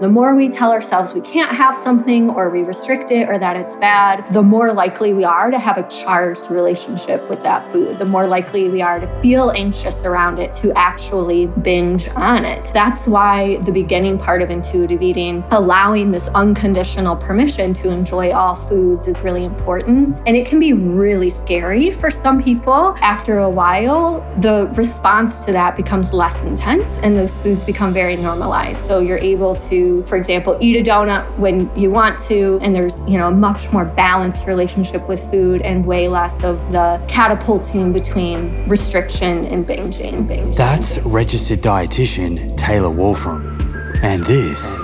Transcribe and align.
The 0.00 0.08
more 0.08 0.34
we 0.34 0.48
tell 0.48 0.72
ourselves 0.72 1.12
we 1.12 1.20
can't 1.20 1.52
have 1.52 1.76
something 1.76 2.30
or 2.30 2.48
we 2.48 2.62
restrict 2.62 3.10
it 3.10 3.28
or 3.28 3.38
that 3.38 3.56
it's 3.56 3.76
bad, 3.76 4.24
the 4.32 4.40
more 4.40 4.72
likely 4.72 5.12
we 5.12 5.24
are 5.24 5.50
to 5.50 5.58
have 5.58 5.76
a 5.76 5.86
charged 5.90 6.50
relationship 6.50 7.28
with 7.28 7.42
that 7.42 7.62
food. 7.70 7.98
The 7.98 8.06
more 8.06 8.26
likely 8.26 8.70
we 8.70 8.80
are 8.80 8.98
to 8.98 9.06
feel 9.20 9.50
anxious 9.50 10.02
around 10.02 10.38
it, 10.38 10.54
to 10.54 10.72
actually 10.72 11.48
binge 11.48 12.08
on 12.08 12.46
it. 12.46 12.70
That's 12.72 13.06
why 13.06 13.58
the 13.58 13.72
beginning 13.72 14.18
part 14.18 14.40
of 14.40 14.48
intuitive 14.48 15.02
eating, 15.02 15.44
allowing 15.50 16.12
this 16.12 16.28
unconditional 16.28 17.16
permission 17.16 17.74
to 17.74 17.90
enjoy 17.90 18.32
all 18.32 18.56
foods, 18.56 19.06
is 19.06 19.20
really 19.20 19.44
important. 19.44 20.16
And 20.26 20.34
it 20.34 20.46
can 20.46 20.58
be 20.58 20.72
really 20.72 21.28
scary 21.28 21.90
for 21.90 22.10
some 22.10 22.42
people. 22.42 22.96
After 23.02 23.40
a 23.40 23.50
while, 23.50 24.20
the 24.40 24.72
response 24.78 25.44
to 25.44 25.52
that 25.52 25.76
becomes 25.76 26.14
less 26.14 26.40
intense 26.40 26.88
and 27.02 27.14
those 27.14 27.36
foods 27.36 27.64
become 27.64 27.92
very 27.92 28.16
normalized. 28.16 28.80
So 28.86 29.00
you're 29.00 29.18
able 29.18 29.56
to 29.56 29.89
for 30.06 30.16
example, 30.16 30.56
eat 30.60 30.76
a 30.76 30.82
donut 30.90 31.24
when 31.38 31.70
you 31.76 31.90
want 31.90 32.18
to, 32.28 32.58
and 32.62 32.74
there's, 32.74 32.96
you 33.06 33.18
know, 33.18 33.28
a 33.28 33.30
much 33.30 33.70
more 33.72 33.84
balanced 33.84 34.46
relationship 34.46 35.06
with 35.08 35.20
food 35.30 35.62
and 35.62 35.84
way 35.84 36.08
less 36.08 36.42
of 36.42 36.56
the 36.72 37.00
catapulting 37.08 37.92
between 37.92 38.68
restriction 38.68 39.46
and 39.46 39.66
binging. 39.66 40.26
binging 40.26 40.56
That's 40.56 40.98
registered 40.98 41.60
dietitian 41.60 42.56
Taylor 42.56 42.90
Wolfram. 42.90 43.58
And 44.02 44.24
this 44.24 44.76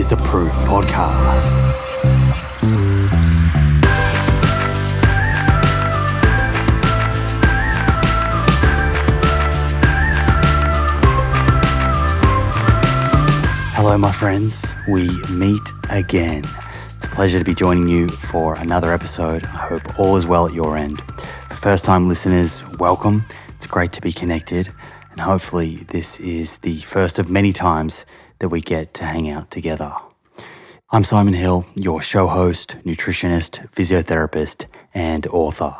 is 0.00 0.08
the 0.08 0.20
Proof 0.24 0.52
Podcast. 0.66 1.71
Hello, 13.92 14.00
my 14.00 14.10
friends. 14.10 14.72
We 14.88 15.10
meet 15.28 15.60
again. 15.90 16.44
It's 16.96 17.04
a 17.04 17.10
pleasure 17.10 17.38
to 17.38 17.44
be 17.44 17.54
joining 17.54 17.88
you 17.88 18.08
for 18.08 18.54
another 18.54 18.90
episode. 18.90 19.44
I 19.44 19.68
hope 19.68 19.98
all 19.98 20.16
is 20.16 20.26
well 20.26 20.46
at 20.46 20.54
your 20.54 20.78
end. 20.78 21.02
For 21.50 21.56
first 21.56 21.84
time 21.84 22.08
listeners, 22.08 22.64
welcome. 22.78 23.26
It's 23.54 23.66
great 23.66 23.92
to 23.92 24.00
be 24.00 24.10
connected, 24.10 24.72
and 25.10 25.20
hopefully, 25.20 25.84
this 25.88 26.18
is 26.20 26.56
the 26.62 26.80
first 26.80 27.18
of 27.18 27.28
many 27.28 27.52
times 27.52 28.06
that 28.38 28.48
we 28.48 28.62
get 28.62 28.94
to 28.94 29.04
hang 29.04 29.28
out 29.28 29.50
together. 29.50 29.92
I'm 30.88 31.04
Simon 31.04 31.34
Hill, 31.34 31.66
your 31.74 32.00
show 32.00 32.28
host, 32.28 32.76
nutritionist, 32.86 33.70
physiotherapist, 33.72 34.64
and 34.94 35.26
author. 35.26 35.76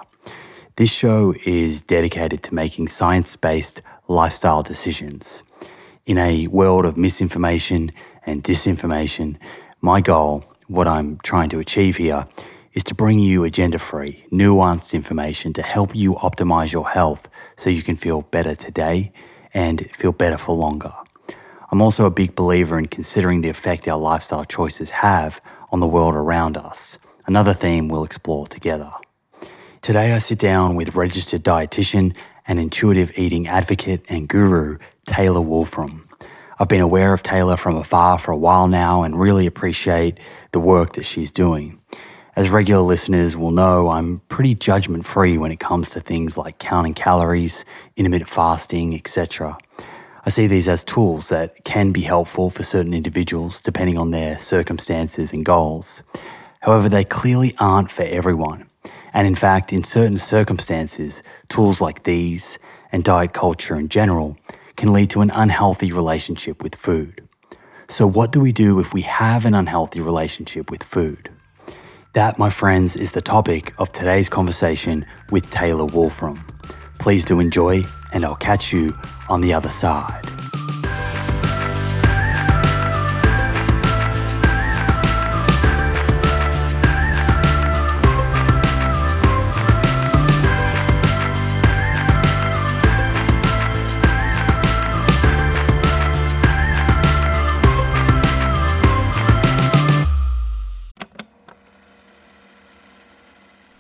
This 0.77 0.91
show 0.91 1.35
is 1.47 1.81
dedicated 1.81 2.43
to 2.43 2.55
making 2.55 2.89
science 2.89 3.37
based 3.37 3.81
lifestyle 4.07 4.63
decisions 4.63 5.43
in 6.05 6.19
a 6.19 6.47
world 6.49 6.85
of 6.85 6.97
misinformation 6.97 7.93
and 8.27 8.43
disinformation, 8.43 9.37
my 9.81 10.01
goal, 10.01 10.45
what 10.67 10.89
I'm 10.89 11.19
trying 11.23 11.49
to 11.51 11.59
achieve 11.59 11.97
here, 11.97 12.27
is 12.73 12.83
to 12.85 12.95
bring 12.95 13.19
you 13.19 13.45
agenda 13.45 13.79
free, 13.79 14.25
nuanced 14.33 14.95
information 14.95 15.53
to 15.53 15.63
help 15.63 15.95
you 15.95 16.15
optimize 16.15 16.73
your 16.73 16.89
health 16.89 17.29
so 17.57 17.71
you 17.71 17.83
can 17.83 17.97
feel 17.97 18.23
better 18.23 18.55
today 18.55 19.13
and 19.53 19.89
feel 19.95 20.13
better 20.13 20.39
for 20.39 20.57
longer. 20.57 20.93
I'm 21.71 21.83
also 21.83 22.05
a 22.05 22.11
big 22.11 22.35
believer 22.35 22.79
in 22.79 22.89
considering 22.89 23.43
the 23.43 23.49
effect 23.49 23.87
our 23.87 23.99
lifestyle 23.99 24.45
choices 24.45 24.91
have 24.91 25.41
on 25.71 25.81
the 25.81 25.87
world 25.87 26.15
around 26.15 26.57
us, 26.57 26.99
another 27.27 27.55
theme 27.55 27.89
we'll 27.89 28.05
explore 28.05 28.47
together. 28.47 28.91
Today, 29.83 30.13
I 30.13 30.19
sit 30.19 30.39
down 30.39 30.77
with 30.77 30.95
registered 30.95 31.43
dietitian 31.43 32.15
and 32.47 32.59
intuitive 32.59 33.13
eating 33.17 33.49
advocate 33.49 34.05
and 34.09 34.29
guru, 34.29 34.79
Taylor 35.07 35.41
Wolfram. 35.41 36.09
I've 36.59 36.69
been 36.69 36.81
aware 36.81 37.13
of 37.13 37.23
Taylor 37.23 37.57
from 37.57 37.77
afar 37.77 38.19
for 38.19 38.31
a 38.31 38.37
while 38.37 38.69
now 38.69 39.03
and 39.03 39.19
really 39.19 39.47
appreciate 39.47 40.19
the 40.53 40.61
work 40.61 40.93
that 40.93 41.07
she's 41.07 41.33
doing. 41.33 41.81
As 42.37 42.51
regular 42.51 42.83
listeners 42.83 43.37
will 43.37 43.51
know, 43.51 43.89
I'm 43.89 44.21
pretty 44.29 44.55
judgment 44.55 45.05
free 45.05 45.37
when 45.37 45.51
it 45.51 45.59
comes 45.59 45.91
to 45.91 46.01
things 46.01 46.37
like 46.37 46.59
counting 46.59 46.95
calories, 46.95 47.65
intermittent 47.97 48.31
fasting, 48.31 48.95
etc. 48.95 49.59
I 50.25 50.31
see 50.31 50.47
these 50.47 50.69
as 50.69 50.85
tools 50.85 51.31
that 51.31 51.65
can 51.65 51.91
be 51.91 52.03
helpful 52.03 52.49
for 52.49 52.63
certain 52.63 52.95
individuals 52.95 53.61
depending 53.61 53.99
on 53.99 54.13
their 54.13 54.39
circumstances 54.39 55.33
and 55.33 55.45
goals. 55.45 56.05
However, 56.61 56.89
they 56.89 57.05
clearly 57.05 57.57
aren't 57.59 57.91
for 57.91 58.05
everyone. 58.05 58.69
And 59.13 59.27
in 59.27 59.35
fact, 59.35 59.73
in 59.73 59.83
certain 59.83 60.19
circumstances, 60.19 61.25
tools 61.49 61.81
like 61.81 62.05
these 62.05 62.59
and 62.93 63.03
diet 63.03 63.33
culture 63.33 63.75
in 63.75 63.89
general 63.89 64.39
can 64.77 64.93
lead 64.93 65.11
to 65.11 65.21
an 65.21 65.31
unhealthy 65.31 65.93
relationship 65.93 66.63
with 66.63 66.75
food. 66.75 67.27
So, 67.89 68.07
what 68.07 68.33
do 68.33 68.41
we 68.41 68.53
do 68.53 68.81
if 68.81 68.95
we 68.95 69.03
have 69.03 69.45
an 69.45 69.55
unhealthy 69.55 70.01
relationship 70.01 70.71
with 70.71 70.83
food? 70.83 71.31
That, 72.15 72.39
my 72.39 72.51
friends, 72.51 72.97
is 72.97 73.13
the 73.13 73.21
topic 73.21 73.75
of 73.79 73.93
today's 73.93 74.29
conversation 74.29 75.07
with 75.31 75.51
Taylor 75.51 75.85
Wolfram. 75.85 76.45
Please 76.99 77.25
do 77.25 77.41
enjoy, 77.41 77.85
and 78.13 78.25
I'll 78.25 78.37
catch 78.37 78.73
you 78.73 78.97
on 79.29 79.41
the 79.41 79.53
other 79.53 79.71
side. 79.71 80.27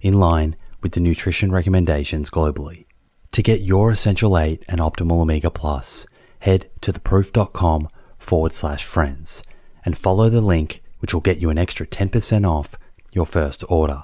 in 0.00 0.18
line 0.20 0.56
with 0.82 0.92
the 0.92 1.00
nutrition 1.00 1.50
recommendations 1.50 2.30
globally. 2.30 2.86
To 3.32 3.42
get 3.42 3.60
your 3.60 3.90
Essential 3.90 4.38
8 4.38 4.64
and 4.68 4.80
Optimal 4.80 5.20
Omega 5.20 5.50
Plus, 5.50 6.06
head 6.40 6.70
to 6.80 6.92
theproof.com 6.92 7.88
forward 8.18 8.52
slash 8.52 8.84
friends 8.84 9.42
and 9.84 9.96
follow 9.96 10.28
the 10.28 10.40
link 10.40 10.82
which 11.00 11.14
will 11.14 11.20
get 11.20 11.38
you 11.38 11.50
an 11.50 11.58
extra 11.58 11.86
10% 11.86 12.48
off 12.48 12.74
your 13.12 13.26
first 13.26 13.64
order. 13.68 14.02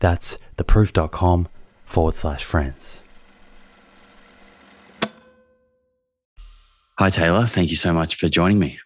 That's 0.00 0.38
theproof.com 0.56 1.48
forward 1.84 2.14
slash 2.14 2.44
friends. 2.44 3.00
Hi, 6.98 7.10
Taylor. 7.10 7.46
Thank 7.46 7.70
you 7.70 7.76
so 7.76 7.92
much 7.92 8.14
for 8.14 8.28
joining 8.28 8.58
me. 8.58 8.78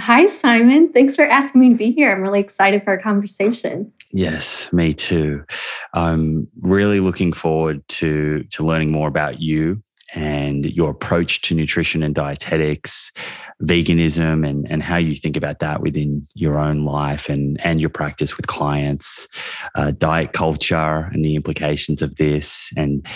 Hi, 0.00 0.28
Simon. 0.28 0.90
Thanks 0.94 1.14
for 1.14 1.26
asking 1.26 1.60
me 1.60 1.68
to 1.68 1.74
be 1.74 1.92
here. 1.92 2.10
I'm 2.10 2.22
really 2.22 2.40
excited 2.40 2.82
for 2.82 2.90
our 2.90 2.98
conversation. 2.98 3.92
Yes, 4.12 4.72
me 4.72 4.94
too. 4.94 5.44
I'm 5.92 6.48
really 6.62 7.00
looking 7.00 7.34
forward 7.34 7.86
to 7.88 8.44
to 8.44 8.64
learning 8.64 8.92
more 8.92 9.08
about 9.08 9.42
you 9.42 9.82
and 10.14 10.64
your 10.64 10.90
approach 10.90 11.42
to 11.42 11.54
nutrition 11.54 12.02
and 12.02 12.14
dietetics, 12.14 13.12
veganism, 13.62 14.48
and, 14.48 14.66
and 14.70 14.82
how 14.82 14.96
you 14.96 15.14
think 15.14 15.36
about 15.36 15.58
that 15.58 15.82
within 15.82 16.22
your 16.34 16.58
own 16.58 16.86
life 16.86 17.28
and, 17.28 17.64
and 17.64 17.78
your 17.78 17.90
practice 17.90 18.38
with 18.38 18.46
clients, 18.46 19.28
uh, 19.74 19.90
diet 19.90 20.32
culture 20.32 21.10
and 21.12 21.22
the 21.22 21.36
implications 21.36 22.00
of 22.00 22.16
this, 22.16 22.70
and 22.74 23.06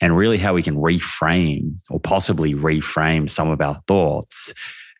and 0.00 0.16
really 0.16 0.38
how 0.38 0.54
we 0.54 0.62
can 0.62 0.76
reframe 0.76 1.74
or 1.90 2.00
possibly 2.00 2.54
reframe 2.54 3.28
some 3.28 3.50
of 3.50 3.60
our 3.60 3.78
thoughts 3.86 4.54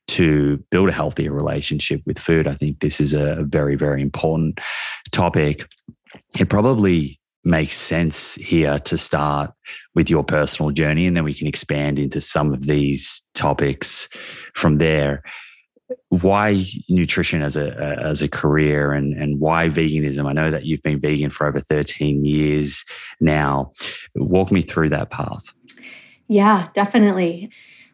to 0.09 0.63
build 0.71 0.89
a 0.89 0.93
healthier 0.93 1.33
relationship 1.33 2.03
with 2.07 2.19
food. 2.19 2.47
I 2.47 2.55
think 2.55 2.81
this 2.81 3.01
is 3.01 3.15
a 3.15 3.43
very, 3.43 3.77
very 3.77 4.03
important 4.03 4.61
topic. 5.11 5.67
It 6.39 6.49
probably 6.49 7.21
makes 7.45 7.77
sense 7.77 8.35
here 8.37 8.79
to 8.79 8.97
start 8.97 9.53
with 9.95 10.09
your 10.09 10.23
personal 10.23 10.71
journey, 10.71 11.07
and 11.07 11.17
then 11.17 11.25
we 11.25 11.35
can 11.35 11.47
expand 11.47 11.99
into 11.99 12.21
some 12.21 12.53
of 12.53 12.67
these 12.67 13.23
topics 13.35 14.09
from 14.55 14.79
there. 14.79 15.23
Why 16.09 16.65
nutrition 16.89 17.43
as 17.43 17.57
a 17.57 17.99
as 18.03 18.23
a 18.23 18.29
career, 18.29 18.93
and 18.93 19.15
and 19.15 19.41
why 19.41 19.69
veganism? 19.69 20.27
I 20.27 20.33
know 20.33 20.51
that 20.51 20.65
you've 20.65 20.83
been 20.83 21.01
vegan 21.01 21.31
for 21.31 21.47
over 21.47 21.61
thirteen 21.61 22.25
years 22.25 22.85
now. 23.21 23.73
Walk 24.15 24.51
me 24.51 24.63
through 24.63 24.91
that 24.91 25.11
path. 25.11 25.45
Yeah, 26.29 26.69
definitely 26.75 27.51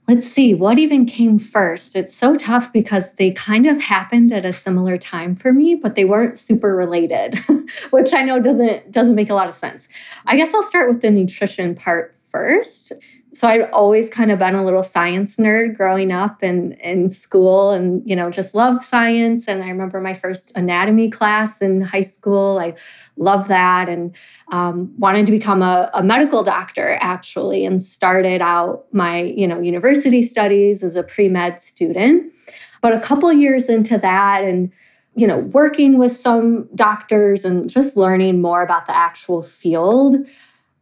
let's 0.09 0.27
see 0.27 0.55
what 0.55 0.79
even 0.79 1.05
came 1.05 1.39
first? 1.39 1.95
It's 1.95 2.17
so 2.17 2.35
tough 2.35 2.73
because 2.73 3.13
they 3.13 3.33
kind 3.33 3.67
of 3.67 3.81
happened 3.81 4.33
at 4.33 4.47
a 4.47 4.53
similar 4.53 4.97
time 4.99 5.37
for 5.37 5.53
me 5.53 5.75
but 5.75 5.95
they 5.95 6.05
weren't 6.05 6.39
super 6.39 6.75
related 6.75 7.39
which 7.91 8.13
i 8.15 8.23
know 8.23 8.41
doesn't 8.41 8.91
doesn't 8.91 9.15
make 9.15 9.31
a 9.31 9.35
lot 9.35 9.49
of 9.49 9.55
sense. 9.55 9.89
I 10.27 10.37
guess 10.37 10.55
i'll 10.55 10.63
start 10.63 10.89
with 10.91 11.03
the 11.03 11.11
nutrition 11.11 11.75
part 11.75 12.17
first 12.31 12.93
so 13.33 13.47
I'd 13.47 13.71
always 13.71 14.09
kind 14.09 14.31
of 14.31 14.39
been 14.39 14.55
a 14.55 14.65
little 14.65 14.83
science 14.83 15.37
nerd 15.37 15.77
growing 15.77 16.13
up 16.13 16.43
and 16.43 16.73
in 16.75 17.11
school 17.11 17.71
and 17.71 18.03
you 18.09 18.17
know 18.17 18.31
just 18.31 18.55
loved 18.55 18.83
science. 18.83 19.47
And 19.47 19.63
I 19.63 19.69
remember 19.69 20.01
my 20.01 20.15
first 20.15 20.53
anatomy 20.57 21.11
class 21.11 21.61
in 21.61 21.81
high 21.81 22.03
school. 22.03 22.59
I 22.59 22.75
loved 23.17 23.49
that 23.49 23.89
and 23.89 24.15
um, 24.51 24.93
wanted 24.99 25.27
to 25.27 25.33
become 25.33 25.63
a, 25.63 25.91
a 25.93 26.03
medical 26.03 26.43
doctor 26.43 26.97
actually 27.01 27.67
and 27.67 27.83
started 27.83 28.41
out 28.41 28.87
my 28.93 29.23
you 29.23 29.47
know 29.47 29.61
university 29.61 30.23
studies 30.23 30.83
as 30.83 30.97
a 30.97 31.03
pre-med 31.03 31.61
student. 31.61 32.33
But 32.81 32.95
a 32.95 33.01
couple 33.01 33.31
years 33.33 33.69
into 33.69 33.99
that 33.99 34.43
and 34.45 34.73
you 35.17 35.27
know 35.27 35.39
working 35.39 35.99
with 35.99 36.17
some 36.17 36.69
doctors 36.75 37.45
and 37.45 37.69
just 37.69 37.97
learning 37.97 38.41
more 38.41 38.63
about 38.63 38.87
the 38.87 38.97
actual 38.97 39.43
field 39.43 40.17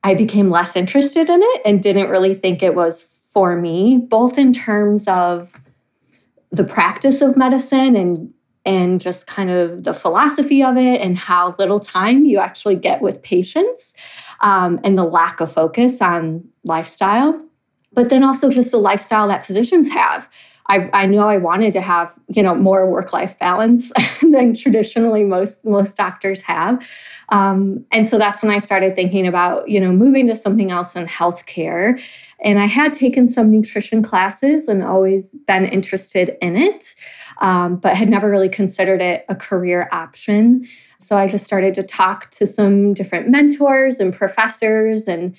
I 0.06 0.14
became 0.14 0.50
less 0.50 0.76
interested 0.76 1.28
in 1.28 1.40
it 1.42 1.62
and 1.64 1.82
didn't 1.82 2.10
really 2.10 2.36
think 2.36 2.62
it 2.62 2.76
was 2.76 3.08
for 3.32 3.56
me, 3.56 3.98
both 3.98 4.38
in 4.38 4.52
terms 4.52 5.08
of 5.08 5.50
the 6.52 6.62
practice 6.62 7.22
of 7.22 7.36
medicine 7.36 7.96
and 7.96 8.32
and 8.64 9.00
just 9.00 9.26
kind 9.26 9.50
of 9.50 9.82
the 9.82 9.92
philosophy 9.92 10.62
of 10.62 10.76
it 10.76 11.00
and 11.00 11.18
how 11.18 11.56
little 11.58 11.80
time 11.80 12.24
you 12.24 12.38
actually 12.38 12.76
get 12.76 13.02
with 13.02 13.20
patients 13.20 13.94
um, 14.40 14.78
and 14.84 14.96
the 14.96 15.04
lack 15.04 15.40
of 15.40 15.52
focus 15.52 16.00
on 16.00 16.44
lifestyle 16.62 17.40
but 17.92 18.08
then 18.08 18.22
also 18.22 18.48
just 18.48 18.70
the 18.70 18.78
lifestyle 18.78 19.26
that 19.26 19.44
physicians 19.44 19.88
have. 19.88 20.28
I, 20.68 20.90
I 20.92 21.06
know 21.06 21.28
I 21.28 21.38
wanted 21.38 21.72
to 21.72 21.80
have 21.80 22.12
you 22.28 22.44
know 22.44 22.54
more 22.54 22.88
work 22.88 23.12
life 23.12 23.36
balance 23.40 23.90
than 24.20 24.54
traditionally 24.54 25.24
most 25.24 25.64
most 25.64 25.96
doctors 25.96 26.40
have 26.42 26.80
um, 27.31 27.84
and 27.90 28.08
so 28.08 28.19
that's 28.19 28.43
when 28.43 28.52
I 28.52 28.58
started 28.58 28.94
thinking 28.94 29.26
about, 29.26 29.69
you 29.69 29.81
know, 29.81 29.93
moving 29.93 30.26
to 30.28 30.37
something 30.37 30.70
else 30.70 30.94
in 30.94 31.06
healthcare. 31.06 32.00
And 32.40 32.58
I 32.58 32.67
had 32.67 32.94
taken 32.94 33.28
some 33.28 33.50
nutrition 33.50 34.02
classes 34.02 34.69
and 34.69 34.82
always 34.82 35.31
been 35.46 35.64
interested 35.64 36.37
in 36.40 36.56
it, 36.56 36.94
um, 37.40 37.76
but 37.76 37.96
had 37.96 38.08
never 38.08 38.31
really 38.31 38.49
considered 38.49 39.00
it 39.00 39.25
a 39.28 39.34
career 39.34 39.88
option. 39.90 40.69
So 40.99 41.17
I 41.17 41.28
just 41.28 41.44
started 41.44 41.75
to 41.76 41.82
talk 41.82 42.31
to 42.32 42.46
some 42.46 42.94
different 42.94 43.28
mentors 43.28 44.00
and 44.00 44.14
professors 44.14 45.08
and 45.08 45.37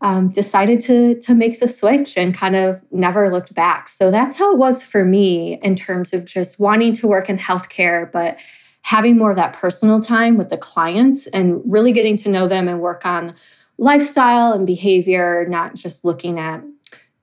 um, 0.00 0.28
decided 0.28 0.80
to 0.82 1.18
to 1.20 1.34
make 1.34 1.60
the 1.60 1.68
switch 1.68 2.18
and 2.18 2.34
kind 2.34 2.56
of 2.56 2.82
never 2.90 3.30
looked 3.30 3.54
back. 3.54 3.88
So 3.88 4.10
that's 4.10 4.36
how 4.36 4.52
it 4.52 4.58
was 4.58 4.84
for 4.84 5.04
me 5.04 5.58
in 5.62 5.76
terms 5.76 6.12
of 6.12 6.26
just 6.26 6.58
wanting 6.58 6.92
to 6.94 7.06
work 7.06 7.30
in 7.30 7.38
healthcare, 7.38 8.10
but 8.10 8.36
having 8.84 9.16
more 9.16 9.30
of 9.30 9.36
that 9.36 9.54
personal 9.54 9.98
time 9.98 10.36
with 10.36 10.50
the 10.50 10.58
clients 10.58 11.26
and 11.28 11.60
really 11.64 11.90
getting 11.90 12.18
to 12.18 12.28
know 12.28 12.46
them 12.46 12.68
and 12.68 12.80
work 12.80 13.06
on 13.06 13.34
lifestyle 13.78 14.52
and 14.52 14.66
behavior, 14.66 15.46
not 15.48 15.74
just 15.74 16.04
looking 16.04 16.38
at 16.38 16.62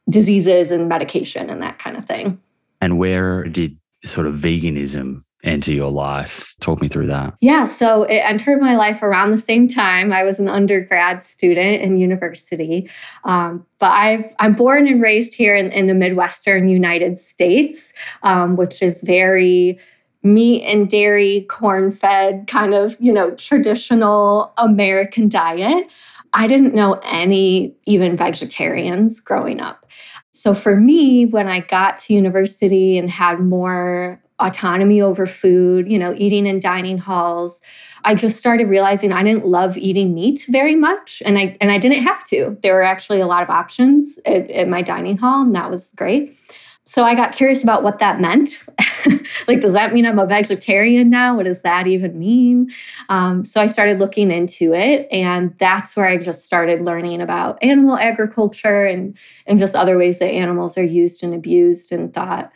diseases 0.09 0.71
and 0.71 0.89
medication 0.89 1.51
and 1.51 1.61
that 1.61 1.77
kind 1.77 1.97
of 1.97 2.05
thing. 2.05 2.41
And 2.81 2.97
where 2.97 3.43
did 3.43 3.77
sort 4.03 4.25
of 4.25 4.33
veganism 4.37 5.21
enter 5.43 5.71
your 5.71 5.91
life? 5.91 6.55
Talk 6.61 6.81
me 6.81 6.87
through 6.87 7.07
that. 7.07 7.35
Yeah, 7.41 7.67
so 7.67 8.03
it 8.03 8.17
entered 8.17 8.59
my 8.59 8.75
life 8.75 9.03
around 9.03 9.29
the 9.29 9.37
same 9.37 9.67
time. 9.67 10.11
I 10.11 10.23
was 10.23 10.39
an 10.39 10.49
undergrad 10.49 11.23
student 11.23 11.83
in 11.83 11.99
university, 11.99 12.89
um, 13.23 13.63
but 13.77 13.91
i 13.91 14.33
am 14.39 14.55
born 14.55 14.87
and 14.87 14.99
raised 14.99 15.35
here 15.35 15.55
in, 15.55 15.71
in 15.71 15.85
the 15.85 15.93
Midwestern 15.93 16.69
United 16.69 17.19
States, 17.19 17.93
um, 18.23 18.55
which 18.55 18.81
is 18.81 19.03
very 19.03 19.79
meat 20.23 20.63
and 20.63 20.89
dairy, 20.89 21.45
corn 21.49 21.91
fed, 21.91 22.47
kind 22.47 22.73
of, 22.73 22.95
you 22.99 23.11
know, 23.11 23.33
traditional 23.35 24.53
American 24.57 25.29
diet. 25.29 25.87
I 26.33 26.47
didn't 26.47 26.73
know 26.73 26.99
any 27.03 27.75
even 27.85 28.15
vegetarians 28.15 29.19
growing 29.19 29.59
up. 29.59 29.85
So 30.31 30.53
for 30.53 30.75
me, 30.75 31.25
when 31.25 31.47
I 31.47 31.59
got 31.59 31.99
to 31.99 32.13
university 32.13 32.97
and 32.97 33.09
had 33.09 33.39
more 33.39 34.21
autonomy 34.39 35.01
over 35.01 35.27
food, 35.27 35.87
you 35.87 35.99
know, 35.99 36.13
eating 36.17 36.47
in 36.47 36.59
dining 36.59 36.97
halls, 36.97 37.61
I 38.03 38.15
just 38.15 38.39
started 38.39 38.67
realizing 38.67 39.11
I 39.11 39.23
didn't 39.23 39.45
love 39.45 39.77
eating 39.77 40.15
meat 40.15 40.45
very 40.49 40.75
much 40.75 41.21
and 41.25 41.37
I 41.37 41.55
and 41.61 41.71
I 41.71 41.77
didn't 41.77 42.03
have 42.03 42.23
to. 42.25 42.57
There 42.63 42.73
were 42.73 42.81
actually 42.81 43.21
a 43.21 43.27
lot 43.27 43.43
of 43.43 43.49
options 43.49 44.17
at, 44.25 44.49
at 44.49 44.67
my 44.67 44.81
dining 44.81 45.17
hall 45.17 45.43
and 45.43 45.55
that 45.55 45.69
was 45.69 45.91
great. 45.95 46.37
So 46.85 47.03
I 47.03 47.13
got 47.13 47.33
curious 47.33 47.61
about 47.63 47.83
what 47.83 47.99
that 47.99 48.19
meant. 48.19 48.63
like, 49.47 49.61
does 49.61 49.73
that 49.73 49.93
mean 49.93 50.05
I'm 50.05 50.17
a 50.17 50.25
vegetarian 50.25 51.09
now? 51.09 51.37
What 51.37 51.45
does 51.45 51.61
that 51.61 51.85
even 51.87 52.17
mean? 52.17 52.71
Um, 53.07 53.45
so 53.45 53.61
I 53.61 53.67
started 53.67 53.99
looking 53.99 54.31
into 54.31 54.73
it, 54.73 55.07
and 55.11 55.55
that's 55.59 55.95
where 55.95 56.07
I 56.07 56.17
just 56.17 56.43
started 56.43 56.81
learning 56.81 57.21
about 57.21 57.63
animal 57.63 57.97
agriculture 57.97 58.85
and 58.85 59.17
and 59.45 59.59
just 59.59 59.75
other 59.75 59.97
ways 59.97 60.19
that 60.19 60.31
animals 60.31 60.77
are 60.77 60.83
used 60.83 61.23
and 61.23 61.35
abused, 61.35 61.91
and 61.91 62.11
thought, 62.11 62.51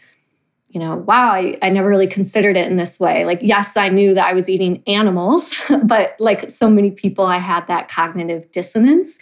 you 0.70 0.80
know, 0.80 0.98
wow, 0.98 1.30
I, 1.30 1.58
I 1.62 1.70
never 1.70 1.88
really 1.88 2.08
considered 2.08 2.58
it 2.58 2.68
in 2.68 2.76
this 2.76 3.00
way. 3.00 3.24
Like, 3.26 3.40
yes, 3.42 3.78
I 3.78 3.90
knew 3.90 4.16
that 4.16 4.26
I 4.26 4.34
was 4.34 4.50
eating 4.50 4.84
animals, 4.88 5.50
but 5.84 6.16
like 6.20 6.52
so 6.52 6.70
many 6.70 6.92
people, 6.92 7.26
I 7.26 7.38
had 7.38 7.68
that 7.68 7.90
cognitive 7.90 8.52
dissonance. 8.52 9.18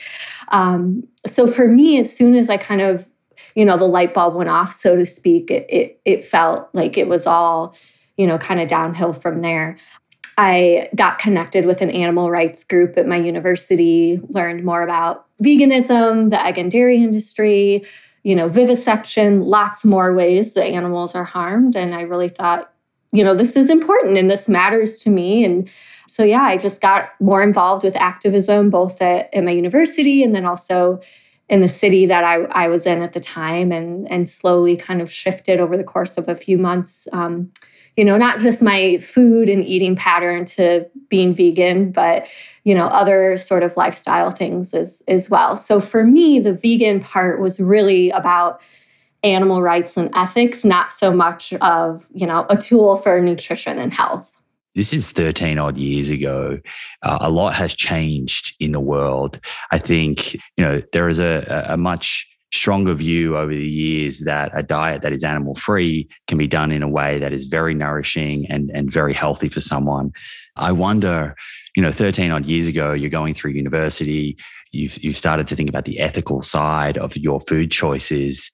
Um, 0.47 1.07
so 1.27 1.51
for 1.51 1.67
me, 1.67 1.99
as 1.99 2.15
soon 2.15 2.35
as 2.35 2.49
I 2.49 2.57
kind 2.57 2.81
of 2.81 3.05
you 3.55 3.65
know 3.65 3.77
the 3.77 3.85
light 3.85 4.13
bulb 4.13 4.35
went 4.35 4.49
off 4.49 4.73
so 4.73 4.95
to 4.95 5.05
speak 5.05 5.51
it 5.51 5.65
it, 5.69 6.01
it 6.05 6.25
felt 6.25 6.69
like 6.73 6.97
it 6.97 7.07
was 7.07 7.25
all 7.25 7.75
you 8.17 8.27
know 8.27 8.37
kind 8.37 8.59
of 8.59 8.67
downhill 8.67 9.13
from 9.13 9.41
there 9.41 9.77
I 10.37 10.89
got 10.95 11.19
connected 11.19 11.65
with 11.65 11.81
an 11.81 11.91
animal 11.91 12.31
rights 12.31 12.63
group 12.63 12.97
at 12.97 13.07
my 13.07 13.17
university, 13.17 14.19
learned 14.29 14.63
more 14.63 14.81
about 14.81 15.25
veganism, 15.43 16.31
the 16.31 16.43
egg 16.43 16.57
and 16.57 16.71
dairy 16.71 16.97
industry, 16.97 17.83
you 18.23 18.35
know, 18.35 18.47
vivisection, 18.47 19.41
lots 19.41 19.85
more 19.85 20.13
ways 20.13 20.53
that 20.53 20.65
animals 20.65 21.13
are 21.13 21.23
harmed. 21.23 21.75
And 21.75 21.93
I 21.93 22.01
really 22.01 22.29
thought, 22.29 22.71
you 23.11 23.23
know, 23.23 23.35
this 23.35 23.55
is 23.55 23.69
important 23.69 24.17
and 24.17 24.29
this 24.29 24.49
matters 24.49 24.97
to 24.99 25.09
me. 25.09 25.45
And 25.45 25.69
so, 26.07 26.23
yeah, 26.23 26.41
I 26.41 26.57
just 26.57 26.81
got 26.81 27.09
more 27.19 27.43
involved 27.43 27.83
with 27.83 27.95
activism, 27.95 28.69
both 28.69 29.01
at, 29.01 29.31
at 29.33 29.43
my 29.43 29.51
university 29.51 30.23
and 30.23 30.33
then 30.33 30.45
also 30.45 30.99
in 31.53 31.61
the 31.61 31.69
city 31.69 32.07
that 32.07 32.23
I, 32.23 32.37
I 32.45 32.67
was 32.67 32.87
in 32.87 33.03
at 33.03 33.13
the 33.13 33.19
time, 33.19 33.71
and, 33.71 34.09
and 34.11 34.27
slowly 34.27 34.75
kind 34.75 35.03
of 35.03 35.11
shifted 35.11 35.59
over 35.59 35.77
the 35.77 35.83
course 35.83 36.17
of 36.17 36.27
a 36.27 36.35
few 36.35 36.57
months. 36.57 37.07
Um, 37.13 37.51
you 37.95 38.03
know, 38.03 38.17
not 38.17 38.39
just 38.39 38.63
my 38.63 38.97
food 38.97 39.49
and 39.49 39.63
eating 39.63 39.95
pattern 39.95 40.45
to 40.45 40.89
being 41.09 41.35
vegan, 41.35 41.91
but 41.91 42.25
you 42.63 42.73
know, 42.73 42.87
other 42.87 43.37
sort 43.37 43.61
of 43.61 43.77
lifestyle 43.77 44.31
things 44.31 44.73
as 44.73 45.03
as 45.07 45.29
well. 45.29 45.55
So 45.55 45.79
for 45.79 46.03
me, 46.03 46.39
the 46.39 46.53
vegan 46.53 47.01
part 47.01 47.39
was 47.39 47.59
really 47.59 48.09
about 48.09 48.59
animal 49.23 49.61
rights 49.61 49.95
and 49.95 50.09
ethics, 50.15 50.65
not 50.65 50.91
so 50.91 51.13
much 51.13 51.53
of, 51.53 52.03
you 52.15 52.25
know, 52.25 52.47
a 52.49 52.57
tool 52.57 52.97
for 52.97 53.21
nutrition 53.21 53.77
and 53.77 53.93
health. 53.93 54.32
This 54.75 54.91
is 54.91 55.11
13 55.11 55.59
odd 55.59 55.77
years 55.77 56.09
ago. 56.09 56.59
Uh, 57.01 57.17
a 57.21 57.29
lot 57.29 57.55
has 57.55 57.73
changed 57.73 58.55
in 58.59 58.71
the 58.71 58.79
world. 58.79 59.39
I 59.71 59.77
think, 59.77 60.33
you 60.33 60.39
know, 60.57 60.81
there 60.91 61.09
is 61.09 61.19
a, 61.19 61.65
a 61.69 61.77
much 61.77 62.27
stronger 62.53 62.93
view 62.93 63.35
over 63.35 63.51
the 63.51 63.67
years 63.67 64.19
that 64.21 64.51
a 64.53 64.61
diet 64.61 65.01
that 65.01 65.11
is 65.11 65.23
animal 65.23 65.55
free 65.55 66.07
can 66.27 66.37
be 66.37 66.47
done 66.47 66.71
in 66.71 66.83
a 66.83 66.87
way 66.87 67.17
that 67.17 67.33
is 67.33 67.45
very 67.45 67.73
nourishing 67.73 68.45
and, 68.47 68.69
and 68.75 68.91
very 68.91 69.13
healthy 69.13 69.49
for 69.49 69.59
someone. 69.59 70.11
I 70.55 70.71
wonder, 70.71 71.35
you 71.75 71.81
know, 71.81 71.91
13 71.91 72.31
odd 72.31 72.45
years 72.45 72.67
ago, 72.67 72.93
you're 72.93 73.09
going 73.09 73.33
through 73.33 73.51
university, 73.51 74.37
you've, 74.71 75.03
you've 75.03 75.17
started 75.17 75.47
to 75.47 75.55
think 75.55 75.67
about 75.67 75.85
the 75.85 75.99
ethical 75.99 76.43
side 76.43 76.97
of 76.97 77.17
your 77.17 77.41
food 77.41 77.71
choices. 77.71 78.51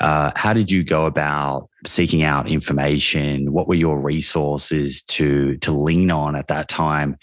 Uh, 0.00 0.32
how 0.34 0.52
did 0.52 0.70
you 0.70 0.82
go 0.82 1.06
about 1.06 1.68
seeking 1.86 2.22
out 2.22 2.50
information? 2.50 3.52
What 3.52 3.68
were 3.68 3.74
your 3.74 4.00
resources 4.00 5.02
to 5.02 5.56
to 5.58 5.72
lean 5.72 6.10
on 6.10 6.36
at 6.36 6.48
that 6.48 6.68
time 6.68 7.16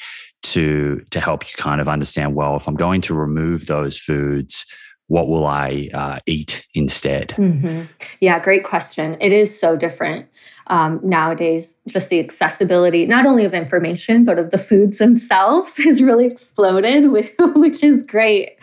to 0.43 1.03
to 1.09 1.19
help 1.19 1.43
you 1.43 1.55
kind 1.57 1.81
of 1.81 1.89
understand? 1.89 2.35
Well, 2.35 2.55
if 2.55 2.67
I'm 2.67 2.75
going 2.75 3.01
to 3.01 3.13
remove 3.13 3.67
those 3.67 3.97
foods, 3.97 4.65
what 5.07 5.27
will 5.27 5.45
I 5.45 5.89
uh, 5.93 6.19
eat 6.25 6.65
instead? 6.73 7.35
Mm-hmm. 7.37 7.81
Yeah, 8.21 8.39
great 8.39 8.63
question. 8.63 9.17
It 9.19 9.33
is 9.33 9.59
so 9.59 9.75
different 9.75 10.25
um, 10.67 11.01
nowadays. 11.03 11.77
Just 11.85 12.07
the 12.07 12.21
accessibility, 12.21 13.05
not 13.05 13.25
only 13.25 13.43
of 13.43 13.53
information, 13.53 14.23
but 14.23 14.39
of 14.39 14.51
the 14.51 14.57
foods 14.57 14.99
themselves, 14.99 15.75
has 15.83 16.01
really 16.01 16.27
exploded, 16.27 17.11
which 17.55 17.83
is 17.83 18.01
great. 18.03 18.57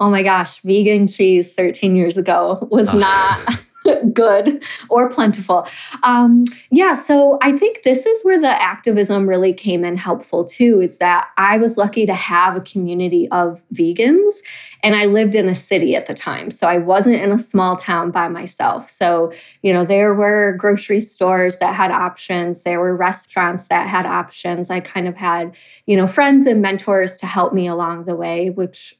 Oh 0.00 0.10
my 0.10 0.22
gosh, 0.22 0.60
vegan 0.62 1.06
cheese 1.06 1.52
13 1.52 1.96
years 1.96 2.16
ago 2.16 2.66
was 2.70 2.88
oh. 2.88 2.98
not. 2.98 3.58
good 4.12 4.62
or 4.88 5.08
plentiful. 5.08 5.66
Um, 6.02 6.44
yeah, 6.70 6.94
so 6.94 7.38
I 7.42 7.56
think 7.56 7.82
this 7.82 8.06
is 8.06 8.22
where 8.22 8.40
the 8.40 8.62
activism 8.62 9.28
really 9.28 9.52
came 9.52 9.84
in 9.84 9.96
helpful 9.96 10.44
too, 10.44 10.80
is 10.80 10.98
that 10.98 11.28
I 11.36 11.58
was 11.58 11.76
lucky 11.76 12.06
to 12.06 12.14
have 12.14 12.56
a 12.56 12.60
community 12.60 13.28
of 13.30 13.60
vegans 13.74 14.36
and 14.82 14.94
I 14.94 15.06
lived 15.06 15.34
in 15.34 15.48
a 15.48 15.54
city 15.54 15.96
at 15.96 16.06
the 16.06 16.14
time. 16.14 16.50
So 16.50 16.66
I 16.66 16.78
wasn't 16.78 17.16
in 17.16 17.32
a 17.32 17.38
small 17.38 17.76
town 17.76 18.10
by 18.10 18.28
myself. 18.28 18.90
So, 18.90 19.32
you 19.62 19.72
know, 19.72 19.84
there 19.84 20.14
were 20.14 20.56
grocery 20.58 21.00
stores 21.00 21.58
that 21.58 21.74
had 21.74 21.90
options, 21.90 22.62
there 22.62 22.80
were 22.80 22.96
restaurants 22.96 23.68
that 23.68 23.88
had 23.88 24.06
options. 24.06 24.70
I 24.70 24.80
kind 24.80 25.08
of 25.08 25.16
had, 25.16 25.56
you 25.86 25.96
know, 25.96 26.06
friends 26.06 26.46
and 26.46 26.62
mentors 26.62 27.16
to 27.16 27.26
help 27.26 27.52
me 27.52 27.66
along 27.66 28.04
the 28.04 28.16
way, 28.16 28.50
which 28.50 28.96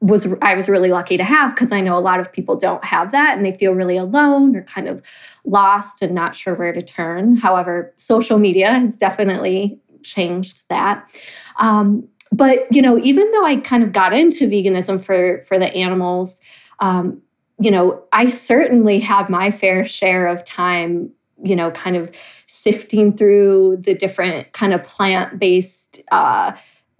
was 0.00 0.28
I 0.42 0.54
was 0.54 0.68
really 0.68 0.90
lucky 0.90 1.16
to 1.16 1.24
have 1.24 1.54
because 1.54 1.72
I 1.72 1.80
know 1.80 1.98
a 1.98 2.00
lot 2.00 2.20
of 2.20 2.32
people 2.32 2.56
don't 2.56 2.84
have 2.84 3.10
that 3.12 3.36
and 3.36 3.44
they 3.44 3.56
feel 3.56 3.74
really 3.74 3.96
alone 3.96 4.54
or 4.54 4.62
kind 4.62 4.88
of 4.88 5.02
lost 5.44 6.02
and 6.02 6.14
not 6.14 6.36
sure 6.36 6.54
where 6.54 6.72
to 6.72 6.82
turn. 6.82 7.36
However, 7.36 7.92
social 7.96 8.38
media 8.38 8.70
has 8.70 8.96
definitely 8.96 9.80
changed 10.02 10.62
that. 10.68 11.10
Um, 11.58 12.06
but 12.30 12.66
you 12.70 12.80
know, 12.80 12.98
even 12.98 13.30
though 13.32 13.44
I 13.44 13.56
kind 13.56 13.82
of 13.82 13.92
got 13.92 14.12
into 14.12 14.46
veganism 14.46 15.02
for 15.02 15.44
for 15.48 15.58
the 15.58 15.74
animals, 15.74 16.38
um, 16.78 17.20
you 17.60 17.70
know, 17.70 18.04
I 18.12 18.28
certainly 18.28 19.00
have 19.00 19.28
my 19.28 19.50
fair 19.50 19.84
share 19.84 20.28
of 20.28 20.44
time, 20.44 21.10
you 21.42 21.56
know, 21.56 21.72
kind 21.72 21.96
of 21.96 22.12
sifting 22.46 23.16
through 23.16 23.78
the 23.80 23.94
different 23.94 24.52
kind 24.52 24.72
of 24.72 24.82
plant 24.84 25.38
based. 25.40 26.02
Uh, 26.12 26.52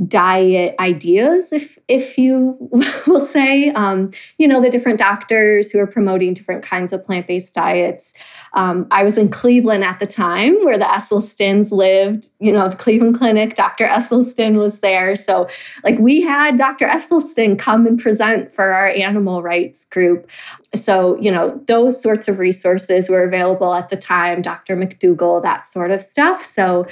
diet 0.06 0.76
ideas 0.78 1.52
if 1.52 1.76
if 1.88 2.16
you 2.16 2.56
will 3.06 3.26
say. 3.26 3.70
Um, 3.70 4.12
you 4.36 4.46
know 4.46 4.62
the 4.62 4.70
different 4.70 4.98
doctors 4.98 5.72
who 5.72 5.80
are 5.80 5.88
promoting 5.88 6.34
different 6.34 6.62
kinds 6.62 6.92
of 6.92 7.04
plant-based 7.04 7.52
diets. 7.52 8.12
Um, 8.52 8.86
i 8.90 9.02
was 9.02 9.18
in 9.18 9.28
cleveland 9.28 9.84
at 9.84 9.98
the 9.98 10.06
time 10.06 10.54
where 10.64 10.78
the 10.78 10.84
esselstyns 10.84 11.72
lived. 11.72 12.28
You 12.38 12.52
know 12.52 12.68
the 12.68 12.76
cleveland 12.76 13.18
clinic 13.18 13.56
dr 13.56 13.84
esselstyn 13.84 14.56
was 14.56 14.78
there. 14.78 15.16
So 15.16 15.48
like 15.82 15.98
we 15.98 16.20
had 16.20 16.56
dr 16.56 16.86
esselstyn 16.86 17.58
come 17.58 17.84
and 17.84 17.98
present 17.98 18.52
for 18.52 18.72
our 18.72 18.88
animal 18.88 19.42
rights 19.42 19.84
group. 19.86 20.30
So 20.76 21.18
you 21.20 21.32
know 21.32 21.60
those 21.66 22.00
sorts 22.00 22.28
of 22.28 22.38
resources 22.38 23.08
were 23.10 23.26
available 23.26 23.74
at 23.74 23.88
the 23.88 23.96
time 23.96 24.42
dr 24.42 24.76
mcdougall 24.76 25.42
that 25.42 25.64
sort 25.64 25.90
of 25.90 26.04
stuff. 26.04 26.44
So 26.44 26.86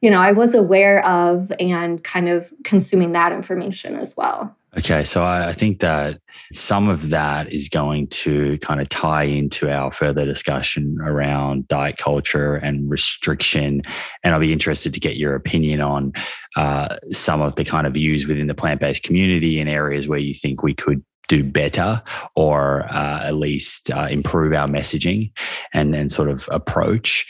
you 0.00 0.10
know, 0.10 0.20
I 0.20 0.32
was 0.32 0.54
aware 0.54 1.04
of 1.04 1.52
and 1.58 2.02
kind 2.04 2.28
of 2.28 2.52
consuming 2.64 3.12
that 3.12 3.32
information 3.32 3.96
as 3.96 4.16
well. 4.16 4.54
Okay, 4.76 5.02
so 5.02 5.24
I, 5.24 5.54
think 5.54 5.80
that 5.80 6.20
some 6.52 6.88
of 6.88 7.08
that 7.08 7.50
is 7.50 7.70
going 7.70 8.06
to 8.08 8.58
kind 8.58 8.82
of 8.82 8.88
tie 8.90 9.24
into 9.24 9.70
our 9.70 9.90
further 9.90 10.26
discussion 10.26 10.98
around 11.00 11.66
diet 11.68 11.96
culture 11.96 12.56
and 12.56 12.88
restriction. 12.88 13.82
And 14.22 14.34
I'll 14.34 14.40
be 14.40 14.52
interested 14.52 14.92
to 14.92 15.00
get 15.00 15.16
your 15.16 15.34
opinion 15.34 15.80
on 15.80 16.12
uh, 16.54 16.98
some 17.10 17.40
of 17.40 17.56
the 17.56 17.64
kind 17.64 17.86
of 17.86 17.94
views 17.94 18.26
within 18.26 18.46
the 18.46 18.54
plant 18.54 18.80
based 18.80 19.02
community 19.02 19.58
in 19.58 19.68
areas 19.68 20.06
where 20.06 20.18
you 20.18 20.34
think 20.34 20.62
we 20.62 20.74
could 20.74 21.02
do 21.28 21.42
better 21.42 22.02
or 22.36 22.84
uh, 22.92 23.22
at 23.24 23.34
least 23.34 23.90
uh, 23.90 24.06
improve 24.10 24.52
our 24.52 24.68
messaging 24.68 25.32
and, 25.72 25.94
and 25.94 26.12
sort 26.12 26.28
of 26.28 26.46
approach 26.52 27.26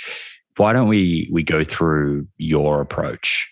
why 0.58 0.72
don't 0.72 0.88
we 0.88 1.28
we 1.32 1.42
go 1.42 1.62
through 1.62 2.26
your 2.36 2.80
approach? 2.80 3.48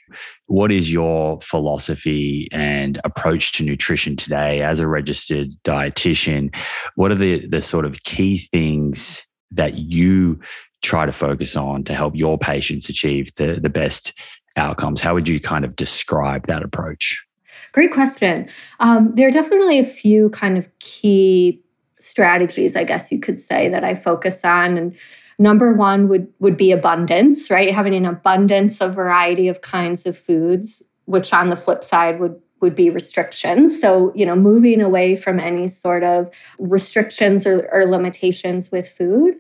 What 0.47 0.73
is 0.73 0.93
your 0.93 1.41
philosophy 1.41 2.49
and 2.53 3.01
approach 3.05 3.53
to 3.53 3.65
nutrition 3.65 4.17
today 4.17 4.63
as 4.63 4.81
a 4.81 4.89
registered 4.89 5.51
dietitian? 5.65 6.55
What 6.97 7.13
are 7.13 7.17
the 7.17 7.47
the 7.47 7.63
sort 7.63 7.85
of 7.85 8.03
key 8.03 8.39
things 8.39 9.25
that 9.53 9.79
you 9.79 10.41
try 10.83 11.07
to 11.07 11.13
focus 11.13 11.57
on 11.57 11.85
to 11.85 11.95
help 11.95 12.17
your 12.17 12.39
patients 12.39 12.89
achieve 12.89 13.33
the 13.37 13.61
the 13.61 13.71
best 13.71 14.13
outcomes? 14.57 15.01
How 15.01 15.15
would 15.15 15.29
you 15.29 15.39
kind 15.39 15.65
of 15.65 15.77
describe 15.77 16.49
that 16.49 16.65
approach? 16.65 17.25
Great 17.73 17.93
question. 17.93 18.49
Um, 18.81 19.13
there 19.15 19.29
are 19.29 19.33
definitely 19.33 19.79
a 19.79 19.87
few 19.87 20.31
kind 20.31 20.59
of 20.59 20.69
key 20.81 21.63
strategies 21.99 22.77
i 22.77 22.85
guess 22.85 23.11
you 23.11 23.19
could 23.19 23.37
say 23.37 23.69
that 23.69 23.83
i 23.83 23.93
focus 23.93 24.45
on 24.45 24.79
and 24.79 24.97
Number 25.38 25.73
one 25.73 26.09
would 26.09 26.33
would 26.38 26.57
be 26.57 26.73
abundance, 26.73 27.50
right? 27.50 27.75
Having 27.75 27.95
an 27.95 28.07
abundance 28.07 28.81
of 28.81 28.95
variety 28.95 29.49
of 29.49 29.61
kinds 29.61 30.07
of 30.07 30.16
foods, 30.16 30.83
which 31.05 31.33
on 31.33 31.49
the 31.49 31.57
flip 31.57 31.85
side 31.85 32.21
would 32.21 32.40
would 32.61 32.75
be 32.75 32.88
restrictions. 32.90 33.81
So, 33.81 34.12
you 34.14 34.25
know, 34.25 34.35
moving 34.35 34.81
away 34.81 35.16
from 35.16 35.38
any 35.38 35.69
sort 35.69 36.02
of 36.02 36.31
restrictions 36.59 37.47
or, 37.47 37.69
or, 37.71 37.85
limitations 37.85 38.73
with 38.73 38.88
food. 38.88 39.35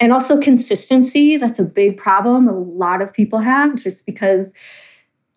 And 0.00 0.12
also 0.12 0.40
consistency. 0.40 1.36
That's 1.36 1.60
a 1.60 1.64
big 1.64 1.96
problem 1.96 2.48
a 2.48 2.58
lot 2.58 3.00
of 3.02 3.12
people 3.12 3.38
have 3.38 3.76
just 3.76 4.04
because 4.04 4.48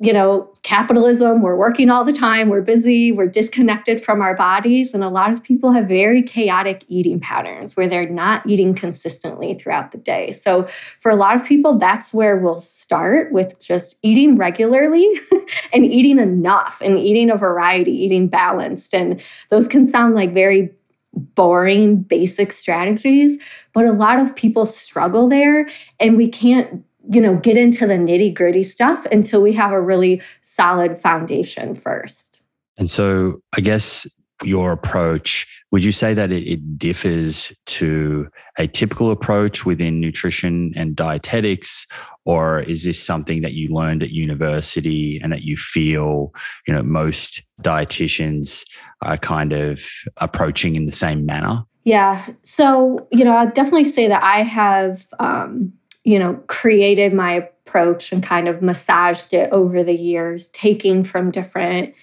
you 0.02 0.14
know, 0.14 0.50
capitalism, 0.64 1.42
we're 1.42 1.58
working 1.58 1.90
all 1.90 2.06
the 2.06 2.14
time, 2.14 2.48
we're 2.48 2.62
busy, 2.62 3.12
we're 3.12 3.28
disconnected 3.28 4.02
from 4.02 4.22
our 4.22 4.34
bodies. 4.34 4.94
And 4.94 5.04
a 5.04 5.10
lot 5.10 5.34
of 5.34 5.44
people 5.44 5.74
have 5.74 5.90
very 5.90 6.24
chaotic 6.24 6.86
eating 6.88 7.20
patterns 7.20 7.76
where 7.76 7.88
they're 7.88 8.10
not 8.10 8.46
eating 8.48 8.74
consistently 8.74 9.56
throughout 9.56 9.92
the 9.92 9.98
day. 9.98 10.32
So, 10.32 10.70
for 11.02 11.12
a 11.12 11.16
lot 11.16 11.36
of 11.36 11.46
people, 11.46 11.78
that's 11.78 12.14
where 12.14 12.38
we'll 12.38 12.62
start 12.62 13.34
with 13.34 13.60
just 13.60 13.98
eating 14.02 14.38
regularly 14.38 15.06
and 15.74 15.86
eating 15.86 16.18
enough 16.18 16.82
and 16.82 16.98
eating 16.98 17.30
a 17.30 17.36
variety, 17.36 17.92
eating 17.92 18.30
balanced. 18.30 18.94
And 18.94 19.22
those 19.50 19.68
can 19.68 19.86
sound 19.86 20.16
like 20.16 20.34
very 20.34 20.74
boring, 21.14 21.98
basic 21.98 22.54
strategies, 22.54 23.38
but 23.74 23.86
a 23.86 23.92
lot 23.92 24.20
of 24.20 24.34
people 24.36 24.66
struggle 24.66 25.28
there. 25.28 25.68
And 26.00 26.16
we 26.16 26.30
can't 26.30 26.86
you 27.12 27.22
know, 27.22 27.36
get 27.36 27.58
into 27.58 27.88
the 27.88 27.94
nitty 27.94 28.34
gritty 28.34 28.64
stuff 28.64 29.06
until 29.08 29.42
we 29.42 29.54
have 29.54 29.72
a 29.72 29.82
really 29.82 30.22
solid 30.42 31.00
foundation 31.00 31.76
first. 31.76 32.42
And 32.78 32.90
so 32.90 33.42
I 33.56 33.62
guess 33.62 34.08
your 34.44 34.72
approach, 34.72 35.46
would 35.72 35.84
you 35.84 35.92
say 35.92 36.14
that 36.14 36.32
it, 36.32 36.78
differs 36.78 37.52
to 37.66 38.30
a 38.58 38.68
typical 38.68 39.12
approach 39.12 39.66
within 39.66 40.00
nutrition 40.00 40.72
and 40.76 40.96
dietetics? 40.96 41.86
Or 42.26 42.62
is 42.62 42.84
this 42.84 43.02
something 43.04 43.42
that 43.42 43.54
you 43.54 43.74
learned 43.74 44.04
at 44.04 44.12
university 44.12 45.20
and 45.22 45.34
that 45.34 45.44
you 45.44 45.58
feel, 45.58 46.34
you 46.68 46.74
know, 46.74 46.84
most 46.84 47.42
dietitians 47.62 48.64
are 49.02 49.18
kind 49.18 49.52
of 49.52 49.82
approaching 50.18 50.76
in 50.76 50.86
the 50.86 50.92
same 50.92 51.26
manner? 51.26 51.64
Yeah. 51.84 52.26
So, 52.44 53.08
you 53.12 53.26
know, 53.26 53.36
I'd 53.36 53.54
definitely 53.54 53.86
say 53.86 54.08
that 54.08 54.24
I 54.24 54.44
have, 54.44 55.06
um, 55.20 55.74
you 56.04 56.20
know, 56.20 56.36
created 56.48 57.14
my 57.14 57.34
approach 57.34 58.12
and 58.12 58.24
kind 58.24 58.48
of 58.48 58.62
massaged 58.62 59.34
it 59.34 59.52
over 59.52 59.84
the 59.84 59.96
years, 59.96 60.50
taking 60.52 61.04
from 61.04 61.32
different 61.32 61.94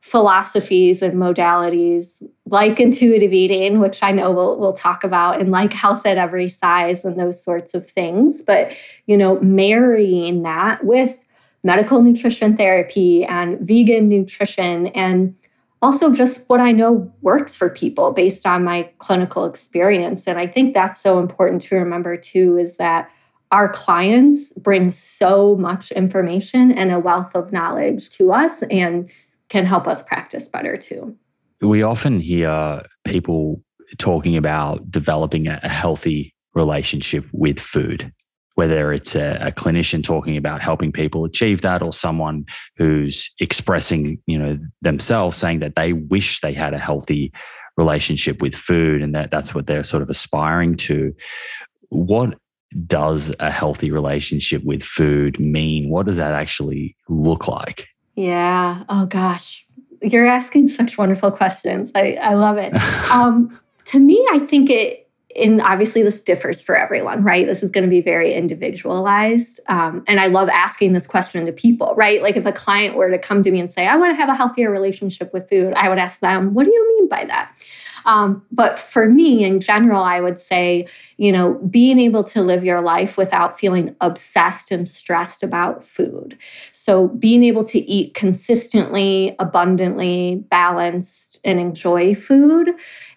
philosophies 0.00 1.02
and 1.02 1.14
modalities 1.14 2.22
like 2.46 2.80
intuitive 2.80 3.32
eating, 3.32 3.78
which 3.78 4.02
I 4.02 4.10
know 4.10 4.30
we'll, 4.30 4.58
we'll 4.58 4.72
talk 4.72 5.04
about, 5.04 5.40
and 5.40 5.50
like 5.50 5.72
health 5.72 6.06
at 6.06 6.16
every 6.16 6.48
size 6.48 7.04
and 7.04 7.18
those 7.18 7.42
sorts 7.42 7.74
of 7.74 7.88
things. 7.88 8.40
But, 8.40 8.72
you 9.06 9.16
know, 9.16 9.38
marrying 9.40 10.42
that 10.42 10.84
with 10.84 11.18
medical 11.62 12.00
nutrition 12.00 12.56
therapy 12.56 13.24
and 13.24 13.58
vegan 13.60 14.08
nutrition 14.08 14.86
and 14.88 15.34
also 15.82 16.12
just 16.12 16.44
what 16.48 16.60
I 16.60 16.72
know 16.72 17.12
works 17.20 17.54
for 17.56 17.68
people 17.68 18.12
based 18.12 18.46
on 18.46 18.64
my 18.64 18.90
clinical 18.98 19.44
experience. 19.44 20.26
And 20.26 20.38
I 20.38 20.46
think 20.46 20.74
that's 20.74 21.00
so 21.00 21.18
important 21.18 21.62
to 21.62 21.76
remember 21.76 22.16
too 22.16 22.56
is 22.56 22.76
that 22.76 23.10
our 23.50 23.68
clients 23.68 24.52
bring 24.54 24.90
so 24.90 25.56
much 25.56 25.90
information 25.92 26.72
and 26.72 26.92
a 26.92 26.98
wealth 26.98 27.34
of 27.34 27.52
knowledge 27.52 28.10
to 28.10 28.32
us 28.32 28.62
and 28.64 29.08
can 29.48 29.64
help 29.64 29.86
us 29.86 30.02
practice 30.02 30.48
better 30.48 30.76
too. 30.76 31.16
We 31.60 31.82
often 31.82 32.20
hear 32.20 32.82
people 33.04 33.62
talking 33.96 34.36
about 34.36 34.90
developing 34.90 35.48
a 35.48 35.66
healthy 35.66 36.34
relationship 36.54 37.24
with 37.32 37.58
food, 37.58 38.12
whether 38.54 38.92
it's 38.92 39.14
a, 39.14 39.38
a, 39.40 39.50
clinician 39.50 40.04
talking 40.04 40.36
about 40.36 40.62
helping 40.62 40.92
people 40.92 41.24
achieve 41.24 41.62
that 41.62 41.82
or 41.82 41.92
someone 41.92 42.44
who's 42.76 43.30
expressing, 43.40 44.20
you 44.26 44.38
know, 44.38 44.58
themselves 44.82 45.36
saying 45.36 45.60
that 45.60 45.74
they 45.74 45.94
wish 45.94 46.40
they 46.40 46.52
had 46.52 46.74
a 46.74 46.78
healthy 46.78 47.32
relationship 47.76 48.42
with 48.42 48.54
food 48.54 49.00
and 49.00 49.14
that 49.14 49.30
that's 49.30 49.54
what 49.54 49.66
they're 49.66 49.84
sort 49.84 50.02
of 50.02 50.10
aspiring 50.10 50.74
to. 50.74 51.14
What 51.90 52.36
does 52.86 53.34
a 53.40 53.50
healthy 53.50 53.90
relationship 53.90 54.64
with 54.64 54.82
food 54.82 55.38
mean? 55.40 55.88
What 55.88 56.06
does 56.06 56.16
that 56.16 56.34
actually 56.34 56.96
look 57.08 57.48
like? 57.48 57.88
Yeah. 58.14 58.84
Oh 58.88 59.06
gosh. 59.06 59.66
You're 60.02 60.26
asking 60.26 60.68
such 60.68 60.98
wonderful 60.98 61.30
questions. 61.30 61.90
I, 61.94 62.14
I 62.14 62.34
love 62.34 62.56
it. 62.58 62.74
um, 63.10 63.58
to 63.86 63.98
me, 63.98 64.26
I 64.32 64.40
think 64.40 64.70
it, 64.70 65.08
and 65.36 65.60
obviously 65.60 66.02
this 66.02 66.20
differs 66.20 66.60
for 66.60 66.76
everyone, 66.76 67.22
right? 67.22 67.46
This 67.46 67.62
is 67.62 67.70
going 67.70 67.84
to 67.84 67.90
be 67.90 68.00
very 68.00 68.34
individualized. 68.34 69.60
Um, 69.68 70.02
and 70.06 70.20
I 70.20 70.26
love 70.26 70.48
asking 70.48 70.92
this 70.92 71.06
question 71.06 71.46
to 71.46 71.52
people, 71.52 71.94
right? 71.96 72.22
Like 72.22 72.36
if 72.36 72.46
a 72.46 72.52
client 72.52 72.96
were 72.96 73.10
to 73.10 73.18
come 73.18 73.42
to 73.42 73.50
me 73.50 73.60
and 73.60 73.70
say, 73.70 73.86
I 73.86 73.96
want 73.96 74.12
to 74.12 74.16
have 74.16 74.28
a 74.28 74.34
healthier 74.34 74.70
relationship 74.70 75.32
with 75.32 75.48
food, 75.48 75.74
I 75.74 75.88
would 75.88 75.98
ask 75.98 76.20
them, 76.20 76.54
what 76.54 76.64
do 76.64 76.72
you 76.72 76.88
mean 76.96 77.08
by 77.08 77.24
that? 77.26 77.52
Um, 78.08 78.42
but 78.50 78.78
for 78.78 79.06
me, 79.06 79.44
in 79.44 79.60
general, 79.60 80.02
I 80.02 80.22
would 80.22 80.40
say, 80.40 80.88
you 81.18 81.30
know, 81.30 81.54
being 81.70 81.98
able 82.00 82.24
to 82.24 82.40
live 82.40 82.64
your 82.64 82.80
life 82.80 83.18
without 83.18 83.60
feeling 83.60 83.94
obsessed 84.00 84.70
and 84.70 84.88
stressed 84.88 85.42
about 85.42 85.84
food. 85.84 86.36
So 86.72 87.08
being 87.08 87.44
able 87.44 87.64
to 87.64 87.78
eat 87.78 88.14
consistently, 88.14 89.36
abundantly, 89.38 90.42
balanced, 90.50 91.38
and 91.44 91.60
enjoy 91.60 92.14
food 92.14 92.70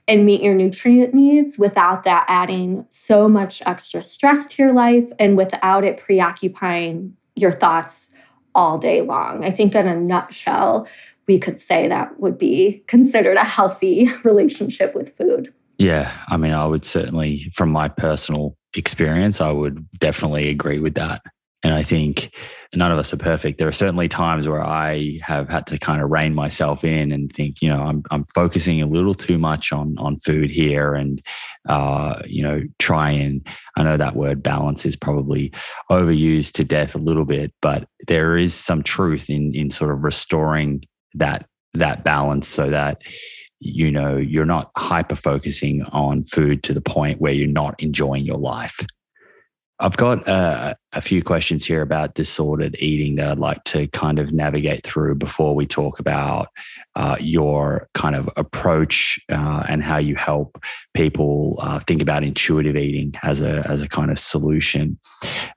and 0.10 0.26
meet 0.26 0.44
your 0.44 0.56
nutrient 0.56 1.14
needs 1.14 1.58
without 1.58 2.04
that 2.04 2.26
adding 2.28 2.86
so 2.90 3.30
much 3.30 3.62
extra 3.66 4.04
stress 4.04 4.46
to 4.48 4.62
your 4.62 4.74
life 4.74 5.06
and 5.20 5.38
without 5.38 5.86
it 5.86 6.00
preoccupying 6.00 7.16
your 7.36 7.52
thoughts 7.54 8.10
all 8.54 8.78
day 8.78 9.02
long. 9.02 9.46
I 9.46 9.52
think, 9.52 9.74
in 9.74 9.88
a 9.88 9.96
nutshell, 9.96 10.86
we 11.32 11.40
could 11.40 11.58
say 11.58 11.88
that 11.88 12.20
would 12.20 12.38
be 12.38 12.84
considered 12.88 13.38
a 13.38 13.46
healthy 13.46 14.10
relationship 14.26 14.94
with 14.94 15.16
food. 15.16 15.54
Yeah. 15.78 16.12
I 16.28 16.36
mean, 16.36 16.52
I 16.52 16.66
would 16.66 16.84
certainly, 16.84 17.50
from 17.56 17.72
my 17.72 17.88
personal 17.88 18.58
experience, 18.76 19.40
I 19.40 19.52
would 19.52 19.90
definitely 19.98 20.50
agree 20.50 20.80
with 20.80 20.96
that. 20.96 21.22
And 21.64 21.74
I 21.74 21.84
think 21.84 22.34
none 22.76 22.92
of 22.92 23.00
us 23.00 23.14
are 23.14 23.18
perfect. 23.18 23.60
There 23.60 23.68
are 23.68 23.74
certainly 23.74 24.10
times 24.10 24.46
where 24.48 24.64
I 24.64 25.20
have 25.22 25.48
had 25.48 25.68
to 25.68 25.78
kind 25.78 26.02
of 26.02 26.10
rein 26.10 26.34
myself 26.34 26.84
in 26.84 27.12
and 27.12 27.32
think, 27.32 27.62
you 27.62 27.70
know, 27.70 27.84
I'm 27.84 28.04
I'm 28.10 28.26
focusing 28.34 28.82
a 28.82 28.88
little 28.88 29.14
too 29.14 29.38
much 29.38 29.72
on 29.72 29.96
on 30.00 30.18
food 30.18 30.50
here, 30.50 30.96
and 30.96 31.22
uh, 31.70 32.20
you 32.26 32.42
know, 32.42 32.64
try 32.80 33.12
and 33.12 33.46
I 33.78 33.84
know 33.84 33.96
that 33.96 34.16
word 34.16 34.42
balance 34.42 34.88
is 34.88 34.96
probably 34.96 35.54
overused 35.92 36.54
to 36.54 36.64
death 36.64 36.96
a 36.96 37.00
little 37.00 37.26
bit, 37.26 37.54
but 37.62 37.88
there 38.08 38.38
is 38.38 38.56
some 38.56 38.82
truth 38.82 39.30
in 39.30 39.54
in 39.54 39.70
sort 39.70 39.92
of 39.92 40.04
restoring 40.04 40.82
that 41.16 41.46
that 41.74 42.04
balance 42.04 42.48
so 42.48 42.70
that 42.70 43.02
you 43.60 43.92
know 43.92 44.18
you're 44.18 44.46
not 44.46 44.72
hyper 44.76 45.16
focusing 45.16 45.84
on 45.84 46.24
food 46.24 46.64
to 46.64 46.74
the 46.74 46.82
point 46.82 47.22
where 47.22 47.34
you're 47.34 47.48
not 47.48 47.82
enjoying 47.82 48.26
your 48.26 48.38
life. 48.38 48.80
I've 49.80 49.98
got 49.98 50.28
uh, 50.28 50.76
a 50.94 51.02
few 51.02 51.24
questions 51.24 51.66
here 51.66 51.82
about 51.82 52.14
disordered 52.14 52.76
eating 52.78 53.16
that 53.16 53.32
i'd 53.32 53.40
like 53.40 53.64
to 53.64 53.88
kind 53.88 54.20
of 54.20 54.32
navigate 54.32 54.86
through 54.86 55.16
before 55.16 55.56
we 55.56 55.66
talk 55.66 56.00
about 56.00 56.50
uh, 56.96 57.18
your 57.20 57.90
kind 57.96 58.16
of 58.16 58.30
approach 58.38 59.20
uh, 59.32 59.64
and 59.68 59.84
how 59.84 59.98
you 59.98 60.16
help 60.16 60.64
people 60.94 61.58
uh, 61.60 61.80
think 61.80 62.00
about 62.00 62.24
intuitive 62.24 62.76
eating 62.76 63.12
as 63.24 63.42
a 63.42 63.68
as 63.68 63.82
a 63.82 63.90
kind 63.90 64.12
of 64.12 64.20
solution. 64.20 65.00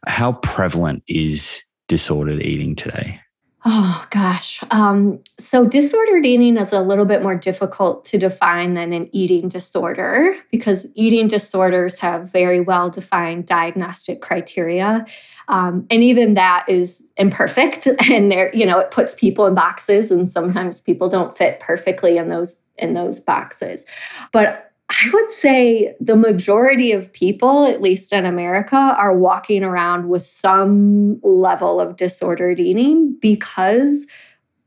How 0.06 0.32
prevalent 0.32 1.02
is 1.06 1.60
disordered 1.86 2.40
eating 2.40 2.74
today 2.74 3.20
Oh 3.66 4.04
gosh. 4.10 4.62
Um, 4.70 5.20
so 5.38 5.64
disordered 5.64 6.26
eating 6.26 6.58
is 6.58 6.72
a 6.72 6.82
little 6.82 7.06
bit 7.06 7.22
more 7.22 7.34
difficult 7.34 8.04
to 8.06 8.18
define 8.18 8.74
than 8.74 8.92
an 8.92 9.08
eating 9.12 9.48
disorder 9.48 10.36
because 10.50 10.86
eating 10.94 11.28
disorders 11.28 11.98
have 11.98 12.30
very 12.30 12.60
well 12.60 12.90
defined 12.90 13.46
diagnostic 13.46 14.20
criteria. 14.20 15.06
Um, 15.48 15.86
and 15.90 16.02
even 16.02 16.34
that 16.34 16.66
is 16.68 17.02
imperfect 17.16 17.86
and 18.10 18.30
there, 18.30 18.54
you 18.54 18.66
know, 18.66 18.78
it 18.78 18.90
puts 18.90 19.14
people 19.14 19.46
in 19.46 19.54
boxes 19.54 20.10
and 20.10 20.28
sometimes 20.28 20.80
people 20.80 21.08
don't 21.08 21.36
fit 21.36 21.58
perfectly 21.60 22.18
in 22.18 22.28
those 22.28 22.56
in 22.76 22.92
those 22.92 23.18
boxes. 23.18 23.86
But 24.32 24.73
I 24.90 25.10
would 25.12 25.30
say 25.30 25.94
the 26.00 26.16
majority 26.16 26.92
of 26.92 27.12
people, 27.12 27.66
at 27.66 27.80
least 27.80 28.12
in 28.12 28.26
America, 28.26 28.76
are 28.76 29.16
walking 29.16 29.64
around 29.64 30.08
with 30.08 30.24
some 30.24 31.20
level 31.22 31.80
of 31.80 31.96
disordered 31.96 32.60
eating 32.60 33.16
because 33.20 34.06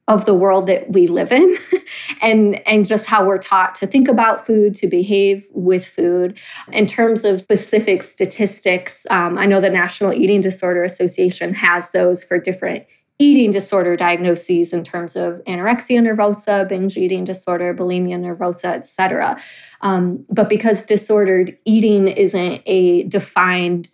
of 0.07 0.25
the 0.25 0.33
world 0.33 0.67
that 0.67 0.91
we 0.91 1.05
live 1.07 1.31
in 1.31 1.55
and 2.21 2.55
and 2.67 2.85
just 2.85 3.05
how 3.05 3.25
we're 3.25 3.37
taught 3.37 3.75
to 3.75 3.85
think 3.85 4.07
about 4.07 4.45
food 4.47 4.73
to 4.75 4.87
behave 4.87 5.45
with 5.51 5.85
food. 5.85 6.39
In 6.71 6.87
terms 6.87 7.25
of 7.25 7.41
specific 7.41 8.03
statistics 8.03 9.05
um, 9.09 9.37
i 9.37 9.45
know 9.45 9.59
the 9.59 9.69
national 9.69 10.13
eating 10.13 10.41
disorder 10.41 10.83
association 10.83 11.53
has 11.53 11.91
those 11.91 12.23
for 12.23 12.39
different 12.39 12.85
eating 13.19 13.51
disorder 13.51 13.95
diagnoses 13.95 14.73
in 14.73 14.83
terms 14.83 15.15
of 15.15 15.41
anorexia 15.45 15.99
nervosa, 16.01 16.67
binge 16.69 16.97
eating 16.97 17.23
disorder, 17.23 17.73
bulimia 17.73 18.17
nervosa, 18.19 18.75
etc. 18.75 19.41
Um, 19.81 20.23
but 20.29 20.49
because 20.49 20.83
disordered 20.83 21.57
eating 21.65 22.07
isn't 22.07 22.61
a 22.65 23.03
defined 23.03 23.89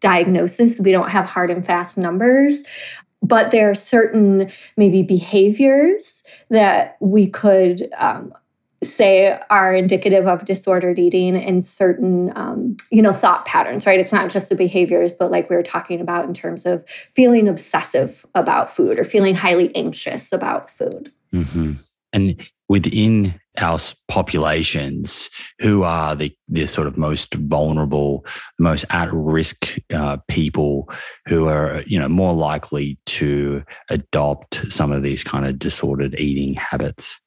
diagnosis, 0.00 0.78
we 0.78 0.92
don't 0.92 1.10
have 1.10 1.24
hard 1.24 1.50
and 1.50 1.64
fast 1.64 1.98
numbers. 1.98 2.62
But 3.22 3.50
there 3.50 3.70
are 3.70 3.74
certain 3.74 4.50
maybe 4.76 5.02
behaviors 5.02 6.22
that 6.50 6.96
we 7.00 7.26
could 7.26 7.88
um, 7.96 8.34
say 8.84 9.38
are 9.50 9.74
indicative 9.74 10.26
of 10.26 10.44
disordered 10.44 10.98
eating 10.98 11.36
and 11.36 11.64
certain 11.64 12.32
um, 12.36 12.76
you 12.90 13.02
know 13.02 13.12
thought 13.12 13.46
patterns 13.46 13.86
right? 13.86 14.00
It's 14.00 14.12
not 14.12 14.30
just 14.30 14.48
the 14.48 14.56
behaviors 14.56 15.12
but 15.12 15.30
like 15.30 15.50
we 15.50 15.56
were 15.56 15.62
talking 15.62 16.00
about 16.00 16.24
in 16.24 16.34
terms 16.34 16.66
of 16.66 16.84
feeling 17.14 17.48
obsessive 17.48 18.24
about 18.34 18.74
food 18.74 18.98
or 18.98 19.04
feeling 19.04 19.34
highly 19.34 19.74
anxious 19.74 20.32
about 20.32 20.70
food. 20.70 21.12
Mm-hmm. 21.32 21.72
and 22.12 22.40
within 22.68 23.34
our 23.58 23.78
populations 24.08 25.28
who 25.60 25.82
are 25.82 26.14
the, 26.14 26.34
the 26.48 26.66
sort 26.66 26.86
of 26.86 26.96
most 26.96 27.34
vulnerable 27.34 28.24
most 28.58 28.84
at 28.90 29.08
risk 29.12 29.76
uh, 29.92 30.16
people 30.28 30.88
who 31.26 31.48
are 31.48 31.82
you 31.86 31.98
know 31.98 32.08
more 32.08 32.32
likely 32.32 32.98
to 33.06 33.64
adopt 33.90 34.72
some 34.72 34.92
of 34.92 35.02
these 35.02 35.22
kind 35.24 35.46
of 35.46 35.58
disordered 35.58 36.18
eating 36.18 36.54
habits 36.54 37.18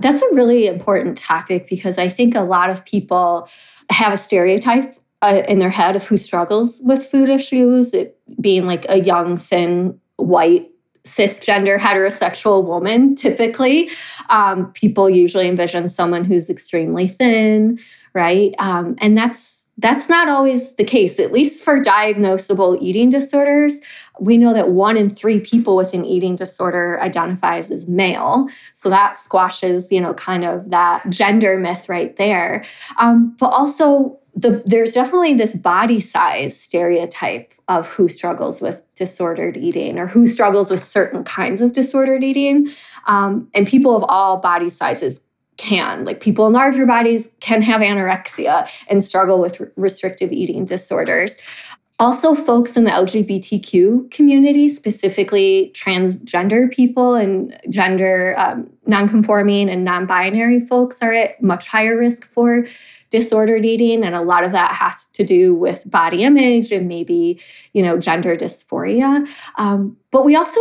that's 0.00 0.22
a 0.22 0.34
really 0.34 0.66
important 0.66 1.16
topic 1.16 1.68
because 1.68 1.98
I 1.98 2.08
think 2.08 2.34
a 2.34 2.40
lot 2.40 2.70
of 2.70 2.84
people 2.84 3.48
have 3.90 4.12
a 4.12 4.16
stereotype 4.16 4.96
uh, 5.22 5.42
in 5.48 5.58
their 5.58 5.70
head 5.70 5.96
of 5.96 6.04
who 6.04 6.16
struggles 6.16 6.80
with 6.80 7.06
food 7.10 7.28
issues, 7.28 7.92
it 7.92 8.18
being 8.40 8.66
like 8.66 8.86
a 8.88 8.98
young, 9.00 9.36
thin, 9.36 10.00
white 10.16 10.70
cisgender 11.04 11.78
heterosexual 11.78 12.64
woman 12.64 13.16
typically. 13.16 13.90
Um, 14.28 14.72
people 14.72 15.08
usually 15.08 15.48
envision 15.48 15.88
someone 15.88 16.24
who's 16.24 16.50
extremely 16.50 17.08
thin 17.08 17.78
right? 18.14 18.54
Um, 18.58 18.96
and 18.98 19.16
that's 19.16 19.56
that's 19.78 20.08
not 20.08 20.28
always 20.28 20.74
the 20.74 20.84
case. 20.84 21.18
At 21.18 21.32
least 21.32 21.62
for 21.62 21.82
diagnosable 21.82 22.80
eating 22.80 23.10
disorders 23.10 23.78
we 24.20 24.36
know 24.36 24.52
that 24.54 24.70
one 24.70 24.96
in 24.96 25.10
three 25.10 25.40
people 25.40 25.74
with 25.74 25.94
an 25.94 26.04
eating 26.04 26.36
disorder 26.36 27.00
identifies 27.00 27.70
as 27.70 27.88
male. 27.88 28.48
So 28.74 28.90
that 28.90 29.16
squashes 29.16 29.90
you 29.90 30.00
know 30.00 30.14
kind 30.14 30.44
of 30.44 30.68
that 30.70 31.08
gender 31.08 31.58
myth 31.58 31.88
right 31.88 32.16
there. 32.16 32.64
Um, 32.98 33.34
but 33.38 33.48
also 33.48 34.18
the, 34.36 34.62
there's 34.64 34.92
definitely 34.92 35.34
this 35.34 35.54
body 35.54 35.98
size 35.98 36.58
stereotype 36.58 37.52
of 37.68 37.88
who 37.88 38.08
struggles 38.08 38.60
with 38.60 38.82
disordered 38.94 39.56
eating 39.56 39.98
or 39.98 40.06
who 40.06 40.26
struggles 40.26 40.70
with 40.70 40.80
certain 40.80 41.24
kinds 41.24 41.60
of 41.60 41.72
disordered 41.72 42.22
eating. 42.22 42.68
Um, 43.06 43.48
and 43.54 43.66
people 43.66 43.96
of 43.96 44.04
all 44.08 44.36
body 44.36 44.68
sizes 44.68 45.20
can. 45.60 46.04
Like 46.04 46.20
people 46.20 46.46
in 46.46 46.52
larger 46.54 46.86
bodies 46.86 47.28
can 47.40 47.62
have 47.62 47.82
anorexia 47.82 48.68
and 48.88 49.04
struggle 49.04 49.40
with 49.40 49.60
restrictive 49.76 50.32
eating 50.32 50.64
disorders. 50.64 51.36
Also, 51.98 52.34
folks 52.34 52.78
in 52.78 52.84
the 52.84 52.90
LGBTQ 52.90 54.10
community, 54.10 54.70
specifically 54.70 55.70
transgender 55.74 56.70
people 56.70 57.14
and 57.14 57.60
gender 57.68 58.34
um, 58.38 58.70
nonconforming 58.86 59.68
and 59.68 59.84
non 59.84 60.06
binary 60.06 60.66
folks, 60.66 61.02
are 61.02 61.12
at 61.12 61.42
much 61.42 61.68
higher 61.68 61.98
risk 61.98 62.26
for 62.32 62.66
disordered 63.10 63.64
eating 63.66 64.04
and 64.04 64.14
a 64.14 64.22
lot 64.22 64.44
of 64.44 64.52
that 64.52 64.72
has 64.72 65.08
to 65.08 65.24
do 65.24 65.52
with 65.52 65.82
body 65.90 66.22
image 66.22 66.70
and 66.70 66.86
maybe 66.86 67.40
you 67.72 67.82
know 67.82 67.98
gender 67.98 68.36
dysphoria 68.36 69.26
um, 69.56 69.96
but 70.12 70.24
we 70.24 70.36
also 70.36 70.60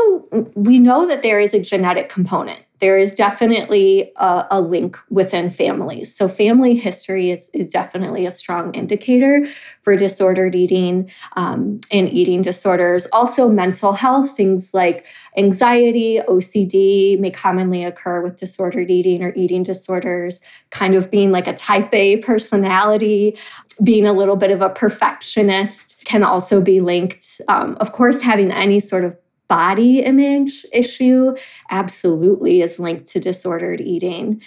we 0.56 0.80
know 0.80 1.06
that 1.08 1.22
there 1.22 1.40
is 1.40 1.54
a 1.54 1.60
genetic 1.60 2.10
component 2.10 2.60
there 2.80 2.98
is 2.98 3.13
definitely 3.13 4.12
a, 4.15 4.48
a, 4.52 4.62
link 4.62 4.98
within 5.10 5.52
families. 5.52 6.15
So, 6.15 6.28
family 6.28 6.76
history 6.76 7.32
is, 7.32 7.50
is 7.54 7.68
definitely 7.68 8.26
a 8.26 8.32
strong 8.32 8.74
indicator 8.74 9.48
for 9.84 9.96
disordered 9.96 10.56
eating 10.56 11.12
um, 11.36 11.82
and 11.92 12.10
eating 12.12 12.42
disorders. 12.42 13.06
Also, 13.12 13.50
mental 13.50 13.94
health, 13.94 14.36
things 14.36 14.74
like 14.74 15.06
anxiety, 15.38 16.20
OCD 16.28 17.20
may 17.20 17.32
commonly 17.32 17.84
occur 17.84 18.22
with 18.22 18.38
disordered 18.38 18.89
eating 18.89 19.24
or 19.24 19.34
eating 19.36 19.63
disorders, 19.63 20.39
kind 20.70 20.96
of 20.96 21.12
being 21.12 21.32
like 21.32 21.48
a 21.48 21.54
type 21.54 21.94
A 21.94 22.18
personality, 22.18 23.38
being 23.84 24.06
a 24.06 24.13
little 24.13 24.36
bit 24.36 24.52
of 24.52 24.62
a 24.62 24.70
perfectionist 24.70 25.98
can 26.06 26.24
also 26.24 26.62
be 26.62 26.80
linked. 26.82 27.42
Um, 27.48 27.78
of 27.80 27.92
course, 27.92 28.22
having 28.22 28.52
any 28.52 28.80
sort 28.80 29.04
of 29.04 29.15
body 29.50 30.00
image 30.00 30.66
issue 30.72 31.36
absolutely 31.70 32.62
is 32.62 32.80
linked 32.80 33.08
to 33.08 33.20
disordered 33.20 33.82
eating. 33.82 34.42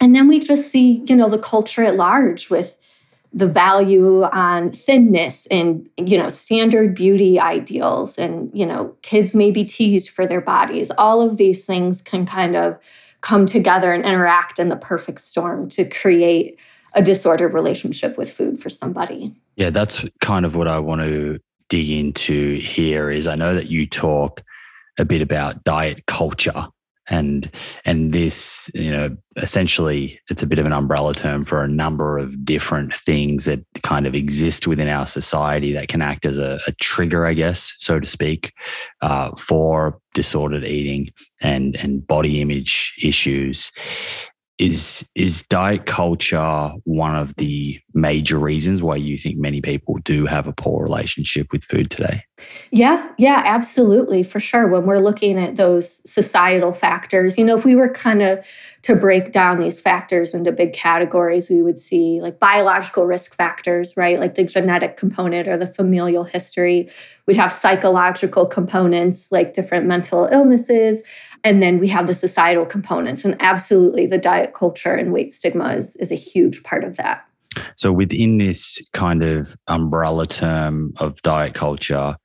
And 0.00 0.14
then 0.14 0.28
we 0.28 0.40
just 0.40 0.70
see, 0.70 1.02
you 1.06 1.16
know, 1.16 1.28
the 1.28 1.38
culture 1.38 1.82
at 1.82 1.96
large 1.96 2.48
with 2.48 2.78
the 3.32 3.46
value 3.46 4.22
on 4.22 4.72
thinness 4.72 5.46
and 5.50 5.88
you 5.98 6.16
know 6.16 6.30
standard 6.30 6.94
beauty 6.94 7.38
ideals 7.38 8.16
and 8.16 8.50
you 8.54 8.64
know 8.64 8.94
kids 9.02 9.34
may 9.34 9.50
be 9.50 9.64
teased 9.64 10.10
for 10.10 10.26
their 10.26 10.40
bodies 10.40 10.90
all 10.96 11.20
of 11.20 11.36
these 11.36 11.64
things 11.64 12.00
can 12.00 12.24
kind 12.24 12.56
of 12.56 12.78
come 13.20 13.44
together 13.44 13.92
and 13.92 14.04
interact 14.04 14.58
in 14.58 14.68
the 14.68 14.76
perfect 14.76 15.20
storm 15.20 15.68
to 15.68 15.84
create 15.84 16.58
a 16.94 17.02
disordered 17.02 17.52
relationship 17.52 18.16
with 18.16 18.32
food 18.32 18.62
for 18.62 18.70
somebody 18.70 19.34
yeah 19.56 19.70
that's 19.70 20.04
kind 20.22 20.46
of 20.46 20.56
what 20.56 20.66
i 20.68 20.78
want 20.78 21.02
to 21.02 21.38
dig 21.68 21.90
into 21.90 22.58
here 22.58 23.10
is 23.10 23.26
I 23.26 23.34
know 23.34 23.54
that 23.54 23.70
you 23.70 23.86
talk 23.86 24.42
a 24.98 25.04
bit 25.04 25.22
about 25.22 25.64
diet 25.64 26.06
culture 26.06 26.68
and 27.08 27.50
and 27.84 28.12
this 28.12 28.70
you 28.74 28.90
know 28.90 29.16
essentially 29.36 30.20
it's 30.28 30.42
a 30.42 30.46
bit 30.46 30.58
of 30.58 30.66
an 30.66 30.72
umbrella 30.72 31.14
term 31.14 31.44
for 31.44 31.62
a 31.62 31.68
number 31.68 32.18
of 32.18 32.44
different 32.44 32.94
things 32.94 33.44
that 33.44 33.64
kind 33.82 34.06
of 34.06 34.14
exist 34.14 34.66
within 34.66 34.88
our 34.88 35.06
society 35.06 35.72
that 35.72 35.88
can 35.88 36.02
act 36.02 36.26
as 36.26 36.38
a, 36.38 36.58
a 36.66 36.72
trigger 36.80 37.26
i 37.26 37.32
guess 37.32 37.74
so 37.78 38.00
to 38.00 38.06
speak 38.06 38.52
uh, 39.02 39.30
for 39.36 39.98
disordered 40.14 40.64
eating 40.64 41.08
and 41.42 41.76
and 41.76 42.06
body 42.06 42.40
image 42.40 42.94
issues 43.02 43.70
is 44.58 45.04
is 45.14 45.42
diet 45.42 45.84
culture 45.84 46.70
one 46.84 47.14
of 47.14 47.34
the 47.36 47.78
major 47.94 48.38
reasons 48.38 48.82
why 48.82 48.96
you 48.96 49.18
think 49.18 49.36
many 49.38 49.60
people 49.60 49.96
do 50.04 50.24
have 50.26 50.46
a 50.46 50.52
poor 50.52 50.82
relationship 50.82 51.48
with 51.52 51.64
food 51.64 51.90
today? 51.90 52.24
Yeah, 52.70 53.10
yeah, 53.16 53.42
absolutely, 53.44 54.22
for 54.22 54.40
sure. 54.40 54.68
When 54.68 54.84
we're 54.84 54.98
looking 54.98 55.38
at 55.38 55.56
those 55.56 56.02
societal 56.08 56.72
factors, 56.72 57.38
you 57.38 57.44
know, 57.44 57.56
if 57.56 57.64
we 57.64 57.74
were 57.74 57.88
kind 57.88 58.22
of 58.22 58.44
to 58.82 58.94
break 58.94 59.32
down 59.32 59.58
these 59.58 59.80
factors 59.80 60.34
into 60.34 60.52
big 60.52 60.72
categories, 60.74 61.48
we 61.48 61.62
would 61.62 61.78
see 61.78 62.20
like 62.20 62.38
biological 62.38 63.06
risk 63.06 63.34
factors, 63.34 63.96
right? 63.96 64.20
Like 64.20 64.34
the 64.34 64.44
genetic 64.44 64.96
component 64.96 65.48
or 65.48 65.56
the 65.56 65.66
familial 65.66 66.24
history. 66.24 66.90
We'd 67.26 67.36
have 67.36 67.52
psychological 67.52 68.46
components 68.46 69.32
like 69.32 69.54
different 69.54 69.86
mental 69.86 70.28
illnesses. 70.30 71.02
And 71.46 71.62
then 71.62 71.78
we 71.78 71.86
have 71.86 72.08
the 72.08 72.14
societal 72.14 72.66
components. 72.66 73.24
And 73.24 73.36
absolutely, 73.38 74.04
the 74.04 74.18
diet 74.18 74.52
culture 74.52 74.92
and 74.92 75.12
weight 75.12 75.32
stigma 75.32 75.76
is, 75.76 75.94
is 75.96 76.10
a 76.10 76.16
huge 76.16 76.64
part 76.64 76.82
of 76.82 76.96
that. 76.96 77.24
So, 77.76 77.92
within 77.92 78.38
this 78.38 78.84
kind 78.94 79.22
of 79.22 79.56
umbrella 79.68 80.26
term 80.26 80.92
of 80.96 81.22
diet 81.22 81.54
culture, 81.54 82.16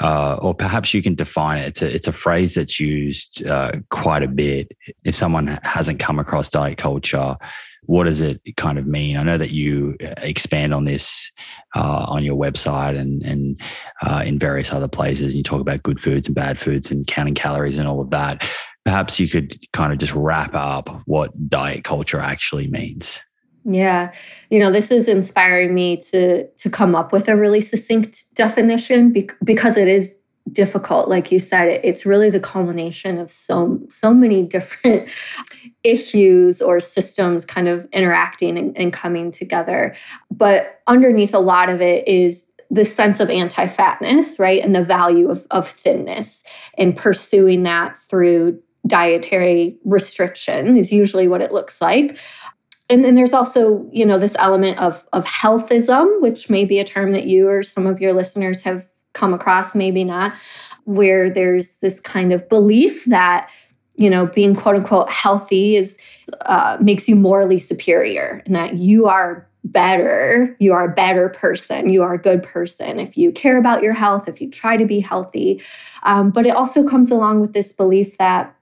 uh, 0.00 0.38
or 0.40 0.54
perhaps 0.54 0.94
you 0.94 1.02
can 1.02 1.14
define 1.14 1.58
it. 1.58 1.68
It's 1.68 1.82
a, 1.82 1.94
it's 1.94 2.08
a 2.08 2.12
phrase 2.12 2.54
that's 2.54 2.80
used 2.80 3.46
uh, 3.46 3.72
quite 3.90 4.22
a 4.22 4.28
bit. 4.28 4.72
If 5.04 5.14
someone 5.14 5.58
hasn't 5.62 6.00
come 6.00 6.18
across 6.18 6.48
diet 6.48 6.78
culture, 6.78 7.36
what 7.84 8.04
does 8.04 8.22
it 8.22 8.40
kind 8.56 8.78
of 8.78 8.86
mean? 8.86 9.16
I 9.16 9.22
know 9.22 9.36
that 9.36 9.50
you 9.50 9.96
uh, 10.02 10.14
expand 10.18 10.72
on 10.72 10.84
this 10.84 11.30
uh, 11.76 12.06
on 12.08 12.24
your 12.24 12.36
website 12.36 12.98
and 12.98 13.22
and 13.22 13.60
uh, 14.00 14.22
in 14.24 14.38
various 14.38 14.72
other 14.72 14.88
places. 14.88 15.32
And 15.32 15.34
you 15.34 15.42
talk 15.42 15.60
about 15.60 15.82
good 15.82 16.00
foods 16.00 16.28
and 16.28 16.34
bad 16.34 16.58
foods 16.58 16.90
and 16.90 17.06
counting 17.06 17.34
calories 17.34 17.76
and 17.76 17.86
all 17.86 18.00
of 18.00 18.08
that 18.10 18.48
perhaps 18.84 19.18
you 19.20 19.28
could 19.28 19.58
kind 19.72 19.92
of 19.92 19.98
just 19.98 20.14
wrap 20.14 20.54
up 20.54 21.02
what 21.06 21.48
diet 21.48 21.84
culture 21.84 22.18
actually 22.18 22.68
means. 22.68 23.20
Yeah. 23.64 24.12
You 24.48 24.58
know, 24.58 24.72
this 24.72 24.90
is 24.90 25.08
inspiring 25.08 25.74
me 25.74 25.98
to 25.98 26.46
to 26.46 26.70
come 26.70 26.94
up 26.94 27.12
with 27.12 27.28
a 27.28 27.36
really 27.36 27.60
succinct 27.60 28.24
definition 28.34 29.14
because 29.44 29.76
it 29.76 29.88
is 29.88 30.14
difficult 30.52 31.08
like 31.08 31.30
you 31.30 31.38
said 31.38 31.68
it's 31.84 32.06
really 32.06 32.30
the 32.30 32.40
culmination 32.40 33.18
of 33.18 33.30
so 33.30 33.78
so 33.88 34.12
many 34.12 34.42
different 34.42 35.08
issues 35.84 36.60
or 36.60 36.80
systems 36.80 37.44
kind 37.44 37.68
of 37.68 37.86
interacting 37.92 38.56
and, 38.58 38.76
and 38.76 38.92
coming 38.92 39.30
together 39.30 39.94
but 40.30 40.80
underneath 40.86 41.34
a 41.34 41.38
lot 41.38 41.68
of 41.68 41.80
it 41.80 42.08
is 42.08 42.46
the 42.70 42.84
sense 42.84 43.20
of 43.20 43.28
anti-fatness 43.28 44.38
right 44.38 44.64
and 44.64 44.74
the 44.74 44.84
value 44.84 45.30
of, 45.30 45.46
of 45.50 45.70
thinness 45.70 46.42
and 46.78 46.96
pursuing 46.96 47.62
that 47.62 47.98
through 48.00 48.60
dietary 48.86 49.78
restriction 49.84 50.76
is 50.76 50.92
usually 50.92 51.28
what 51.28 51.42
it 51.42 51.52
looks 51.52 51.80
like. 51.80 52.16
And 52.88 53.04
then 53.04 53.14
there's 53.14 53.32
also 53.32 53.88
you 53.92 54.04
know 54.04 54.18
this 54.18 54.34
element 54.38 54.78
of 54.78 55.04
of 55.12 55.24
healthism 55.24 56.20
which 56.20 56.50
may 56.50 56.64
be 56.64 56.80
a 56.80 56.84
term 56.84 57.12
that 57.12 57.26
you 57.26 57.48
or 57.48 57.62
some 57.62 57.86
of 57.86 58.00
your 58.00 58.12
listeners 58.12 58.60
have 58.62 58.84
come 59.12 59.34
across 59.34 59.74
maybe 59.74 60.04
not 60.04 60.32
where 60.84 61.30
there's 61.30 61.76
this 61.78 62.00
kind 62.00 62.32
of 62.32 62.48
belief 62.48 63.04
that 63.04 63.48
you 63.96 64.10
know 64.10 64.26
being 64.26 64.56
quote 64.56 64.74
unquote 64.74 65.10
healthy 65.10 65.76
is 65.76 65.96
uh, 66.42 66.78
makes 66.80 67.08
you 67.08 67.14
morally 67.14 67.58
superior 67.58 68.42
and 68.46 68.56
that 68.56 68.76
you 68.76 69.06
are 69.06 69.46
better 69.62 70.56
you 70.58 70.72
are 70.72 70.86
a 70.86 70.94
better 70.94 71.28
person 71.28 71.92
you 71.92 72.02
are 72.02 72.14
a 72.14 72.18
good 72.18 72.42
person 72.42 72.98
if 72.98 73.16
you 73.16 73.30
care 73.30 73.58
about 73.58 73.82
your 73.82 73.92
health 73.92 74.26
if 74.26 74.40
you 74.40 74.50
try 74.50 74.76
to 74.76 74.86
be 74.86 75.00
healthy. 75.00 75.62
Um, 76.02 76.30
but 76.30 76.46
it 76.46 76.56
also 76.56 76.82
comes 76.82 77.10
along 77.10 77.40
with 77.40 77.52
this 77.52 77.70
belief 77.70 78.16
that 78.18 78.56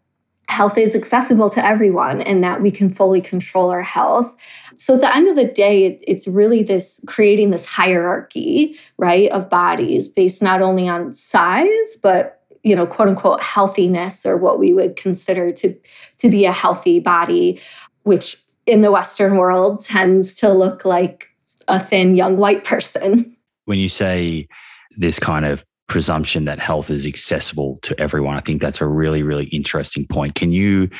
health 0.48 0.78
is 0.78 0.96
accessible 0.96 1.50
to 1.50 1.64
everyone 1.64 2.22
and 2.22 2.42
that 2.42 2.62
we 2.62 2.70
can 2.70 2.92
fully 2.92 3.20
control 3.20 3.70
our 3.70 3.82
health. 3.82 4.34
So 4.76 4.94
at 4.94 5.00
the 5.00 5.14
end 5.14 5.28
of 5.28 5.36
the 5.36 5.44
day, 5.44 5.84
it, 5.84 6.04
it's 6.06 6.26
really 6.26 6.62
this 6.62 7.00
creating 7.06 7.50
this 7.50 7.64
hierarchy, 7.64 8.76
right, 8.96 9.30
of 9.30 9.50
bodies 9.50 10.08
based 10.08 10.42
not 10.42 10.62
only 10.62 10.88
on 10.88 11.12
size, 11.12 11.96
but 12.02 12.42
you 12.64 12.74
know, 12.74 12.86
quote 12.86 13.08
unquote 13.08 13.42
healthiness 13.42 14.26
or 14.26 14.36
what 14.36 14.58
we 14.58 14.72
would 14.72 14.96
consider 14.96 15.52
to 15.52 15.76
to 16.18 16.28
be 16.28 16.44
a 16.44 16.52
healthy 16.52 16.98
body, 16.98 17.60
which 18.02 18.42
in 18.66 18.80
the 18.80 18.90
Western 18.90 19.36
world 19.36 19.84
tends 19.84 20.34
to 20.36 20.52
look 20.52 20.84
like 20.84 21.28
a 21.68 21.82
thin 21.84 22.16
young 22.16 22.36
white 22.36 22.64
person. 22.64 23.36
When 23.66 23.78
you 23.78 23.88
say 23.88 24.48
this 24.96 25.18
kind 25.18 25.44
of 25.44 25.64
presumption 25.88 26.44
that 26.44 26.58
health 26.58 26.90
is 26.90 27.06
accessible 27.06 27.78
to 27.82 27.98
everyone. 27.98 28.36
I 28.36 28.40
think 28.40 28.60
that's 28.60 28.80
a 28.80 28.86
really, 28.86 29.22
really 29.22 29.46
interesting 29.46 30.06
point. 30.06 30.34
Can 30.34 30.52
you 30.52 30.90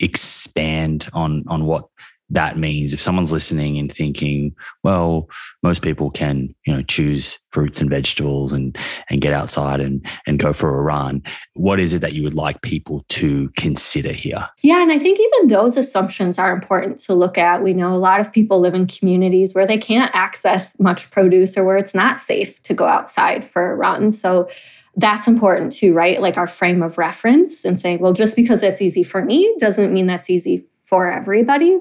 expand 0.00 1.08
on 1.12 1.44
on 1.48 1.64
what 1.66 1.84
that 2.30 2.58
means 2.58 2.92
if 2.92 3.00
someone's 3.00 3.32
listening 3.32 3.78
and 3.78 3.90
thinking, 3.90 4.54
well, 4.82 5.28
most 5.62 5.82
people 5.82 6.10
can, 6.10 6.54
you 6.66 6.74
know, 6.74 6.82
choose 6.82 7.38
fruits 7.50 7.80
and 7.80 7.88
vegetables 7.88 8.52
and 8.52 8.76
and 9.08 9.22
get 9.22 9.32
outside 9.32 9.80
and 9.80 10.06
and 10.26 10.38
go 10.38 10.52
for 10.52 10.78
a 10.78 10.82
run, 10.82 11.22
what 11.54 11.80
is 11.80 11.94
it 11.94 12.00
that 12.00 12.12
you 12.12 12.22
would 12.22 12.34
like 12.34 12.60
people 12.62 13.04
to 13.08 13.48
consider 13.50 14.12
here? 14.12 14.46
Yeah, 14.62 14.82
and 14.82 14.92
I 14.92 14.98
think 14.98 15.18
even 15.18 15.48
those 15.48 15.76
assumptions 15.76 16.38
are 16.38 16.52
important 16.52 16.98
to 17.00 17.14
look 17.14 17.38
at. 17.38 17.62
We 17.62 17.72
know 17.72 17.94
a 17.94 17.98
lot 17.98 18.20
of 18.20 18.32
people 18.32 18.60
live 18.60 18.74
in 18.74 18.86
communities 18.86 19.54
where 19.54 19.66
they 19.66 19.78
can't 19.78 20.14
access 20.14 20.78
much 20.78 21.10
produce 21.10 21.56
or 21.56 21.64
where 21.64 21.78
it's 21.78 21.94
not 21.94 22.20
safe 22.20 22.60
to 22.64 22.74
go 22.74 22.84
outside 22.84 23.50
for 23.50 23.72
a 23.72 23.76
run. 23.76 24.12
So 24.12 24.48
that's 24.96 25.28
important 25.28 25.72
too, 25.72 25.94
right? 25.94 26.20
Like 26.20 26.36
our 26.36 26.48
frame 26.48 26.82
of 26.82 26.98
reference 26.98 27.64
and 27.64 27.78
saying, 27.78 28.00
well, 28.00 28.12
just 28.12 28.34
because 28.34 28.62
it's 28.62 28.82
easy 28.82 29.04
for 29.04 29.24
me 29.24 29.54
doesn't 29.58 29.92
mean 29.92 30.08
that's 30.08 30.28
easy 30.28 30.66
for 30.88 31.10
everybody. 31.10 31.78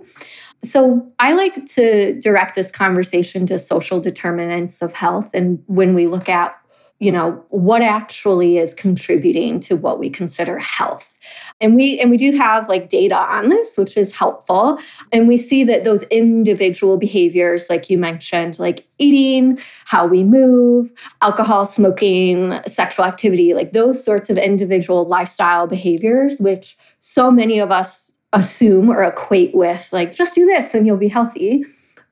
So 0.64 1.08
I 1.20 1.34
like 1.34 1.66
to 1.68 2.20
direct 2.20 2.56
this 2.56 2.72
conversation 2.72 3.46
to 3.48 3.60
social 3.60 4.00
determinants 4.00 4.82
of 4.82 4.94
health. 4.94 5.30
And 5.34 5.64
when 5.68 5.94
we 5.94 6.08
look 6.08 6.28
at, 6.28 6.56
you 7.00 7.12
know, 7.12 7.44
what 7.50 7.84
actually 7.84 8.58
is 8.58 8.74
contributing 8.74 9.60
to 9.62 9.76
what 9.76 10.00
we 10.00 10.10
consider 10.10 10.58
health. 10.58 11.18
And 11.62 11.76
we 11.76 12.00
and 12.00 12.10
we 12.10 12.18
do 12.18 12.32
have 12.36 12.68
like 12.70 12.90
data 12.90 13.16
on 13.16 13.50
this, 13.50 13.78
which 13.78 13.98
is 13.98 14.12
helpful. 14.12 14.80
And 15.12 15.28
we 15.28 15.38
see 15.38 15.64
that 15.66 15.84
those 15.84 16.04
individual 16.04 16.98
behaviors, 16.98 17.68
like 17.70 17.90
you 17.90 17.98
mentioned, 17.98 18.58
like 18.58 18.88
eating, 18.98 19.60
how 19.86 20.08
we 20.08 20.24
move, 20.24 20.92
alcohol, 21.22 21.66
smoking, 21.66 22.60
sexual 22.68 23.06
activity, 23.06 23.54
like 23.54 23.74
those 23.74 24.04
sorts 24.04 24.30
of 24.30 24.38
individual 24.38 25.06
lifestyle 25.06 25.68
behaviors, 25.68 26.40
which 26.40 26.78
so 27.00 27.30
many 27.32 27.60
of 27.60 27.72
us 27.72 28.07
assume 28.34 28.90
or 28.90 29.04
equate 29.04 29.56
with 29.56 29.88
like 29.92 30.12
just 30.12 30.36
do 30.36 30.46
this 30.46 30.74
and 30.74 30.86
you'll 30.86 30.98
be 30.98 31.08
healthy 31.08 31.66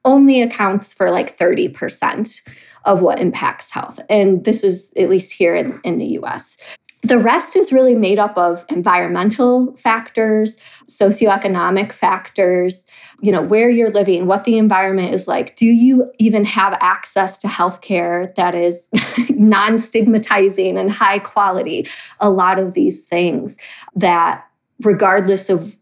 only 0.05 0.41
accounts 0.41 0.93
for 0.93 1.09
like 1.09 1.35
30% 1.35 2.41
of 2.85 3.01
what 3.01 3.19
impacts 3.19 3.71
health. 3.71 3.99
And 4.07 4.45
this 4.45 4.63
is 4.63 4.93
at 4.95 5.09
least 5.09 5.31
here 5.31 5.55
in, 5.55 5.79
in 5.83 5.97
the 5.97 6.05
us 6.05 6.55
the 7.03 7.19
rest 7.19 7.55
is 7.55 7.71
really 7.71 7.93
made 7.93 8.17
up 8.17 8.35
of 8.35 8.65
environmental 8.69 9.75
factors 9.77 10.57
socioeconomic 10.87 11.91
factors 11.91 12.83
you 13.21 13.31
know 13.31 13.41
where 13.41 13.69
you're 13.69 13.91
living 13.91 14.27
what 14.27 14.43
the 14.43 14.57
environment 14.57 15.13
is 15.13 15.27
like. 15.27 15.55
Do 15.55 15.65
you 15.65 16.11
even 16.19 16.43
have 16.45 16.77
access 16.81 17.37
to 17.39 17.47
healthcare 17.47 18.33
that 18.35 18.55
is 18.55 18.89
non-stigmatizing 19.29 20.77
and 20.77 20.91
high 20.91 21.19
quality? 21.19 21.87
A 22.19 22.29
lot 22.29 22.59
of 22.59 22.73
these 22.73 23.01
things 23.01 23.57
that 23.95 24.45
regardless 24.81 25.49
of 25.49 25.75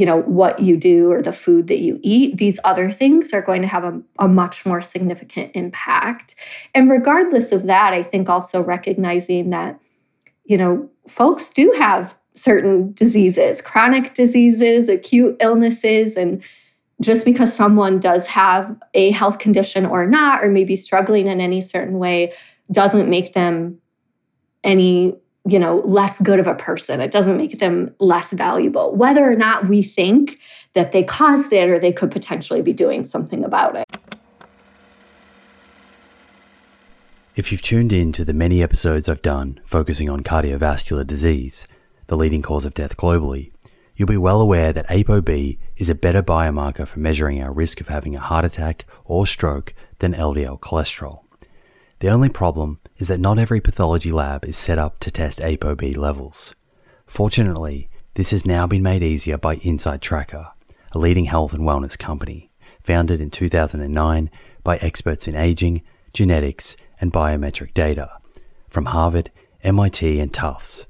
you 0.00 0.06
know 0.06 0.22
what 0.22 0.58
you 0.60 0.78
do 0.78 1.12
or 1.12 1.20
the 1.20 1.32
food 1.32 1.66
that 1.66 1.80
you 1.80 2.00
eat 2.02 2.38
these 2.38 2.58
other 2.64 2.90
things 2.90 3.34
are 3.34 3.42
going 3.42 3.60
to 3.60 3.68
have 3.68 3.84
a, 3.84 4.00
a, 4.18 4.26
much 4.26 4.64
more 4.64 4.80
significant 4.80 5.50
impact. 5.54 6.34
And 6.74 6.88
regardless 6.90 7.52
of 7.52 7.66
that 7.66 7.92
i 7.92 8.02
think 8.02 8.30
also 8.30 8.62
recognizing 8.62 9.50
that 9.50 9.78
you 10.44 10.56
know 10.56 10.88
folks 11.06 11.50
do 11.50 11.70
have 11.76 12.14
certain 12.34 12.94
diseases 12.94 13.60
chronic 13.60 14.14
diseases 14.14 14.88
acute 14.88 15.36
illnesses 15.38 16.16
and 16.16 16.42
just 17.02 17.26
because 17.26 17.52
someone 17.52 18.00
does 18.00 18.26
have 18.26 18.74
a 18.94 19.10
health 19.10 19.38
condition 19.38 19.84
or 19.84 20.06
not 20.06 20.42
or 20.42 20.48
maybe 20.48 20.76
struggling 20.76 21.26
in 21.26 21.42
any 21.42 21.60
certain 21.60 21.98
way 21.98 22.32
doesn't 22.72 23.10
make 23.10 23.34
them 23.34 23.78
any 24.64 25.14
you 25.46 25.58
know, 25.58 25.80
less 25.84 26.20
good 26.20 26.38
of 26.38 26.46
a 26.46 26.54
person. 26.54 27.00
It 27.00 27.10
doesn't 27.10 27.36
make 27.36 27.58
them 27.58 27.94
less 27.98 28.30
valuable, 28.32 28.94
whether 28.94 29.30
or 29.30 29.36
not 29.36 29.68
we 29.68 29.82
think 29.82 30.38
that 30.74 30.92
they 30.92 31.02
caused 31.02 31.52
it 31.52 31.68
or 31.68 31.78
they 31.78 31.92
could 31.92 32.10
potentially 32.10 32.62
be 32.62 32.72
doing 32.72 33.04
something 33.04 33.44
about 33.44 33.76
it. 33.76 33.86
If 37.36 37.50
you've 37.50 37.62
tuned 37.62 37.92
in 37.92 38.12
to 38.12 38.24
the 38.24 38.34
many 38.34 38.62
episodes 38.62 39.08
I've 39.08 39.22
done 39.22 39.60
focusing 39.64 40.10
on 40.10 40.20
cardiovascular 40.22 41.06
disease, 41.06 41.66
the 42.08 42.16
leading 42.16 42.42
cause 42.42 42.66
of 42.66 42.74
death 42.74 42.96
globally, 42.96 43.50
you'll 43.96 44.08
be 44.08 44.16
well 44.16 44.40
aware 44.40 44.72
that 44.72 44.88
ApoB 44.88 45.58
is 45.76 45.88
a 45.88 45.94
better 45.94 46.22
biomarker 46.22 46.86
for 46.86 46.98
measuring 46.98 47.42
our 47.42 47.52
risk 47.52 47.80
of 47.80 47.88
having 47.88 48.14
a 48.14 48.20
heart 48.20 48.44
attack 48.44 48.84
or 49.04 49.26
stroke 49.26 49.72
than 50.00 50.12
LDL 50.12 50.60
cholesterol. 50.60 51.20
The 52.00 52.08
only 52.08 52.30
problem 52.30 52.80
is 52.96 53.08
that 53.08 53.20
not 53.20 53.38
every 53.38 53.60
pathology 53.60 54.10
lab 54.10 54.46
is 54.46 54.56
set 54.56 54.78
up 54.78 55.00
to 55.00 55.10
test 55.10 55.38
ApoB 55.40 55.98
levels. 55.98 56.54
Fortunately, 57.06 57.90
this 58.14 58.30
has 58.30 58.46
now 58.46 58.66
been 58.66 58.82
made 58.82 59.02
easier 59.02 59.36
by 59.36 59.56
Inside 59.56 60.00
Tracker, 60.00 60.48
a 60.92 60.98
leading 60.98 61.26
health 61.26 61.52
and 61.52 61.62
wellness 61.62 61.98
company, 61.98 62.50
founded 62.82 63.20
in 63.20 63.30
2009 63.30 64.30
by 64.64 64.78
experts 64.78 65.28
in 65.28 65.36
aging, 65.36 65.82
genetics, 66.14 66.74
and 67.02 67.12
biometric 67.12 67.74
data 67.74 68.10
from 68.70 68.86
Harvard, 68.86 69.30
MIT, 69.62 70.20
and 70.20 70.32
Tufts 70.32 70.86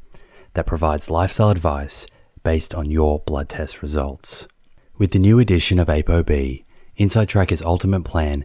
that 0.55 0.67
provides 0.67 1.11
lifestyle 1.11 1.51
advice 1.51 2.07
based 2.45 2.73
on 2.73 2.89
your 2.89 3.19
blood 3.19 3.49
test 3.49 3.83
results. 3.83 4.47
With 4.97 5.11
the 5.11 5.19
new 5.19 5.41
addition 5.41 5.81
of 5.81 5.89
ApoB, 5.89 6.65
Inside 6.97 7.29
Tracker's 7.29 7.63
ultimate 7.63 8.05
plan 8.05 8.45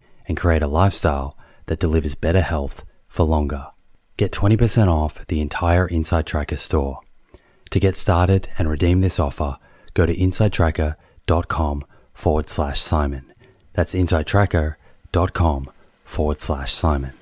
and 0.31 0.37
create 0.37 0.61
a 0.61 0.67
lifestyle 0.67 1.37
that 1.65 1.77
delivers 1.77 2.15
better 2.15 2.39
health 2.39 2.85
for 3.09 3.25
longer. 3.25 3.67
Get 4.15 4.31
20% 4.31 4.87
off 4.87 5.27
the 5.27 5.41
entire 5.41 5.85
Inside 5.85 6.25
Tracker 6.25 6.55
store. 6.55 7.01
To 7.71 7.81
get 7.81 7.97
started 7.97 8.47
and 8.57 8.69
redeem 8.69 9.01
this 9.01 9.19
offer, 9.19 9.57
go 9.93 10.05
to 10.05 10.15
insidetracker.com 10.15 11.83
forward 12.13 12.49
slash 12.49 12.79
Simon. 12.79 13.33
That's 13.73 13.93
insidetracker.com 13.93 15.69
forward 16.05 16.39
slash 16.39 16.73
Simon. 16.73 17.13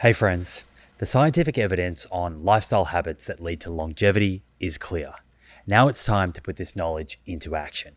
Hey, 0.00 0.12
friends. 0.12 0.64
The 0.98 1.06
scientific 1.06 1.56
evidence 1.56 2.06
on 2.12 2.44
lifestyle 2.44 2.86
habits 2.86 3.26
that 3.26 3.40
lead 3.40 3.62
to 3.62 3.70
longevity 3.70 4.42
is 4.60 4.76
clear. 4.76 5.14
Now 5.66 5.88
it's 5.88 6.04
time 6.04 6.30
to 6.32 6.42
put 6.42 6.56
this 6.56 6.76
knowledge 6.76 7.18
into 7.24 7.56
action. 7.56 7.94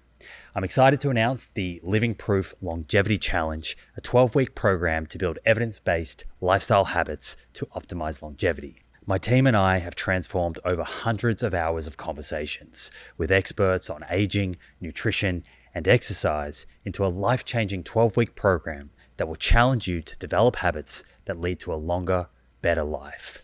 I'm 0.55 0.63
excited 0.63 1.01
to 1.01 1.09
announce 1.09 1.47
the 1.47 1.81
Living 1.83 2.15
Proof 2.15 2.55
Longevity 2.61 3.17
Challenge, 3.17 3.75
a 3.97 3.99
12 3.99 4.35
week 4.35 4.55
program 4.55 5.05
to 5.07 5.17
build 5.17 5.39
evidence 5.45 5.81
based 5.81 6.23
lifestyle 6.39 6.85
habits 6.85 7.35
to 7.53 7.65
optimize 7.75 8.21
longevity. 8.21 8.83
My 9.05 9.17
team 9.17 9.45
and 9.45 9.57
I 9.57 9.79
have 9.79 9.95
transformed 9.95 10.59
over 10.63 10.85
hundreds 10.85 11.43
of 11.43 11.53
hours 11.53 11.87
of 11.87 11.97
conversations 11.97 12.89
with 13.17 13.33
experts 13.33 13.89
on 13.89 14.05
aging, 14.09 14.55
nutrition, 14.79 15.43
and 15.75 15.89
exercise 15.89 16.65
into 16.85 17.05
a 17.05 17.07
life 17.07 17.43
changing 17.43 17.83
12 17.83 18.15
week 18.15 18.33
program 18.33 18.91
that 19.17 19.27
will 19.27 19.35
challenge 19.35 19.89
you 19.89 20.01
to 20.01 20.17
develop 20.19 20.55
habits 20.57 21.03
that 21.25 21.41
lead 21.41 21.59
to 21.59 21.73
a 21.73 21.75
longer, 21.75 22.27
better 22.61 22.83
life. 22.83 23.43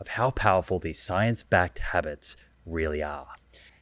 of 0.00 0.08
how 0.08 0.30
powerful 0.30 0.78
these 0.78 1.00
science 1.00 1.42
backed 1.42 1.78
habits 1.78 2.36
really 2.64 3.02
are. 3.02 3.28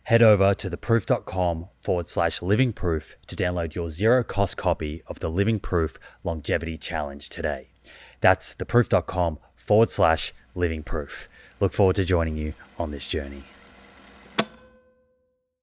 Head 0.04 0.22
over 0.22 0.54
to 0.54 0.70
theproof.com 0.70 1.66
forward 1.80 2.08
slash 2.08 2.40
living 2.40 2.72
proof 2.72 3.16
to 3.26 3.34
download 3.34 3.74
your 3.74 3.90
zero 3.90 4.22
cost 4.22 4.56
copy 4.56 5.02
of 5.08 5.18
the 5.18 5.28
Living 5.28 5.58
Proof 5.58 5.96
Longevity 6.22 6.78
Challenge 6.78 7.28
today. 7.28 7.70
That's 8.20 8.54
theproof.com 8.54 9.40
forward 9.56 9.90
slash 9.90 10.32
living 10.54 10.84
proof. 10.84 11.28
Look 11.58 11.72
forward 11.72 11.96
to 11.96 12.04
joining 12.04 12.36
you 12.36 12.54
on 12.78 12.92
this 12.92 13.08
journey. 13.08 13.42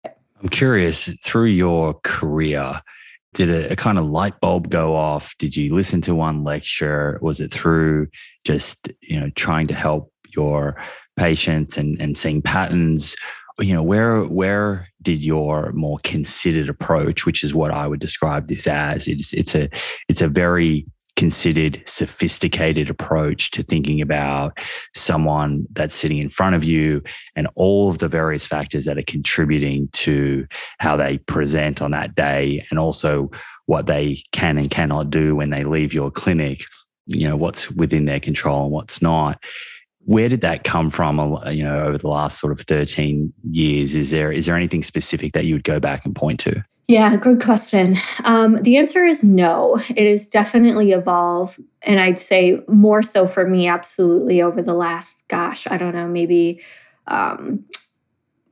I'm 0.05 0.49
curious 0.51 1.13
through 1.25 1.47
your 1.47 1.95
career, 2.05 2.81
did 3.35 3.51
a, 3.51 3.73
a, 3.73 3.77
kind 3.77 3.99
of 3.99 4.07
light 4.07 4.39
bulb 4.41 4.71
go 4.71 4.95
off? 4.95 5.35
Did 5.39 5.57
you 5.57 5.75
listen 5.75 6.01
to 6.03 6.15
one 6.15 6.45
lecture? 6.45 7.19
Was 7.21 7.41
it 7.41 7.53
through 7.53 8.07
just, 8.45 8.89
you 9.01 9.19
know, 9.19 9.31
trying 9.35 9.67
to 9.67 9.75
help 9.75 10.13
your 10.35 10.77
patients 11.17 11.77
and, 11.77 12.01
and 12.01 12.17
seeing 12.17 12.43
patterns? 12.43 13.17
You 13.61 13.75
know, 13.75 13.83
where 13.83 14.23
where 14.23 14.89
did 15.03 15.21
your 15.21 15.73
more 15.73 15.99
considered 16.05 16.69
approach, 16.69 17.27
which 17.27 17.43
is 17.43 17.55
what 17.55 17.73
I 17.73 17.89
would 17.89 18.01
describe 18.01 18.47
this 18.47 18.67
as, 18.67 19.09
it's 19.09 19.33
it's 19.33 19.55
a 19.55 19.69
it's 20.09 20.21
a 20.21 20.29
very 20.29 20.87
considered, 21.19 21.83
sophisticated 21.85 22.89
approach 22.89 23.51
to 23.51 23.61
thinking 23.61 24.01
about 24.01 24.57
someone 24.95 25.67
that's 25.73 25.93
sitting 25.93 26.19
in 26.19 26.31
front 26.31 26.55
of 26.55 26.63
you 26.63 27.03
and 27.35 27.49
all 27.57 27.91
of 27.91 27.99
the 27.99 28.07
various 28.07 28.47
factors 28.47 28.85
that 28.85 28.97
are 28.97 29.03
contributing 29.03 29.89
to 29.93 30.47
how 30.79 30.97
they 30.97 31.19
present 31.19 31.83
on 31.83 31.91
that 31.91 32.15
day 32.15 32.65
and 32.71 32.79
also 32.79 33.29
what 33.67 33.87
they 33.87 34.23
can 34.31 34.59
and 34.59 34.71
cannot 34.71 35.11
do 35.11 35.35
when 35.35 35.51
they 35.51 35.65
leave 35.65 35.93
your 35.93 36.09
clinic, 36.09 36.63
you 37.07 37.27
know, 37.27 37.37
what's 37.37 37.69
within 37.73 38.05
their 38.05 38.21
control 38.21 38.63
and 38.67 38.73
what's 38.73 39.03
not. 39.03 39.43
Where 40.05 40.29
did 40.29 40.41
that 40.41 40.65
come 40.65 40.89
from, 40.91 41.39
you 41.51 41.63
know, 41.63 41.81
over 41.81 41.99
the 41.99 42.09
last 42.09 42.41
sort 42.41 42.53
of 42.53 42.61
13 42.61 43.33
years? 43.51 43.95
Is 43.95 44.11
there 44.11 44.33
is 44.33 44.47
there 44.47 44.57
anything 44.57 44.83
specific 44.83 45.33
that 45.35 45.45
you 45.45 45.55
would 45.55 45.65
go 45.65 45.79
back 45.79 46.05
and 46.05 46.15
point 46.15 46.41
to? 46.41 46.65
Yeah, 46.89 47.17
good 47.17 47.43
question. 47.43 47.99
Um, 48.25 48.63
the 48.63 48.79
answer 48.79 49.05
is 49.05 49.23
no. 49.23 49.79
It 49.91 50.11
has 50.11 50.27
definitely 50.27 50.93
evolved. 50.93 51.61
And 51.83 52.01
I'd 52.01 52.19
say 52.19 52.63
more 52.67 53.03
so 53.03 53.29
for 53.29 53.47
me, 53.47 53.69
absolutely, 53.69 54.41
over 54.41 54.63
the 54.63 54.73
last, 54.73 55.29
gosh, 55.29 55.67
I 55.71 55.77
don't 55.77 55.95
know, 55.95 56.09
maybe 56.09 56.63
um, 57.07 57.63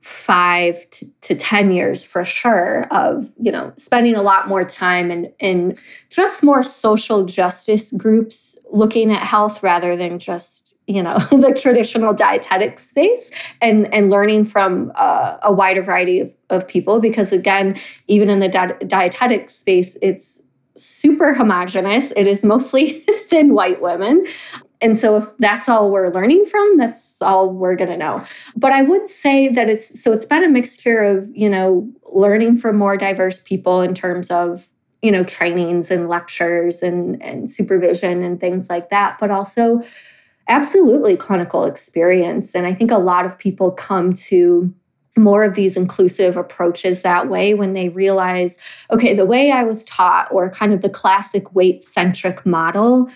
five 0.03 0.87
to, 0.91 1.09
to 1.21 1.35
10 1.35 1.71
years 1.71 2.03
for 2.03 2.23
sure 2.23 2.85
of, 2.91 3.27
you 3.41 3.51
know, 3.51 3.73
spending 3.77 4.13
a 4.13 4.21
lot 4.21 4.47
more 4.47 4.63
time 4.63 5.09
in, 5.09 5.33
in 5.39 5.75
just 6.09 6.43
more 6.43 6.61
social 6.61 7.25
justice 7.25 7.91
groups 7.93 8.55
looking 8.71 9.11
at 9.11 9.23
health 9.23 9.63
rather 9.63 9.95
than 9.95 10.19
just 10.19 10.76
you 10.87 11.03
know 11.03 11.17
the 11.31 11.57
traditional 11.59 12.13
dietetic 12.13 12.79
space 12.79 13.29
and 13.61 13.93
and 13.93 14.09
learning 14.09 14.45
from 14.45 14.91
uh, 14.95 15.37
a 15.43 15.53
wider 15.53 15.83
variety 15.83 16.21
of, 16.21 16.31
of 16.49 16.67
people 16.67 16.99
because 16.99 17.31
again 17.31 17.79
even 18.07 18.29
in 18.29 18.39
the 18.39 18.49
di- 18.49 18.77
dietetic 18.87 19.49
space 19.49 19.95
it's 20.01 20.37
super 20.77 21.33
homogenous. 21.33 22.13
It 22.15 22.27
is 22.27 22.43
mostly 22.43 23.03
thin 23.29 23.53
white 23.53 23.81
women. 23.81 24.25
And 24.79 24.97
so 24.97 25.17
if 25.17 25.29
that's 25.39 25.67
all 25.67 25.89
we're 25.89 26.09
learning 26.09 26.45
from 26.45 26.77
that's 26.77 27.15
all 27.19 27.49
we're 27.49 27.75
going 27.75 27.89
to 27.89 27.97
know. 27.97 28.23
But 28.55 28.71
i 28.71 28.81
would 28.81 29.07
say 29.07 29.49
that 29.49 29.69
it's 29.69 30.01
so 30.01 30.11
it's 30.11 30.25
been 30.25 30.43
a 30.43 30.49
mixture 30.49 30.99
of 30.99 31.27
you 31.35 31.49
know 31.49 31.89
learning 32.11 32.59
from 32.59 32.77
more 32.77 32.95
diverse 32.95 33.39
people 33.39 33.81
in 33.81 33.95
terms 33.95 34.29
of 34.29 34.67
you 35.01 35.11
know 35.11 35.23
trainings 35.23 35.89
and 35.89 36.09
lectures 36.09 36.83
and 36.83 37.21
and 37.23 37.49
supervision 37.49 38.23
and 38.23 38.39
things 38.39 38.69
like 38.69 38.89
that 38.89 39.17
but 39.19 39.31
also 39.31 39.81
Absolutely, 40.49 41.17
clinical 41.17 41.65
experience. 41.65 42.55
And 42.55 42.65
I 42.65 42.73
think 42.73 42.91
a 42.91 42.97
lot 42.97 43.25
of 43.25 43.37
people 43.37 43.71
come 43.71 44.13
to 44.13 44.73
more 45.17 45.43
of 45.43 45.55
these 45.55 45.75
inclusive 45.75 46.37
approaches 46.37 47.01
that 47.01 47.27
way 47.27 47.53
when 47.53 47.73
they 47.73 47.89
realize, 47.89 48.55
okay, 48.91 49.15
the 49.15 49.25
way 49.25 49.51
I 49.51 49.63
was 49.63 49.83
taught, 49.85 50.31
or 50.31 50.49
kind 50.49 50.73
of 50.73 50.81
the 50.81 50.89
classic 50.89 51.53
weight 51.55 51.83
centric 51.83 52.45
model, 52.45 53.09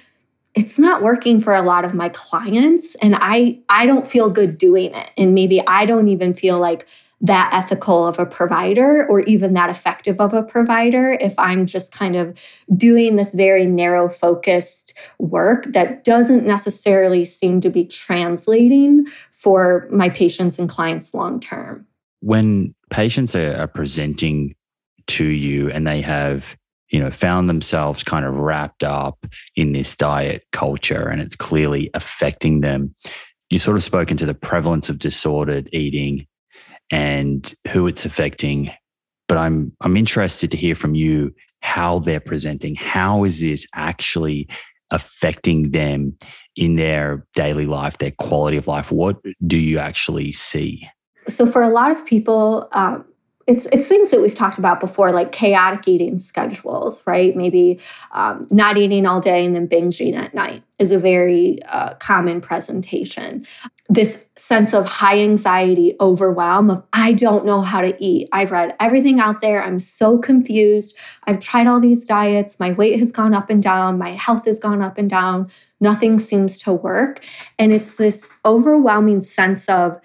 it's 0.54 0.78
not 0.78 1.02
working 1.02 1.40
for 1.40 1.56
a 1.56 1.62
lot 1.62 1.86
of 1.86 1.94
my 1.94 2.10
clients 2.10 2.96
and 3.02 3.16
i 3.20 3.58
i 3.70 3.86
don't 3.86 4.10
feel 4.10 4.30
good 4.30 4.58
doing 4.58 4.94
it 4.94 5.10
and 5.18 5.34
maybe 5.34 5.66
i 5.68 5.86
don't 5.86 6.10
even 6.10 6.34
feel 6.34 6.60
like 6.60 6.86
that 7.22 7.50
ethical 7.54 8.06
of 8.06 8.18
a 8.18 8.26
provider 8.26 9.06
or 9.08 9.22
even 9.22 9.54
that 9.54 9.70
effective 9.70 10.20
of 10.20 10.34
a 10.34 10.42
provider 10.42 11.12
if 11.22 11.34
I'm 11.38 11.68
just 11.68 11.92
kind 11.92 12.16
of 12.16 12.38
doing 12.76 13.16
this 13.16 13.34
very 13.34 13.66
narrow 13.66 14.10
focused 14.10 14.94
work 15.20 15.66
that 15.74 16.04
doesn't 16.04 16.46
necessarily 16.46 17.26
seem 17.26 17.62
to 17.62 17.70
be 17.70 17.86
translating 17.86 19.06
for 19.32 19.88
my 19.92 20.10
patients 20.10 20.58
and 20.58 20.68
clients 20.68 21.14
long 21.14 21.40
term. 21.40 21.86
When 22.22 22.76
patients 22.90 23.36
are, 23.36 23.68
presenting 23.68 24.56
to 25.08 25.26
you 25.26 25.70
and 25.72 25.88
they 25.88 26.02
have 26.02 26.56
you 26.90 27.00
know 27.00 27.10
found 27.10 27.50
themselves 27.50 28.04
kind 28.04 28.26
of 28.26 28.36
wrapped 28.36 28.84
up 28.84 29.26
in 29.56 29.72
this 29.72 29.96
diet 29.96 30.44
culture 30.52 31.08
and 31.08 31.22
it's 31.22 31.36
clearly 31.36 31.90
affecting 31.94 32.62
them 32.62 32.94
you 33.50 33.58
sort 33.60 33.76
of 33.76 33.84
spoken 33.84 34.16
to 34.18 34.26
the 34.26 34.34
prevalence 34.34 34.90
of 34.90 35.00
disordered 35.00 35.70
eating 35.74 36.28
and 36.92 37.54
who 37.70 37.88
it's 37.88 38.06
affecting. 38.06 38.72
But 39.28 39.38
I'm 39.38 39.74
I'm 39.82 39.98
interested 39.98 40.52
to 40.52 40.58
hear 40.58 40.76
from 40.76 40.94
you 40.94 41.34
how 41.62 42.00
they're 42.00 42.20
presenting. 42.20 42.76
How 42.76 43.24
is 43.24 43.40
this 43.40 43.66
actually 43.74 44.48
affecting 44.92 45.72
them 45.72 46.18
in 46.56 46.76
their 46.76 47.26
daily 47.34 47.66
life, 47.66 47.98
their 47.98 48.12
quality 48.12 48.58
of 48.58 48.68
life? 48.68 48.92
What 48.92 49.18
do 49.48 49.58
you 49.58 49.80
actually 49.80 50.32
see? 50.34 50.88
So 51.28 51.50
for 51.50 51.62
a 51.62 51.70
lot 51.70 51.92
of 51.92 52.04
people, 52.06 52.68
um, 52.74 53.06
it's 53.48 53.68
it's 53.72 53.88
things 53.88 54.12
that 54.12 54.22
we've 54.22 54.36
talked 54.36 54.58
about 54.58 54.80
before, 54.80 55.12
like 55.12 55.32
chaotic 55.32 55.88
eating 55.88 56.20
schedules, 56.20 57.02
right? 57.06 57.36
Maybe 57.36 57.80
um, 58.12 58.48
not 58.52 58.78
eating 58.78 59.06
all 59.06 59.20
day 59.20 59.46
and 59.46 59.56
then 59.56 59.68
binging 59.68 60.16
at 60.16 60.34
night 60.34 60.64
is 60.80 60.92
a 60.92 61.00
very 61.00 61.60
uh, 61.64 61.96
common 61.96 62.42
presentation. 62.42 63.46
This 63.92 64.18
sense 64.38 64.74
of 64.74 64.86
high 64.86 65.20
anxiety, 65.20 65.98
overwhelm 66.00 66.70
of 66.70 66.82
I 66.94 67.12
don't 67.12 67.46
know 67.46 67.60
how 67.60 67.82
to 67.82 67.94
eat. 68.02 68.30
I've 68.32 68.52
read 68.52 68.74
everything 68.80 69.20
out 69.20 69.42
there. 69.42 69.62
I'm 69.62 69.82
so 69.82 70.18
confused. 70.18 70.96
I've 71.26 71.42
tried 71.42 71.68
all 71.68 71.82
these 71.82 72.06
diets. 72.06 72.58
My 72.58 72.72
weight 72.72 72.98
has 73.02 73.12
gone 73.12 73.34
up 73.34 73.50
and 73.50 73.62
down. 73.62 73.98
My 73.98 74.12
health 74.12 74.46
has 74.46 74.60
gone 74.60 74.82
up 74.82 74.98
and 74.98 75.10
down. 75.10 75.52
Nothing 75.82 76.20
seems 76.20 76.60
to 76.60 76.72
work, 76.72 77.26
and 77.60 77.74
it's 77.74 77.96
this 77.96 78.34
overwhelming 78.46 79.20
sense 79.20 79.66
of 79.68 80.00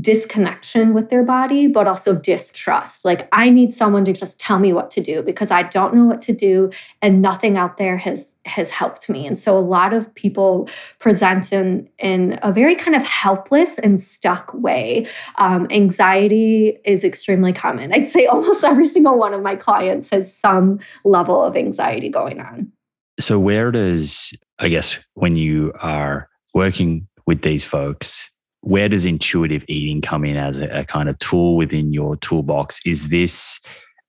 disconnection 0.00 0.94
with 0.94 1.10
their 1.10 1.24
body, 1.24 1.66
but 1.66 1.88
also 1.88 2.14
distrust. 2.14 3.04
Like, 3.04 3.28
I 3.32 3.50
need 3.50 3.72
someone 3.72 4.04
to 4.04 4.12
just 4.12 4.38
tell 4.38 4.58
me 4.58 4.72
what 4.72 4.90
to 4.92 5.00
do 5.00 5.22
because 5.22 5.50
I 5.50 5.64
don't 5.64 5.94
know 5.94 6.04
what 6.04 6.22
to 6.22 6.32
do, 6.32 6.70
and 7.02 7.20
nothing 7.20 7.56
out 7.56 7.76
there 7.76 7.96
has 7.96 8.32
has 8.46 8.70
helped 8.70 9.08
me. 9.08 9.26
And 9.26 9.38
so, 9.38 9.56
a 9.56 9.60
lot 9.60 9.92
of 9.92 10.12
people 10.14 10.68
present 11.00 11.52
in 11.52 11.88
in 11.98 12.38
a 12.42 12.52
very 12.52 12.76
kind 12.76 12.96
of 12.96 13.02
helpless 13.02 13.78
and 13.78 14.00
stuck 14.00 14.54
way. 14.54 15.06
Um, 15.36 15.66
anxiety 15.70 16.78
is 16.84 17.02
extremely 17.02 17.52
common. 17.52 17.92
I'd 17.92 18.08
say 18.08 18.26
almost 18.26 18.62
every 18.62 18.88
single 18.88 19.18
one 19.18 19.34
of 19.34 19.42
my 19.42 19.56
clients 19.56 20.08
has 20.10 20.32
some 20.36 20.78
level 21.04 21.42
of 21.42 21.56
anxiety 21.56 22.10
going 22.10 22.40
on. 22.40 22.70
So, 23.18 23.40
where 23.40 23.72
does 23.72 24.32
I 24.60 24.68
guess 24.68 24.98
when 25.14 25.36
you 25.36 25.72
are 25.80 26.28
working 26.54 27.08
with 27.26 27.42
these 27.42 27.64
folks 27.64 28.28
where 28.62 28.88
does 28.88 29.04
intuitive 29.04 29.64
eating 29.68 30.00
come 30.00 30.24
in 30.24 30.36
as 30.36 30.58
a, 30.58 30.80
a 30.80 30.84
kind 30.84 31.08
of 31.08 31.18
tool 31.18 31.56
within 31.56 31.92
your 31.92 32.16
toolbox? 32.16 32.78
Is 32.84 33.08
this 33.08 33.58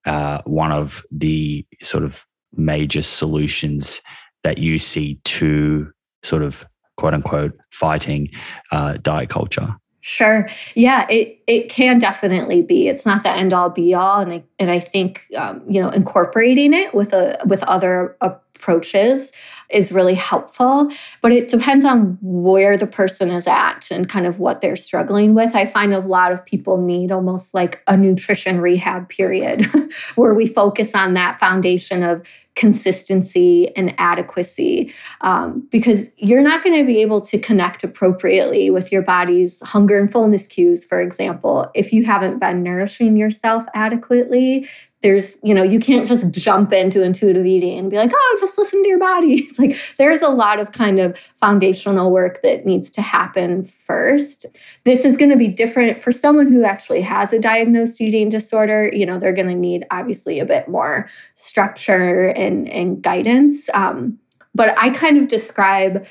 uh, 0.05 0.41
one 0.45 0.71
of 0.71 1.05
the 1.11 1.65
sort 1.81 2.03
of 2.03 2.25
major 2.55 3.01
solutions 3.01 4.01
that 4.43 4.57
you 4.57 4.79
see 4.79 5.15
to 5.23 5.91
sort 6.23 6.43
of 6.43 6.65
quote 6.97 7.13
unquote 7.13 7.57
fighting 7.71 8.29
uh, 8.71 8.97
diet 9.01 9.29
culture? 9.29 9.75
Sure. 10.01 10.49
Yeah, 10.73 11.07
it, 11.09 11.39
it 11.45 11.69
can 11.69 11.99
definitely 11.99 12.63
be. 12.63 12.87
It's 12.87 13.05
not 13.05 13.21
the 13.21 13.29
end 13.29 13.53
all 13.53 13.69
be 13.69 13.93
all, 13.93 14.19
and 14.19 14.33
I, 14.33 14.43
and 14.57 14.71
I 14.71 14.79
think 14.79 15.21
um, 15.37 15.63
you 15.69 15.79
know 15.79 15.89
incorporating 15.89 16.73
it 16.73 16.95
with 16.95 17.13
a 17.13 17.39
with 17.45 17.61
other 17.63 18.17
approaches 18.61 19.31
is 19.69 19.91
really 19.91 20.13
helpful. 20.13 20.91
But 21.21 21.31
it 21.31 21.49
depends 21.49 21.85
on 21.85 22.17
where 22.21 22.77
the 22.77 22.87
person 22.87 23.31
is 23.31 23.47
at 23.47 23.89
and 23.89 24.07
kind 24.07 24.25
of 24.25 24.39
what 24.39 24.61
they're 24.61 24.75
struggling 24.75 25.33
with. 25.33 25.55
I 25.55 25.65
find 25.65 25.93
a 25.93 25.99
lot 25.99 26.31
of 26.31 26.45
people 26.45 26.77
need 26.77 27.11
almost 27.11 27.53
like 27.53 27.81
a 27.87 27.97
nutrition 27.97 28.59
rehab 28.59 29.09
period 29.09 29.65
where 30.15 30.33
we 30.33 30.45
focus 30.45 30.91
on 30.93 31.13
that 31.15 31.39
foundation 31.39 32.03
of 32.03 32.25
consistency 32.55 33.73
and 33.77 33.95
adequacy 33.97 34.93
um, 35.21 35.65
because 35.71 36.09
you're 36.17 36.41
not 36.41 36.63
going 36.63 36.77
to 36.77 36.85
be 36.85 37.01
able 37.01 37.21
to 37.21 37.39
connect 37.39 37.83
appropriately 37.83 38.69
with 38.69 38.91
your 38.91 39.01
body's 39.01 39.57
hunger 39.61 39.97
and 39.97 40.11
fullness 40.11 40.47
cues, 40.47 40.83
for 40.83 41.01
example, 41.01 41.71
if 41.73 41.93
you 41.93 42.03
haven't 42.03 42.39
been 42.39 42.61
nourishing 42.61 43.15
yourself 43.15 43.63
adequately 43.73 44.67
there's 45.01 45.35
you 45.43 45.53
know 45.53 45.63
you 45.63 45.79
can't 45.79 46.07
just 46.07 46.29
jump 46.31 46.71
into 46.73 47.03
intuitive 47.03 47.45
eating 47.45 47.79
and 47.79 47.89
be 47.89 47.97
like 47.97 48.11
oh 48.13 48.37
just 48.39 48.57
listen 48.57 48.83
to 48.83 48.89
your 48.89 48.99
body. 48.99 49.47
It's 49.51 49.59
like 49.59 49.77
there's 49.97 50.21
a 50.21 50.29
lot 50.29 50.59
of 50.59 50.71
kind 50.71 50.99
of 50.99 51.17
foundational 51.39 52.11
work 52.11 52.41
that 52.43 52.65
needs 52.65 52.89
to 52.91 53.01
happen 53.01 53.65
first. 53.65 54.45
This 54.83 55.03
is 55.03 55.17
going 55.17 55.31
to 55.31 55.37
be 55.37 55.47
different 55.47 55.99
for 55.99 56.11
someone 56.11 56.51
who 56.51 56.63
actually 56.63 57.01
has 57.01 57.33
a 57.33 57.39
diagnosed 57.39 57.99
eating 57.99 58.29
disorder. 58.29 58.89
You 58.93 59.05
know 59.05 59.19
they're 59.19 59.33
going 59.33 59.47
to 59.47 59.55
need 59.55 59.85
obviously 59.91 60.39
a 60.39 60.45
bit 60.45 60.67
more 60.67 61.09
structure 61.35 62.29
and 62.29 62.67
and 62.69 63.01
guidance. 63.01 63.69
Um, 63.73 64.17
but 64.53 64.77
i 64.77 64.89
kind 64.89 65.17
of 65.17 65.27
describe 65.27 66.05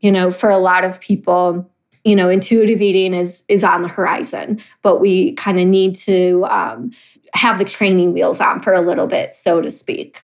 you 0.00 0.12
know 0.12 0.30
for 0.30 0.50
a 0.50 0.58
lot 0.58 0.84
of 0.84 1.00
people 1.00 1.68
you 2.06 2.14
know, 2.14 2.28
intuitive 2.28 2.80
eating 2.80 3.12
is 3.12 3.42
is 3.48 3.64
on 3.64 3.82
the 3.82 3.88
horizon, 3.88 4.62
but 4.82 5.00
we 5.00 5.32
kind 5.34 5.58
of 5.58 5.66
need 5.66 5.96
to 5.96 6.46
um, 6.48 6.92
have 7.34 7.58
the 7.58 7.64
training 7.64 8.12
wheels 8.12 8.38
on 8.38 8.60
for 8.60 8.72
a 8.72 8.80
little 8.80 9.08
bit, 9.08 9.34
so 9.34 9.60
to 9.60 9.72
speak. 9.72 10.22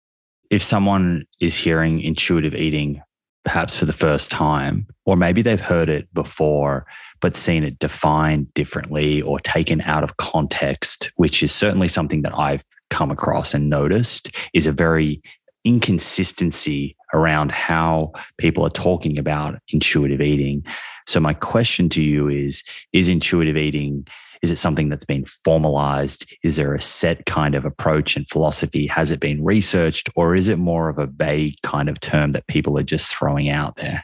If 0.51 0.61
someone 0.61 1.25
is 1.39 1.55
hearing 1.55 1.99
intuitive 2.01 2.53
eating 2.53 3.01
perhaps 3.43 3.75
for 3.75 3.85
the 3.85 3.93
first 3.93 4.29
time, 4.29 4.85
or 5.05 5.17
maybe 5.17 5.41
they've 5.41 5.59
heard 5.59 5.89
it 5.89 6.07
before, 6.13 6.85
but 7.19 7.35
seen 7.35 7.63
it 7.63 7.79
defined 7.79 8.53
differently 8.53 9.23
or 9.23 9.39
taken 9.39 9.81
out 9.81 10.03
of 10.03 10.17
context, 10.17 11.11
which 11.15 11.41
is 11.41 11.51
certainly 11.51 11.87
something 11.87 12.21
that 12.21 12.37
I've 12.37 12.63
come 12.91 13.09
across 13.09 13.55
and 13.55 13.67
noticed, 13.67 14.29
is 14.53 14.67
a 14.67 14.71
very 14.71 15.19
inconsistency 15.63 16.95
around 17.13 17.51
how 17.51 18.11
people 18.37 18.65
are 18.65 18.69
talking 18.69 19.17
about 19.17 19.59
intuitive 19.69 20.21
eating. 20.21 20.63
So, 21.07 21.19
my 21.19 21.33
question 21.33 21.89
to 21.89 22.03
you 22.03 22.27
is 22.29 22.63
Is 22.93 23.09
intuitive 23.09 23.57
eating 23.57 24.07
is 24.41 24.51
it 24.51 24.57
something 24.57 24.89
that's 24.89 25.05
been 25.05 25.25
formalized? 25.25 26.25
Is 26.43 26.55
there 26.55 26.73
a 26.73 26.81
set 26.81 27.25
kind 27.25 27.53
of 27.53 27.63
approach 27.63 28.15
and 28.15 28.27
philosophy? 28.27 28.87
Has 28.87 29.11
it 29.11 29.19
been 29.19 29.43
researched, 29.43 30.09
or 30.15 30.35
is 30.35 30.47
it 30.47 30.57
more 30.57 30.89
of 30.89 30.97
a 30.97 31.05
vague 31.05 31.61
kind 31.61 31.87
of 31.87 31.99
term 31.99 32.31
that 32.31 32.47
people 32.47 32.77
are 32.77 32.83
just 32.83 33.13
throwing 33.13 33.49
out 33.49 33.75
there? 33.75 34.03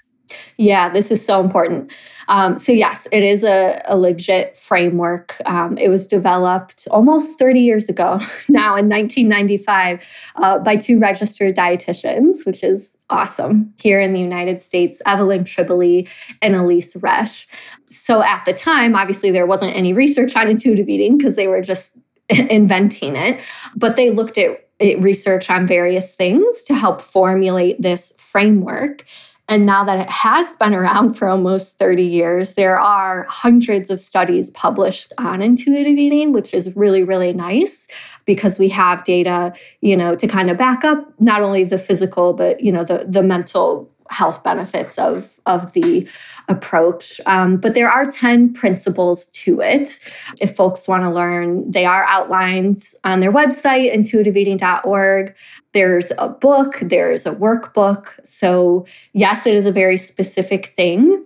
Yeah, 0.58 0.90
this 0.90 1.12
is 1.12 1.26
so 1.26 1.42
important. 1.42 1.92
Um, 2.28 2.58
so, 2.58 2.72
yes, 2.72 3.08
it 3.12 3.24
is 3.24 3.44
a, 3.44 3.82
a 3.86 3.98
legit 3.98 4.58
framework. 4.58 5.36
Um, 5.46 5.78
it 5.78 5.90
was 5.90 6.08
developed 6.08 6.88
almost 6.92 7.40
30 7.40 7.60
years 7.60 7.90
ago 7.90 8.20
now 8.50 8.76
in 8.76 8.90
1995 8.90 10.02
uh, 10.36 10.60
by 10.60 10.76
two 10.76 11.00
registered 11.00 11.56
dietitians, 11.56 12.46
which 12.46 12.64
is 12.64 12.92
awesome 13.10 13.74
here 13.78 14.02
in 14.02 14.14
the 14.14 14.20
United 14.20 14.62
States, 14.62 15.02
Evelyn 15.06 15.44
Tribole 15.44 16.08
and 16.42 16.56
Elise 16.56 16.94
Resch. 16.96 17.46
So 17.86 18.22
at 18.22 18.44
the 18.46 18.54
time, 18.54 18.96
obviously, 18.96 19.32
there 19.32 19.46
wasn't 19.46 19.76
any 19.76 19.94
research 19.94 20.36
on 20.36 20.48
intuitive 20.50 20.90
eating 20.90 21.18
because 21.18 21.36
they 21.36 21.48
were 21.48 21.62
just 21.62 21.92
inventing 22.30 23.16
it, 23.16 23.40
but 23.76 23.96
they 23.96 24.10
looked 24.10 24.38
at 24.38 24.60
research 25.00 25.50
on 25.50 25.66
various 25.66 26.14
things 26.14 26.64
to 26.64 26.76
help 26.76 27.02
formulate 27.02 27.82
this 27.82 28.14
framework. 28.18 29.06
And 29.50 29.66
now 29.66 29.86
that 29.86 30.00
it 30.00 30.10
has 30.10 30.56
been 30.58 30.74
around 30.74 31.14
for 31.14 31.28
almost 31.28 31.78
30 31.78 32.04
years, 32.04 32.56
there 32.56 32.78
are 32.78 33.26
hundreds 33.30 33.90
of 33.90 34.02
studies 34.02 34.50
published 34.50 35.14
on 35.18 35.42
intuitive 35.42 35.98
eating, 35.98 36.34
which 36.34 36.54
is 36.54 36.76
really, 36.76 37.04
really 37.04 37.32
nice 37.32 37.88
because 38.26 38.60
we 38.60 38.68
have 38.70 39.06
data, 39.06 39.54
you 39.80 39.96
know, 39.96 40.16
to 40.16 40.28
kind 40.28 40.50
of 40.50 40.58
back 40.58 40.84
up 40.84 41.14
not 41.20 41.42
only 41.42 41.64
the 41.64 41.80
physical, 41.80 42.34
but, 42.34 42.62
you 42.62 42.74
know, 42.74 42.84
the, 42.84 43.06
the 43.08 43.24
mental 43.24 43.90
health 44.10 44.44
benefits 44.44 44.98
of, 44.98 45.30
of 45.46 45.74
the 45.74 46.08
approach. 46.48 47.20
Um, 47.26 47.58
but 47.58 47.74
there 47.74 47.90
are 47.90 48.10
10 48.10 48.54
principles 48.54 49.26
to 49.28 49.62
it. 49.62 50.00
If 50.42 50.56
folks 50.56 50.88
want 50.88 51.04
to 51.04 51.10
learn, 51.10 51.70
they 51.70 51.86
are 51.86 52.04
outlined 52.06 52.84
on 53.04 53.20
their 53.20 53.32
website, 53.32 53.94
intuitiveeating.org. 53.96 55.36
There's 55.74 56.12
a 56.18 56.30
book, 56.30 56.80
there's 56.82 57.26
a 57.26 57.32
workbook. 57.32 58.08
So, 58.24 58.86
yes, 59.14 59.46
it 59.46 59.54
is 59.54 59.66
a 59.66 59.72
very 59.72 59.98
specific 59.98 60.74
thing. 60.76 61.26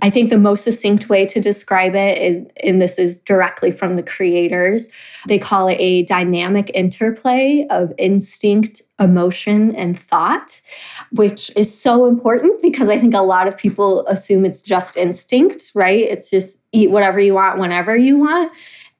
I 0.00 0.08
think 0.08 0.30
the 0.30 0.38
most 0.38 0.64
succinct 0.64 1.10
way 1.10 1.26
to 1.26 1.40
describe 1.40 1.94
it 1.94 2.18
is, 2.18 2.46
and 2.62 2.80
this 2.80 2.98
is 2.98 3.20
directly 3.20 3.70
from 3.70 3.96
the 3.96 4.02
creators, 4.02 4.88
they 5.28 5.38
call 5.38 5.68
it 5.68 5.76
a 5.78 6.04
dynamic 6.04 6.70
interplay 6.72 7.66
of 7.68 7.92
instinct, 7.98 8.80
emotion, 8.98 9.76
and 9.76 9.98
thought, 10.00 10.58
which 11.12 11.50
is 11.54 11.76
so 11.76 12.06
important 12.06 12.62
because 12.62 12.88
I 12.88 12.98
think 12.98 13.14
a 13.14 13.20
lot 13.20 13.46
of 13.46 13.58
people 13.58 14.06
assume 14.06 14.46
it's 14.46 14.62
just 14.62 14.96
instinct, 14.96 15.72
right? 15.74 16.00
It's 16.00 16.30
just 16.30 16.58
eat 16.72 16.90
whatever 16.90 17.20
you 17.20 17.34
want 17.34 17.58
whenever 17.58 17.94
you 17.94 18.18
want. 18.18 18.52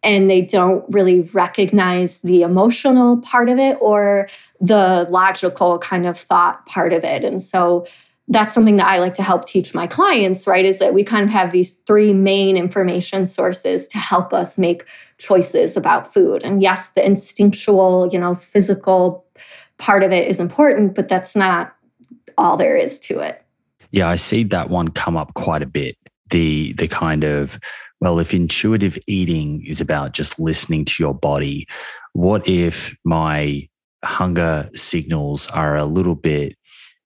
And 0.03 0.29
they 0.29 0.43
don't 0.43 0.85
really 0.91 1.23
recognize 1.33 2.21
the 2.21 2.43
emotional 2.43 3.23
part 3.23 3.49
of 3.49 3.59
it 3.59 3.79
or 3.81 4.29
the 4.61 5.07
logical 5.09 5.79
kind 5.79 6.07
of 6.07 6.19
thought 6.19 6.67
part 6.67 6.93
of 6.93 7.05
it. 7.05 7.25
And 7.25 7.43
so 7.43 7.87
that's 8.29 8.55
something 8.55 8.77
that 8.77 8.87
I 8.87 8.99
like 8.99 9.15
to 9.17 9.23
help 9.23 9.47
teach 9.47 9.75
my 9.75 9.87
clients, 9.87 10.47
right? 10.47 10.65
Is 10.65 10.79
that 10.79 10.95
we 10.95 11.05
kind 11.05 11.25
of 11.25 11.31
have 11.31 11.51
these 11.51 11.73
three 11.87 12.13
main 12.13 12.57
information 12.57 13.27
sources 13.27 13.87
to 13.89 13.99
help 13.99 14.33
us 14.33 14.57
make 14.57 14.85
choices 15.19 15.77
about 15.77 16.15
food. 16.15 16.43
And 16.43 16.63
yes, 16.63 16.89
the 16.95 17.05
instinctual, 17.05 18.09
you 18.13 18.19
know, 18.19 18.35
physical 18.35 19.27
part 19.77 20.03
of 20.03 20.13
it 20.13 20.29
is 20.29 20.41
important, 20.41 20.95
but 20.95 21.09
that's 21.09 21.37
not 21.37 21.75
all 22.39 22.57
there 22.57 22.77
is 22.77 22.99
to 23.01 23.21
it. 23.21 23.43
Yeah, 23.91 24.09
I 24.09 24.17
see 24.17 24.43
that 24.45 24.71
one 24.71 24.89
come 24.89 25.17
up 25.17 25.35
quite 25.35 25.63
a 25.63 25.67
bit. 25.67 25.97
The 26.31 26.73
the 26.73 26.89
kind 26.89 27.23
of 27.25 27.59
well, 28.01 28.19
if 28.19 28.35
intuitive 28.35 28.99
eating 29.07 29.65
is 29.67 29.81
about 29.81 30.13
just 30.13 30.41
listening 30.41 30.85
to 30.87 31.03
your 31.03 31.15
body, 31.15 31.69
what 32.13 32.47
if 32.49 32.95
my 33.05 33.69
hunger 34.05 34.69
signals 34.75 35.47
are 35.49 35.77
a 35.77 35.85
little 35.85 36.15
bit 36.15 36.57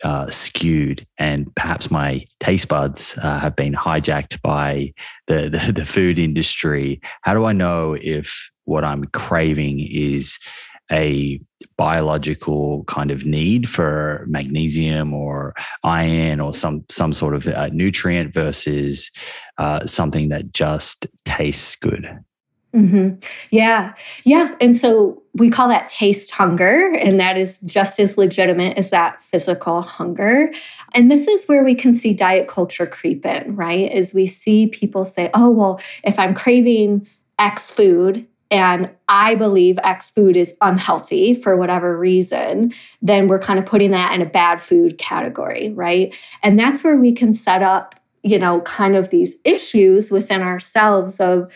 uh, 0.05 0.31
skewed, 0.31 1.07
and 1.19 1.55
perhaps 1.55 1.91
my 1.91 2.27
taste 2.41 2.69
buds 2.69 3.17
uh, 3.19 3.39
have 3.39 3.57
been 3.57 3.75
hijacked 3.75 4.41
by 4.43 4.93
the, 5.27 5.49
the, 5.49 5.73
the 5.73 5.87
food 5.87 6.19
industry. 6.19 7.01
How 7.23 7.35
do 7.35 7.45
I 7.45 7.53
know 7.53 7.97
if 8.01 8.51
what 8.65 8.85
I'm 8.85 9.05
craving 9.07 9.81
is 9.81 10.39
a 10.91 11.41
biological 11.77 12.85
kind 12.85 13.11
of 13.11 13.27
need 13.27 13.69
for 13.69 14.25
magnesium 14.27 15.13
or 15.13 15.55
iron 15.85 16.41
or 16.41 16.55
some 16.55 16.85
some 16.89 17.13
sort 17.13 17.35
of 17.35 17.47
uh, 17.47 17.69
nutrient 17.73 18.33
versus 18.33 19.11
uh, 19.59 19.85
something 19.87 20.29
that 20.31 20.53
just 20.53 21.07
tastes 21.25 21.77
good? 21.77 22.09
Mm-hmm. 22.75 23.17
Yeah. 23.51 23.95
Yeah. 24.25 24.55
And 24.61 24.77
so 24.77 25.23
we 25.35 25.51
call 25.51 25.69
that 25.69 25.89
taste 25.89 26.31
hunger, 26.31 26.93
and 26.95 27.19
that 27.19 27.39
is 27.39 27.59
just 27.61 27.99
as 27.99 28.19
legitimate 28.19 28.77
as 28.77 28.91
that 28.91 29.23
physical 29.25 29.81
hunger. 29.81 30.53
And 30.93 31.11
this 31.11 31.29
is 31.29 31.49
where 31.49 31.65
we 31.65 31.75
can 31.75 31.95
see 31.95 32.13
diet 32.13 32.47
culture 32.47 32.87
creep 32.87 33.25
in, 33.25 33.57
right? 33.57 33.91
As 33.91 34.13
we 34.13 34.27
see 34.27 34.67
people 34.67 35.07
say, 35.07 35.31
oh, 35.33 35.49
well, 35.49 35.81
if 36.05 36.19
I'm 36.19 36.35
craving 36.35 37.09
X 37.39 37.71
food 37.71 38.27
and 38.51 38.91
I 39.09 39.35
believe 39.35 39.79
X 39.83 40.11
food 40.11 40.37
is 40.37 40.53
unhealthy 40.61 41.35
for 41.35 41.57
whatever 41.57 41.97
reason, 41.97 42.75
then 43.01 43.29
we're 43.29 43.39
kind 43.39 43.59
of 43.59 43.65
putting 43.65 43.93
that 43.93 44.15
in 44.15 44.21
a 44.21 44.27
bad 44.27 44.61
food 44.61 44.99
category, 44.99 45.73
right? 45.73 46.15
And 46.43 46.59
that's 46.59 46.85
where 46.85 46.97
we 46.97 47.13
can 47.13 47.33
set 47.33 47.63
up, 47.63 47.95
you 48.23 48.39
know, 48.39 48.61
kind 48.63 48.95
of 48.95 49.09
these 49.09 49.37
issues 49.45 50.11
within 50.11 50.43
ourselves 50.43 51.19
of, 51.19 51.51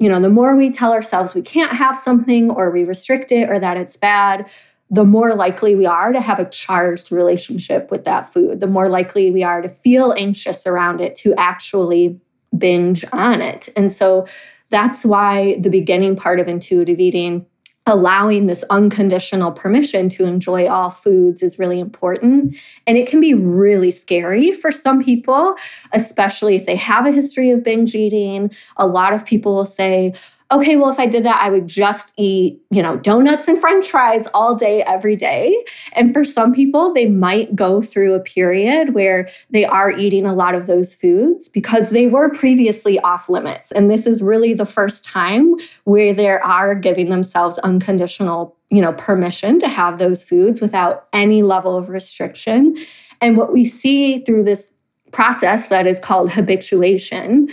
you 0.00 0.08
know, 0.08 0.18
the 0.18 0.30
more 0.30 0.56
we 0.56 0.72
tell 0.72 0.92
ourselves 0.92 1.34
we 1.34 1.42
can't 1.42 1.72
have 1.72 1.96
something 1.96 2.50
or 2.50 2.70
we 2.70 2.84
restrict 2.84 3.30
it 3.30 3.50
or 3.50 3.58
that 3.58 3.76
it's 3.76 3.96
bad, 3.96 4.46
the 4.90 5.04
more 5.04 5.34
likely 5.34 5.74
we 5.76 5.84
are 5.86 6.10
to 6.10 6.20
have 6.20 6.40
a 6.40 6.48
charged 6.48 7.12
relationship 7.12 7.90
with 7.90 8.04
that 8.06 8.32
food, 8.32 8.60
the 8.60 8.66
more 8.66 8.88
likely 8.88 9.30
we 9.30 9.42
are 9.42 9.60
to 9.60 9.68
feel 9.68 10.14
anxious 10.16 10.66
around 10.66 11.00
it, 11.00 11.16
to 11.16 11.34
actually 11.34 12.18
binge 12.56 13.04
on 13.12 13.42
it. 13.42 13.68
And 13.76 13.92
so 13.92 14.26
that's 14.70 15.04
why 15.04 15.58
the 15.60 15.68
beginning 15.68 16.16
part 16.16 16.40
of 16.40 16.48
intuitive 16.48 16.98
eating 16.98 17.44
allowing 17.86 18.46
this 18.46 18.62
unconditional 18.70 19.52
permission 19.52 20.08
to 20.10 20.24
enjoy 20.24 20.68
all 20.68 20.90
foods 20.90 21.42
is 21.42 21.58
really 21.58 21.80
important. 21.80 22.56
And 22.86 22.96
it 22.96 23.08
can 23.08 23.20
be 23.20 23.34
really 23.34 23.90
scary 23.90 24.52
for 24.52 24.70
some 24.70 25.02
people, 25.02 25.56
especially 25.92 26.56
if 26.56 26.66
they 26.66 26.76
have 26.76 27.06
a 27.06 27.12
history 27.12 27.50
of 27.50 27.64
binge 27.64 27.94
eating. 27.94 28.50
A 28.76 28.86
lot 28.86 29.12
of 29.12 29.24
people 29.24 29.54
will 29.54 29.66
say, 29.66 30.14
okay, 30.52 30.76
well, 30.76 30.90
if 30.90 30.98
I 30.98 31.06
did 31.06 31.24
that, 31.24 31.40
I 31.40 31.50
would 31.50 31.68
just 31.68 32.12
eat, 32.16 32.60
you 32.70 32.82
know, 32.82 32.96
donuts 32.96 33.46
and 33.46 33.60
french 33.60 33.90
fries 33.90 34.26
all 34.34 34.56
day, 34.56 34.82
every 34.82 35.14
day. 35.14 35.56
And 35.92 36.12
for 36.12 36.24
some 36.24 36.52
people, 36.52 36.92
they 36.92 37.06
might 37.08 37.54
go 37.54 37.82
through 37.82 38.14
a 38.14 38.20
period 38.20 38.94
where 38.94 39.28
they 39.50 39.64
are 39.64 39.90
eating 39.90 40.26
a 40.26 40.34
lot 40.34 40.54
of 40.56 40.66
those 40.66 40.94
foods 40.94 41.48
because 41.48 41.90
they 41.90 42.08
were 42.08 42.30
previously 42.30 42.98
off 43.00 43.28
limits. 43.28 43.70
And 43.72 43.90
this 43.90 44.06
is 44.06 44.22
really 44.22 44.54
the 44.54 44.66
first 44.66 45.04
time 45.04 45.54
where 45.84 46.12
they 46.12 46.28
are 46.28 46.74
giving 46.74 47.10
themselves 47.10 47.58
unconditional, 47.58 48.56
you 48.70 48.82
know, 48.82 48.92
permission 48.94 49.60
to 49.60 49.68
have 49.68 49.98
those 49.98 50.24
foods 50.24 50.60
without 50.60 51.06
any 51.12 51.42
level 51.44 51.76
of 51.76 51.88
restriction. 51.88 52.76
And 53.20 53.36
what 53.36 53.52
we 53.52 53.64
see 53.64 54.24
through 54.24 54.44
this 54.44 54.72
process 55.12 55.68
that 55.68 55.86
is 55.86 56.00
called 56.00 56.30
habituation 56.30 57.48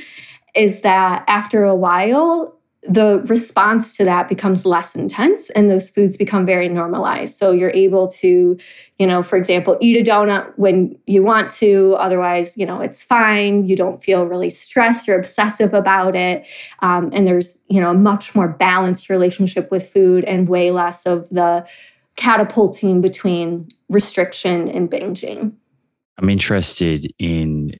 is 0.55 0.81
that 0.81 1.23
after 1.27 1.63
a 1.63 1.75
while, 1.75 2.56
the 2.87 3.21
response 3.27 3.97
to 3.97 4.05
that 4.05 4.29
becomes 4.29 4.65
less 4.65 4.95
intense 4.95 5.49
and 5.51 5.69
those 5.69 5.89
foods 5.89 6.15
become 6.15 6.45
very 6.45 6.69
normalized. 6.69 7.37
So 7.37 7.51
you're 7.51 7.71
able 7.71 8.07
to, 8.09 8.57
you 8.97 9.07
know, 9.07 9.23
for 9.23 9.35
example, 9.35 9.77
eat 9.81 9.97
a 9.97 10.09
donut 10.09 10.53
when 10.55 10.97
you 11.05 11.21
want 11.21 11.51
to. 11.55 11.95
Otherwise, 11.97 12.57
you 12.57 12.65
know, 12.65 12.79
it's 12.79 13.03
fine. 13.03 13.67
You 13.67 13.75
don't 13.75 14.03
feel 14.03 14.25
really 14.25 14.49
stressed 14.49 15.09
or 15.09 15.17
obsessive 15.17 15.73
about 15.73 16.15
it. 16.15 16.45
Um, 16.79 17.09
and 17.13 17.27
there's, 17.27 17.59
you 17.67 17.81
know, 17.81 17.91
a 17.91 17.95
much 17.95 18.33
more 18.33 18.47
balanced 18.47 19.09
relationship 19.09 19.69
with 19.69 19.91
food 19.91 20.23
and 20.23 20.47
way 20.47 20.71
less 20.71 21.05
of 21.05 21.27
the 21.29 21.67
catapulting 22.15 23.01
between 23.01 23.67
restriction 23.89 24.69
and 24.69 24.89
binging. 24.89 25.51
I'm 26.17 26.29
interested 26.29 27.11
in 27.19 27.77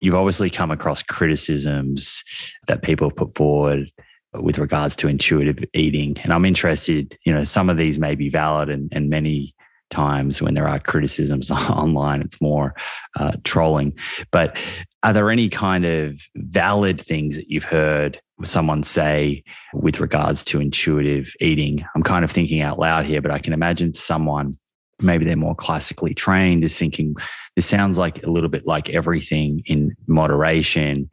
you've 0.00 0.14
obviously 0.14 0.50
come 0.50 0.70
across 0.70 1.02
criticisms 1.02 2.22
that 2.66 2.82
people 2.82 3.08
have 3.08 3.16
put 3.16 3.34
forward 3.34 3.90
with 4.34 4.58
regards 4.58 4.96
to 4.96 5.08
intuitive 5.08 5.64
eating. 5.74 6.16
And 6.22 6.32
I'm 6.32 6.44
interested, 6.44 7.18
you 7.24 7.32
know, 7.32 7.44
some 7.44 7.68
of 7.68 7.76
these 7.76 7.98
may 7.98 8.14
be 8.14 8.28
valid 8.28 8.70
and, 8.70 8.88
and 8.92 9.10
many 9.10 9.54
times 9.90 10.40
when 10.40 10.54
there 10.54 10.66
are 10.66 10.78
criticisms 10.78 11.50
online, 11.70 12.22
it's 12.22 12.40
more 12.40 12.74
uh, 13.16 13.32
trolling. 13.44 13.96
But 14.30 14.58
are 15.02 15.12
there 15.12 15.30
any 15.30 15.48
kind 15.48 15.84
of 15.84 16.20
valid 16.36 17.00
things 17.00 17.36
that 17.36 17.48
you've 17.48 17.64
heard 17.64 18.20
someone 18.42 18.82
say 18.82 19.44
with 19.74 20.00
regards 20.00 20.42
to 20.44 20.60
intuitive 20.60 21.34
eating? 21.40 21.84
I'm 21.94 22.02
kind 22.02 22.24
of 22.24 22.30
thinking 22.30 22.60
out 22.60 22.78
loud 22.78 23.04
here, 23.04 23.20
but 23.20 23.30
I 23.30 23.38
can 23.38 23.52
imagine 23.52 23.92
someone 23.92 24.52
maybe 25.00 25.24
they're 25.24 25.36
more 25.36 25.54
classically 25.54 26.14
trained 26.14 26.62
is 26.62 26.78
thinking 26.78 27.14
this 27.56 27.66
sounds 27.66 27.98
like 27.98 28.24
a 28.24 28.30
little 28.30 28.48
bit 28.48 28.66
like 28.66 28.90
everything 28.90 29.60
in 29.66 29.96
moderation 30.06 31.10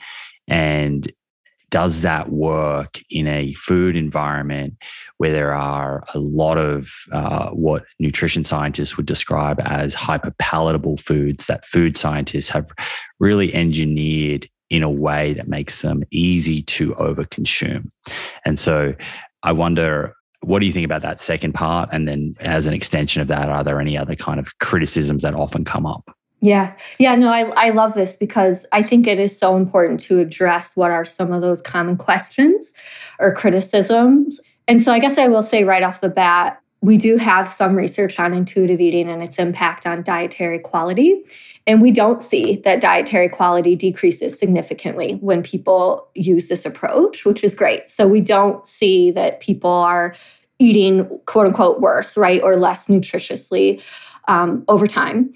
and 0.47 1.11
does 1.69 2.01
that 2.01 2.29
work 2.29 3.01
in 3.09 3.27
a 3.27 3.53
food 3.53 3.95
environment 3.95 4.75
where 5.17 5.31
there 5.31 5.53
are 5.53 6.03
a 6.13 6.19
lot 6.19 6.57
of 6.57 6.91
uh, 7.11 7.49
what 7.51 7.85
nutrition 7.99 8.43
scientists 8.43 8.97
would 8.97 9.05
describe 9.05 9.59
as 9.61 9.95
hyperpalatable 9.95 10.99
foods 10.99 11.47
that 11.47 11.65
food 11.65 11.97
scientists 11.97 12.49
have 12.49 12.69
really 13.19 13.53
engineered 13.53 14.47
in 14.69 14.83
a 14.83 14.89
way 14.89 15.33
that 15.33 15.47
makes 15.47 15.81
them 15.81 16.03
easy 16.11 16.61
to 16.61 16.93
overconsume? 16.95 17.89
And 18.45 18.57
so 18.57 18.95
I 19.43 19.51
wonder 19.51 20.15
what 20.41 20.59
do 20.59 20.65
you 20.65 20.71
think 20.71 20.85
about 20.85 21.01
that 21.01 21.19
second 21.19 21.53
part? 21.53 21.89
And 21.91 22.07
then, 22.07 22.35
as 22.39 22.65
an 22.65 22.73
extension 22.73 23.21
of 23.21 23.27
that, 23.27 23.49
are 23.49 23.63
there 23.63 23.81
any 23.81 23.97
other 23.97 24.15
kind 24.15 24.39
of 24.39 24.57
criticisms 24.59 25.23
that 25.23 25.33
often 25.33 25.65
come 25.65 25.85
up? 25.85 26.15
Yeah. 26.41 26.73
Yeah. 26.99 27.15
No, 27.15 27.29
I, 27.29 27.41
I 27.55 27.69
love 27.71 27.93
this 27.93 28.15
because 28.15 28.65
I 28.71 28.81
think 28.81 29.07
it 29.07 29.19
is 29.19 29.37
so 29.37 29.57
important 29.57 29.99
to 30.01 30.19
address 30.19 30.75
what 30.75 30.91
are 30.91 31.05
some 31.05 31.33
of 31.33 31.41
those 31.41 31.61
common 31.61 31.97
questions 31.97 32.71
or 33.19 33.33
criticisms. 33.33 34.39
And 34.67 34.81
so 34.81 34.93
I 34.93 34.99
guess 34.99 35.17
I 35.17 35.27
will 35.27 35.43
say 35.43 35.63
right 35.63 35.83
off 35.83 36.01
the 36.01 36.09
bat, 36.09 36.61
we 36.81 36.97
do 36.97 37.17
have 37.17 37.49
some 37.49 37.75
research 37.75 38.19
on 38.19 38.33
intuitive 38.33 38.79
eating 38.79 39.09
and 39.09 39.21
its 39.21 39.37
impact 39.37 39.85
on 39.85 40.01
dietary 40.03 40.59
quality. 40.59 41.25
And 41.67 41.81
we 41.81 41.91
don't 41.91 42.23
see 42.23 42.61
that 42.63 42.81
dietary 42.81 43.27
quality 43.29 43.75
decreases 43.75 44.39
significantly 44.39 45.17
when 45.21 45.43
people 45.43 46.09
use 46.15 46.47
this 46.47 46.65
approach, 46.65 47.25
which 47.25 47.43
is 47.43 47.53
great. 47.53 47.89
So 47.89 48.07
we 48.07 48.21
don't 48.21 48.65
see 48.65 49.11
that 49.11 49.41
people 49.41 49.69
are 49.69 50.15
eating 50.57 51.05
quote 51.25 51.47
unquote 51.47 51.81
worse, 51.81 52.15
right, 52.15 52.41
or 52.41 52.55
less 52.55 52.87
nutritiously 52.87 53.81
um, 54.27 54.63
over 54.67 54.87
time. 54.87 55.33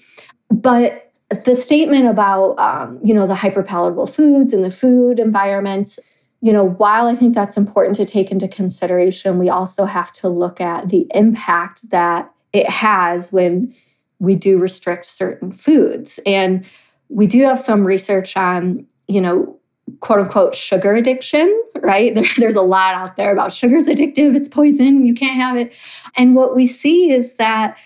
But 0.49 1.11
the 1.45 1.55
statement 1.55 2.07
about 2.07 2.55
um, 2.59 2.99
you 3.03 3.13
know 3.13 3.27
the 3.27 3.35
hyperpalatable 3.35 4.13
foods 4.13 4.53
and 4.53 4.63
the 4.63 4.71
food 4.71 5.19
environment 5.19 5.97
you 6.41 6.53
know 6.53 6.63
while 6.63 7.07
i 7.07 7.15
think 7.15 7.33
that's 7.33 7.57
important 7.57 7.95
to 7.95 8.05
take 8.05 8.29
into 8.29 8.47
consideration 8.47 9.39
we 9.39 9.49
also 9.49 9.85
have 9.85 10.11
to 10.11 10.29
look 10.29 10.61
at 10.61 10.89
the 10.89 11.07
impact 11.15 11.89
that 11.89 12.31
it 12.51 12.69
has 12.69 13.31
when 13.31 13.73
we 14.19 14.35
do 14.35 14.57
restrict 14.57 15.05
certain 15.05 15.51
foods. 15.51 16.19
And 16.25 16.65
we 17.09 17.27
do 17.27 17.43
have 17.43 17.59
some 17.59 17.85
research 17.85 18.37
on 18.37 18.85
you 19.07 19.19
know 19.19 19.59
quote 19.99 20.19
unquote 20.19 20.55
sugar 20.55 20.95
addiction 20.95 21.61
right? 21.81 22.15
There, 22.15 22.23
there's 22.37 22.55
a 22.55 22.61
lot 22.61 22.93
out 22.95 23.17
there 23.17 23.33
about 23.33 23.51
sugar's 23.51 23.83
addictive. 23.83 24.35
It's 24.35 24.47
poison. 24.47 25.05
You 25.05 25.13
can't 25.13 25.35
have 25.35 25.57
it. 25.57 25.73
And 26.15 26.35
what 26.35 26.55
we 26.55 26.67
see 26.67 27.11
is 27.11 27.33
that 27.33 27.77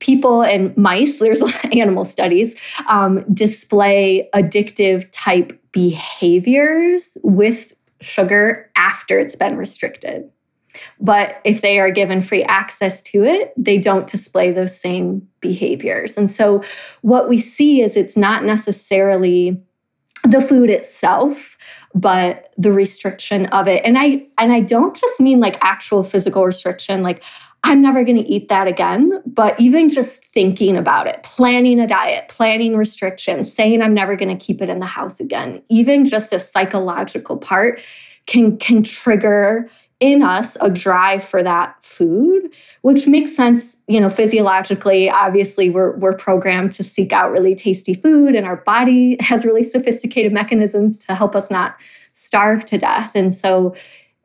people 0.00 0.42
and 0.42 0.76
mice, 0.76 1.18
there's 1.20 1.42
animal 1.72 2.04
studies, 2.04 2.54
um, 2.88 3.24
display 3.32 4.28
addictive 4.34 5.08
type 5.12 5.58
behaviors 5.72 7.16
with 7.22 7.72
sugar 8.00 8.70
after 8.76 9.18
it's 9.18 9.36
been 9.36 9.56
restricted. 9.56 10.28
But 11.00 11.36
if 11.44 11.60
they 11.60 11.78
are 11.78 11.90
given 11.90 12.22
free 12.22 12.44
access 12.44 13.02
to 13.02 13.24
it, 13.24 13.52
they 13.56 13.76
don't 13.76 14.06
display 14.06 14.52
those 14.52 14.78
same 14.78 15.26
behaviors. 15.40 16.16
And 16.16 16.30
so 16.30 16.62
what 17.02 17.28
we 17.28 17.38
see 17.38 17.82
is 17.82 17.96
it's 17.96 18.16
not 18.16 18.44
necessarily 18.44 19.60
the 20.24 20.40
food 20.40 20.70
itself 20.70 21.56
but 21.94 22.52
the 22.56 22.72
restriction 22.72 23.46
of 23.46 23.66
it 23.66 23.82
and 23.84 23.98
i 23.98 24.24
and 24.38 24.52
i 24.52 24.60
don't 24.60 24.94
just 24.94 25.18
mean 25.20 25.40
like 25.40 25.56
actual 25.62 26.04
physical 26.04 26.44
restriction 26.44 27.02
like 27.02 27.24
I'm 27.62 27.82
never 27.82 28.04
going 28.04 28.16
to 28.16 28.28
eat 28.28 28.48
that 28.48 28.66
again. 28.66 29.22
But 29.26 29.58
even 29.60 29.88
just 29.88 30.24
thinking 30.24 30.76
about 30.76 31.06
it, 31.06 31.22
planning 31.22 31.78
a 31.78 31.86
diet, 31.86 32.28
planning 32.28 32.76
restrictions, 32.76 33.52
saying 33.52 33.82
I'm 33.82 33.94
never 33.94 34.16
going 34.16 34.36
to 34.36 34.44
keep 34.44 34.62
it 34.62 34.68
in 34.68 34.80
the 34.80 34.86
house 34.86 35.20
again, 35.20 35.62
even 35.68 36.04
just 36.04 36.32
a 36.32 36.40
psychological 36.40 37.36
part 37.36 37.80
can 38.26 38.56
can 38.58 38.82
trigger 38.82 39.68
in 39.98 40.22
us 40.22 40.56
a 40.62 40.70
drive 40.70 41.22
for 41.22 41.42
that 41.42 41.76
food, 41.82 42.50
which 42.80 43.06
makes 43.06 43.36
sense, 43.36 43.76
you 43.86 44.00
know, 44.00 44.08
physiologically. 44.08 45.10
Obviously, 45.10 45.68
we're 45.68 45.96
we're 45.98 46.16
programmed 46.16 46.72
to 46.72 46.82
seek 46.82 47.12
out 47.12 47.30
really 47.30 47.54
tasty 47.54 47.94
food, 47.94 48.34
and 48.34 48.46
our 48.46 48.56
body 48.56 49.16
has 49.20 49.44
really 49.44 49.64
sophisticated 49.64 50.32
mechanisms 50.32 50.98
to 51.04 51.14
help 51.14 51.36
us 51.36 51.50
not 51.50 51.76
starve 52.12 52.64
to 52.64 52.78
death. 52.78 53.12
And 53.14 53.32
so 53.32 53.74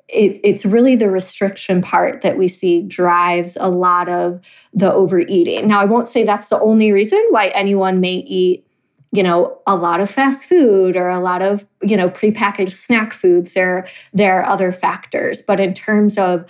it, 0.07 0.39
it's 0.43 0.65
really 0.65 0.95
the 0.95 1.09
restriction 1.09 1.81
part 1.81 2.21
that 2.21 2.37
we 2.37 2.47
see 2.47 2.83
drives 2.83 3.57
a 3.59 3.69
lot 3.69 4.07
of 4.07 4.39
the 4.73 4.91
overeating. 4.91 5.67
Now, 5.67 5.79
I 5.79 5.85
won't 5.85 6.07
say 6.07 6.23
that's 6.23 6.49
the 6.49 6.59
only 6.59 6.91
reason 6.91 7.23
why 7.29 7.47
anyone 7.47 8.01
may 8.01 8.15
eat, 8.15 8.67
you 9.11 9.23
know, 9.23 9.59
a 9.65 9.75
lot 9.75 10.01
of 10.01 10.11
fast 10.11 10.45
food 10.45 10.95
or 10.95 11.09
a 11.09 11.19
lot 11.19 11.41
of, 11.41 11.65
you 11.81 11.97
know, 11.97 12.09
prepackaged 12.09 12.73
snack 12.73 13.13
foods. 13.13 13.53
There, 13.53 13.87
there 14.13 14.39
are 14.39 14.45
other 14.45 14.71
factors. 14.71 15.41
But 15.41 15.59
in 15.59 15.73
terms 15.73 16.17
of, 16.17 16.45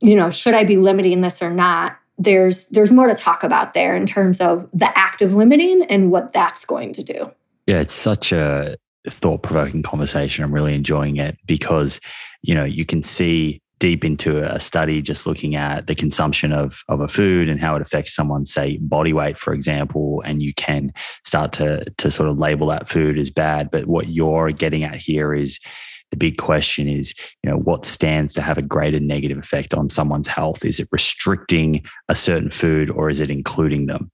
you 0.00 0.14
know, 0.14 0.30
should 0.30 0.54
I 0.54 0.64
be 0.64 0.76
limiting 0.76 1.20
this 1.20 1.42
or 1.42 1.50
not? 1.50 1.96
There's 2.16 2.66
there's 2.66 2.92
more 2.92 3.08
to 3.08 3.14
talk 3.16 3.42
about 3.42 3.72
there 3.72 3.96
in 3.96 4.06
terms 4.06 4.38
of 4.40 4.68
the 4.72 4.96
act 4.96 5.20
of 5.20 5.34
limiting 5.34 5.82
and 5.88 6.12
what 6.12 6.32
that's 6.32 6.64
going 6.64 6.92
to 6.92 7.02
do. 7.02 7.32
Yeah, 7.66 7.80
it's 7.80 7.94
such 7.94 8.30
a 8.30 8.76
thought 9.08 9.42
provoking 9.42 9.82
conversation. 9.82 10.44
I'm 10.44 10.54
really 10.54 10.74
enjoying 10.74 11.16
it 11.16 11.36
because, 11.46 12.00
you 12.42 12.54
know, 12.54 12.64
you 12.64 12.84
can 12.84 13.02
see 13.02 13.60
deep 13.80 14.04
into 14.04 14.42
a 14.42 14.60
study 14.60 15.02
just 15.02 15.26
looking 15.26 15.56
at 15.56 15.86
the 15.86 15.94
consumption 15.94 16.52
of, 16.52 16.82
of 16.88 17.00
a 17.00 17.08
food 17.08 17.48
and 17.48 17.60
how 17.60 17.76
it 17.76 17.82
affects 17.82 18.14
someone's, 18.14 18.52
say, 18.52 18.78
body 18.78 19.12
weight, 19.12 19.38
for 19.38 19.52
example, 19.52 20.22
and 20.24 20.42
you 20.42 20.54
can 20.54 20.92
start 21.26 21.52
to, 21.52 21.84
to 21.98 22.10
sort 22.10 22.28
of 22.28 22.38
label 22.38 22.68
that 22.68 22.88
food 22.88 23.18
as 23.18 23.30
bad. 23.30 23.70
But 23.70 23.86
what 23.86 24.08
you're 24.08 24.52
getting 24.52 24.84
at 24.84 24.96
here 24.96 25.34
is 25.34 25.58
the 26.10 26.16
big 26.16 26.38
question 26.38 26.88
is, 26.88 27.12
you 27.42 27.50
know, 27.50 27.56
what 27.56 27.84
stands 27.84 28.32
to 28.34 28.40
have 28.40 28.56
a 28.56 28.62
greater 28.62 29.00
negative 29.00 29.36
effect 29.36 29.74
on 29.74 29.90
someone's 29.90 30.28
health? 30.28 30.64
Is 30.64 30.78
it 30.78 30.88
restricting 30.92 31.84
a 32.08 32.14
certain 32.14 32.50
food 32.50 32.88
or 32.88 33.10
is 33.10 33.20
it 33.20 33.30
including 33.30 33.86
them? 33.86 34.10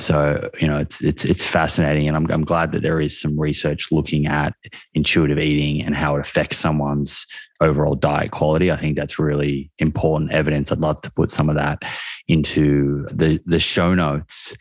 So 0.00 0.50
you 0.58 0.66
know 0.66 0.78
it's 0.78 1.00
it's 1.02 1.24
it's 1.24 1.44
fascinating, 1.44 2.08
and 2.08 2.16
I'm 2.16 2.30
I'm 2.30 2.44
glad 2.44 2.72
that 2.72 2.82
there 2.82 3.00
is 3.00 3.20
some 3.20 3.38
research 3.38 3.88
looking 3.92 4.26
at 4.26 4.54
intuitive 4.94 5.38
eating 5.38 5.84
and 5.84 5.94
how 5.94 6.16
it 6.16 6.20
affects 6.20 6.56
someone's 6.56 7.26
overall 7.60 7.94
diet 7.94 8.30
quality. 8.30 8.72
I 8.72 8.76
think 8.76 8.96
that's 8.96 9.18
really 9.18 9.70
important 9.78 10.32
evidence. 10.32 10.72
I'd 10.72 10.78
love 10.78 11.02
to 11.02 11.12
put 11.12 11.28
some 11.28 11.50
of 11.50 11.56
that 11.56 11.82
into 12.28 13.06
the 13.12 13.40
the 13.44 13.60
show 13.60 13.94
notes. 13.94 14.56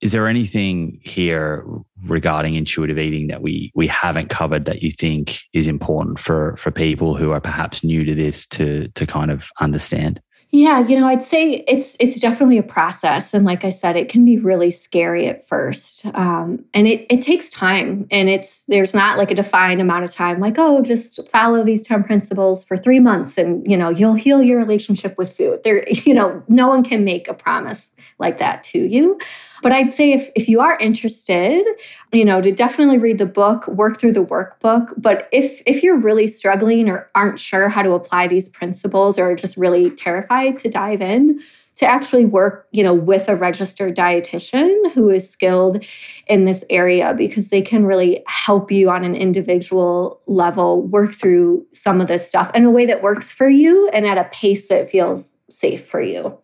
Is 0.00 0.12
there 0.12 0.26
anything 0.26 1.00
here 1.04 1.64
regarding 2.04 2.54
intuitive 2.54 2.98
eating 2.98 3.28
that 3.28 3.42
we 3.42 3.72
we 3.74 3.86
haven't 3.86 4.30
covered 4.30 4.64
that 4.64 4.82
you 4.82 4.90
think 4.90 5.40
is 5.52 5.68
important 5.68 6.18
for 6.18 6.56
for 6.56 6.70
people 6.70 7.14
who 7.14 7.30
are 7.32 7.40
perhaps 7.40 7.84
new 7.84 8.04
to 8.04 8.14
this 8.14 8.46
to 8.48 8.88
to 8.94 9.06
kind 9.06 9.30
of 9.30 9.50
understand? 9.60 10.20
Yeah, 10.50 10.86
you 10.86 10.98
know, 10.98 11.06
I'd 11.06 11.24
say 11.24 11.64
it's 11.66 11.96
it's 11.98 12.20
definitely 12.20 12.58
a 12.58 12.62
process, 12.62 13.34
and 13.34 13.44
like 13.44 13.64
I 13.64 13.70
said, 13.70 13.96
it 13.96 14.08
can 14.08 14.24
be 14.24 14.38
really 14.38 14.70
scary 14.70 15.26
at 15.26 15.48
first, 15.48 16.06
um, 16.14 16.64
and 16.72 16.86
it 16.86 17.04
it 17.10 17.22
takes 17.22 17.48
time, 17.48 18.06
and 18.12 18.28
it's 18.28 18.62
there's 18.68 18.94
not 18.94 19.18
like 19.18 19.32
a 19.32 19.34
defined 19.34 19.80
amount 19.80 20.04
of 20.04 20.12
time, 20.12 20.38
like 20.38 20.54
oh, 20.56 20.82
just 20.82 21.28
follow 21.30 21.64
these 21.64 21.84
ten 21.86 22.04
principles 22.04 22.64
for 22.64 22.76
three 22.76 23.00
months, 23.00 23.36
and 23.38 23.68
you 23.68 23.76
know 23.76 23.88
you'll 23.90 24.14
heal 24.14 24.40
your 24.40 24.56
relationship 24.58 25.18
with 25.18 25.36
food. 25.36 25.62
There, 25.64 25.86
you 25.88 26.14
know, 26.14 26.42
no 26.48 26.68
one 26.68 26.84
can 26.84 27.04
make 27.04 27.26
a 27.26 27.34
promise 27.34 27.88
like 28.18 28.38
that 28.38 28.62
to 28.64 28.78
you. 28.78 29.18
But 29.62 29.72
I'd 29.72 29.90
say 29.90 30.12
if, 30.12 30.30
if 30.34 30.48
you 30.48 30.60
are 30.60 30.78
interested, 30.78 31.64
you 32.12 32.24
know, 32.24 32.40
to 32.40 32.52
definitely 32.52 32.98
read 32.98 33.18
the 33.18 33.26
book, 33.26 33.66
work 33.68 33.98
through 33.98 34.12
the 34.12 34.24
workbook. 34.24 34.92
But 34.96 35.28
if 35.32 35.62
if 35.66 35.82
you're 35.82 35.98
really 35.98 36.26
struggling 36.26 36.88
or 36.88 37.10
aren't 37.14 37.38
sure 37.38 37.68
how 37.68 37.82
to 37.82 37.92
apply 37.92 38.28
these 38.28 38.48
principles 38.48 39.18
or 39.18 39.34
just 39.34 39.56
really 39.56 39.90
terrified 39.90 40.58
to 40.60 40.68
dive 40.68 41.02
in, 41.02 41.40
to 41.76 41.86
actually 41.86 42.24
work, 42.24 42.66
you 42.72 42.82
know, 42.82 42.94
with 42.94 43.28
a 43.28 43.36
registered 43.36 43.94
dietitian 43.94 44.90
who 44.92 45.10
is 45.10 45.28
skilled 45.28 45.84
in 46.26 46.46
this 46.46 46.64
area 46.70 47.14
because 47.16 47.50
they 47.50 47.62
can 47.62 47.84
really 47.84 48.22
help 48.26 48.70
you 48.72 48.90
on 48.90 49.04
an 49.04 49.14
individual 49.14 50.20
level 50.26 50.82
work 50.82 51.12
through 51.12 51.64
some 51.72 52.00
of 52.00 52.08
this 52.08 52.26
stuff 52.26 52.50
in 52.54 52.64
a 52.64 52.70
way 52.70 52.86
that 52.86 53.02
works 53.02 53.30
for 53.30 53.48
you 53.48 53.88
and 53.88 54.06
at 54.06 54.18
a 54.18 54.24
pace 54.32 54.68
that 54.68 54.90
feels 54.90 55.32
safe 55.50 55.86
for 55.86 56.00
you. 56.00 56.36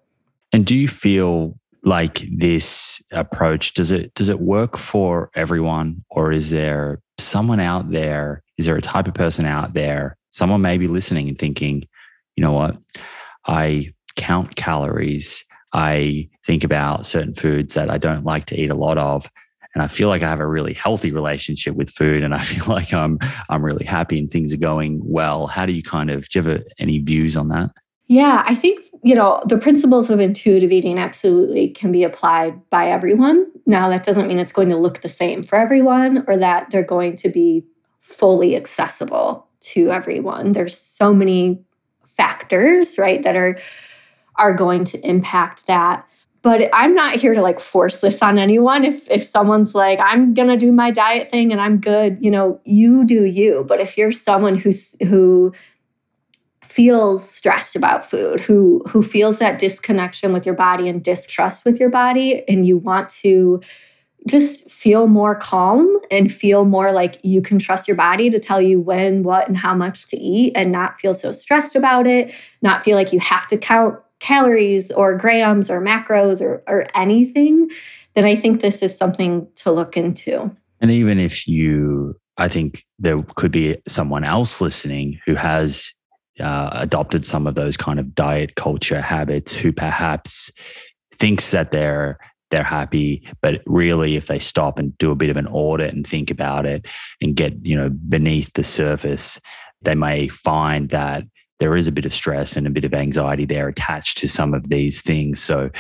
And 0.53 0.67
do 0.67 0.77
you 0.77 0.89
feel 0.89 1.59
like 1.85 2.27
this 2.31 3.03
approach? 3.11 3.75
Does 3.75 3.91
it 3.91 4.15
does 4.15 4.29
it 4.29 4.41
work 4.41 4.77
for 4.77 5.31
everyone 5.35 6.05
or 6.11 6.33
is 6.33 6.51
there 6.51 7.01
someone 7.19 7.61
out 7.61 7.91
there 7.91 8.43
is 8.59 8.67
there 8.67 8.77
a 8.77 8.83
type 8.83 9.07
of 9.07 9.15
person 9.15 9.45
out 9.45 9.75
there 9.75 10.17
someone 10.31 10.61
may 10.61 10.79
be 10.79 10.89
listening 10.89 11.29
and 11.29 11.39
thinking 11.39 11.87
you 12.37 12.43
know 12.43 12.53
what? 12.53 12.77
I 13.47 13.93
count 14.17 14.57
calories. 14.57 15.45
I 15.73 16.29
think 16.45 16.65
about 16.65 17.07
certain 17.07 17.35
foods 17.35 17.75
that 17.75 17.91
i 17.91 17.99
don't 17.99 18.25
like 18.25 18.47
to 18.47 18.61
eat 18.61 18.71
a 18.71 18.75
lot 18.75 18.99
of 18.99 19.29
and 19.75 19.83
i 19.83 19.87
feel 19.87 20.09
like 20.09 20.23
i 20.23 20.29
have 20.29 20.41
a 20.41 20.47
really 20.47 20.75
healthy 20.75 21.13
relationship 21.13 21.75
with 21.75 21.89
food 21.89 22.23
and 22.23 22.35
i 22.35 22.39
feel 22.43 22.67
like 22.67 22.93
i'm 22.93 23.19
i'm 23.49 23.65
really 23.65 23.85
happy 23.85 24.19
and 24.19 24.31
things 24.31 24.53
are 24.53 24.59
going 24.59 25.01
well. 25.05 25.47
How 25.47 25.65
do 25.65 25.73
you 25.73 25.83
kind 25.83 26.11
of 26.11 26.29
do 26.29 26.39
you 26.39 26.49
have 26.49 26.63
any 26.79 26.99
views 26.99 27.37
on 27.37 27.49
that? 27.49 27.71
Yeah, 28.09 28.43
I 28.45 28.55
think, 28.55 28.85
you 29.03 29.15
know, 29.17 29.43
the 29.47 29.59
principles 29.59 30.11
of 30.11 30.21
intuitive 30.21 30.71
eating 30.71 30.99
absolutely 30.99 31.71
can 31.71 31.91
be 31.91 32.05
applied 32.05 32.69
by 32.71 32.89
everyone. 32.89 33.51
Now, 33.67 33.89
that 33.89 34.05
doesn't 34.05 34.29
mean 34.29 34.39
it's 34.39 34.53
going 34.53 34.69
to 34.69 34.77
look 34.77 35.03
the 35.03 35.09
same 35.09 35.43
for 35.43 35.57
everyone 35.57 36.25
or 36.29 36.37
that 36.37 36.71
they're 36.71 36.85
going 36.85 37.17
to 37.17 37.29
be 37.29 37.65
fully 38.01 38.55
accessible 38.55 39.47
to 39.61 39.91
everyone. 39.91 40.53
There's 40.53 40.79
so 40.79 41.13
many 41.13 41.65
factors, 42.17 42.99
right, 42.99 43.23
that 43.23 43.37
are 43.37 43.59
are 44.37 44.55
going 44.55 44.85
to 44.85 45.07
impact 45.07 45.67
that. 45.67 46.07
But 46.43 46.71
I'm 46.73 46.95
not 46.95 47.17
here 47.17 47.35
to 47.35 47.43
like 47.43 47.61
force 47.61 47.99
this 47.99 48.21
on 48.23 48.39
anyone. 48.39 48.85
If 48.85 49.09
if 49.11 49.25
someone's 49.25 49.75
like, 49.75 49.99
I'm 50.01 50.35
gonna 50.35 50.57
do 50.57 50.73
my 50.73 50.91
diet 50.91 51.29
thing 51.29 51.53
and 51.53 51.61
I'm 51.61 51.79
good, 51.79 52.19
you 52.21 52.31
know, 52.31 52.61
you 52.65 53.05
do 53.05 53.25
you. 53.25 53.65
But 53.67 53.81
if 53.81 53.97
you're 53.97 54.13
someone 54.13 54.57
who's 54.57 54.95
who 55.03 55.53
feels 56.73 57.29
stressed 57.29 57.77
about 57.77 58.11
food, 58.11 58.41
who 58.41 58.83
who 58.89 59.03
feels 59.03 59.39
that 59.39 59.59
disconnection 59.59 60.33
with 60.33 60.47
your 60.47 60.55
body 60.55 60.89
and 60.89 61.03
distrust 61.03 61.65
with 61.65 61.79
your 61.79 61.91
body 61.91 62.43
and 62.49 62.67
you 62.67 62.79
want 62.79 63.11
to 63.11 63.61
just 64.29 64.71
feel 64.71 65.07
more 65.07 65.35
calm 65.35 65.99
and 66.11 66.33
feel 66.33 66.65
more 66.65 66.93
like 66.93 67.19
you 67.23 67.43
can 67.43 67.59
trust 67.59 67.89
your 67.89 67.97
body 67.97 68.31
to 68.31 68.39
tell 68.39 68.63
you 68.63 68.81
when, 68.81 69.23
what, 69.23 69.49
and 69.49 69.57
how 69.57 69.75
much 69.75 70.07
to 70.07 70.17
eat 70.17 70.53
and 70.55 70.71
not 70.71 71.01
feel 71.01 71.13
so 71.13 71.33
stressed 71.33 71.75
about 71.75 72.07
it, 72.07 72.33
not 72.63 72.85
feel 72.85 72.97
like 72.97 73.13
you 73.13 73.19
have 73.19 73.47
to 73.49 73.59
count 73.59 73.99
calories 74.21 74.93
or 74.93 75.17
grams 75.17 75.69
or 75.69 75.81
macros 75.81 76.41
or, 76.41 76.63
or 76.69 76.87
anything, 76.95 77.69
then 78.15 78.25
I 78.25 78.37
think 78.37 78.61
this 78.61 78.81
is 78.81 78.97
something 78.97 79.47
to 79.57 79.73
look 79.73 79.97
into. 79.97 80.51
And 80.81 80.91
even 80.93 81.19
if 81.19 81.49
you, 81.49 82.15
I 82.37 82.49
think 82.49 82.85
there 82.99 83.21
could 83.35 83.51
be 83.51 83.77
someone 83.89 84.23
else 84.23 84.61
listening 84.61 85.19
who 85.27 85.35
has 85.35 85.93
uh, 86.41 86.71
adopted 86.73 87.27
some 87.27 87.47
of 87.47 87.55
those 87.55 87.77
kind 87.77 87.99
of 87.99 88.15
diet 88.15 88.55
culture 88.55 89.01
habits 89.01 89.55
who 89.55 89.73
perhaps 89.73 90.51
thinks 91.15 91.51
that 91.51 91.71
they're 91.71 92.19
they're 92.51 92.63
happy 92.63 93.27
but 93.41 93.63
really 93.65 94.17
if 94.17 94.27
they 94.27 94.39
stop 94.39 94.79
and 94.79 94.97
do 94.99 95.11
a 95.11 95.15
bit 95.15 95.31
of 95.31 95.39
an 95.39 95.47
audit 95.47 95.95
and 95.95 96.07
think 96.07 96.31
about 96.31 96.67
it 96.67 96.87
and 97.23 97.35
get 97.35 97.55
you 97.65 97.77
know 97.77 97.89
beneath 97.89 98.53
the 98.55 98.65
surface 98.65 99.41
they 99.83 99.95
may 99.95 100.29
find 100.29 100.91
that 100.91 101.25
there 101.63 101.77
is 101.77 101.87
a 101.87 101.93
bit 101.93 102.05
of 102.05 102.13
stress 102.13 102.57
and 102.57 102.67
a 102.67 102.71
bit 102.71 102.85
of 102.85 102.93
anxiety 102.93 103.45
there 103.45 103.69
attached 103.69 104.19
to 104.19 104.27
some 104.27 104.53
of 104.53 104.69
these 104.69 105.01
things. 105.01 105.41
So 105.41 105.71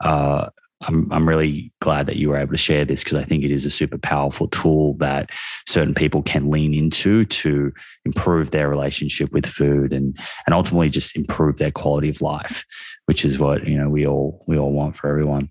uh, 0.00 0.50
I'm, 0.82 1.10
I'm 1.12 1.28
really 1.28 1.72
glad 1.80 2.06
that 2.06 2.16
you 2.16 2.28
were 2.28 2.36
able 2.36 2.52
to 2.52 2.58
share 2.58 2.84
this 2.84 3.02
because 3.04 3.18
I 3.18 3.24
think 3.24 3.44
it 3.44 3.50
is 3.50 3.64
a 3.64 3.70
super 3.70 3.98
powerful 3.98 4.48
tool 4.48 4.94
that 4.94 5.30
certain 5.66 5.94
people 5.94 6.22
can 6.22 6.50
lean 6.50 6.74
into 6.74 7.24
to 7.24 7.72
improve 8.04 8.50
their 8.50 8.68
relationship 8.68 9.32
with 9.32 9.46
food 9.46 9.92
and 9.92 10.18
and 10.46 10.54
ultimately 10.54 10.90
just 10.90 11.16
improve 11.16 11.58
their 11.58 11.70
quality 11.70 12.08
of 12.08 12.20
life, 12.20 12.64
which 13.06 13.24
is 13.24 13.38
what 13.38 13.66
you 13.66 13.78
know 13.78 13.88
we 13.88 14.06
all 14.06 14.44
we 14.46 14.58
all 14.58 14.72
want 14.72 14.96
for 14.96 15.08
everyone. 15.08 15.50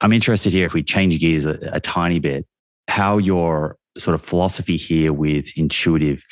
I'm 0.00 0.12
interested 0.12 0.52
here 0.52 0.66
if 0.66 0.74
we 0.74 0.82
change 0.82 1.18
gears 1.18 1.46
a, 1.46 1.58
a 1.72 1.80
tiny 1.80 2.18
bit, 2.18 2.46
how 2.88 3.18
your 3.18 3.76
sort 3.98 4.14
of 4.14 4.22
philosophy 4.22 4.76
here 4.76 5.12
with 5.12 5.56
intuitive 5.56 6.22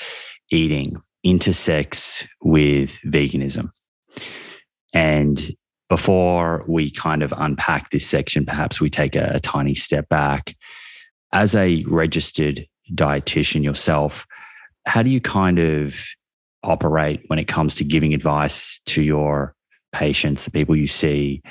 eating 0.51 0.97
intersects 1.25 2.27
with 2.43 3.01
veganism. 3.07 3.71
And 4.93 5.57
before 5.89 6.65
we 6.67 6.91
kind 6.91 7.23
of 7.23 7.33
unpack 7.37 7.91
this 7.91 8.07
section, 8.07 8.47
perhaps 8.47 8.81
we 8.81 8.91
take 8.91 9.17
a, 9.17 9.33
a 9.35 9.41
tiny 9.41 9.75
step 9.75 10.09
back. 10.09 10.57
As 11.33 11.55
a 11.55 11.85
registered 11.89 12.67
dietitian 12.93 13.65
yourself, 13.65 14.27
how 14.87 15.03
do 15.03 15.11
you 15.11 15.21
kind 15.21 15.59
of 15.59 15.97
operate 16.63 17.23
when 17.27 17.39
it 17.39 17.49
comes 17.49 17.75
to 17.77 17.85
giving 17.85 18.15
advice 18.15 18.81
to 18.87 19.03
your 19.03 19.55
patients, 19.93 20.45
the 20.45 20.51
people 20.51 20.77
you 20.77 20.87
see, 20.87 21.43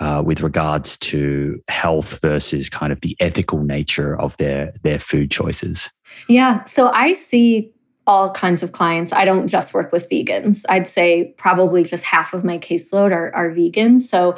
uh, 0.00 0.22
with 0.24 0.40
regards 0.40 0.96
to 0.96 1.60
health 1.68 2.20
versus 2.20 2.68
kind 2.68 2.92
of 2.92 3.00
the 3.02 3.16
ethical 3.20 3.62
nature 3.62 4.18
of 4.18 4.36
their 4.38 4.72
their 4.82 4.98
food 4.98 5.30
choices? 5.30 5.90
Yeah, 6.28 6.64
so 6.64 6.88
I 6.88 7.12
see 7.12 7.72
all 8.10 8.32
kinds 8.32 8.64
of 8.64 8.72
clients. 8.72 9.12
I 9.12 9.24
don't 9.24 9.46
just 9.46 9.72
work 9.72 9.92
with 9.92 10.08
vegans. 10.10 10.64
I'd 10.68 10.88
say 10.88 11.32
probably 11.38 11.84
just 11.84 12.02
half 12.02 12.34
of 12.34 12.42
my 12.42 12.58
caseload 12.58 13.12
are, 13.12 13.32
are 13.36 13.50
vegan. 13.52 14.00
So 14.00 14.36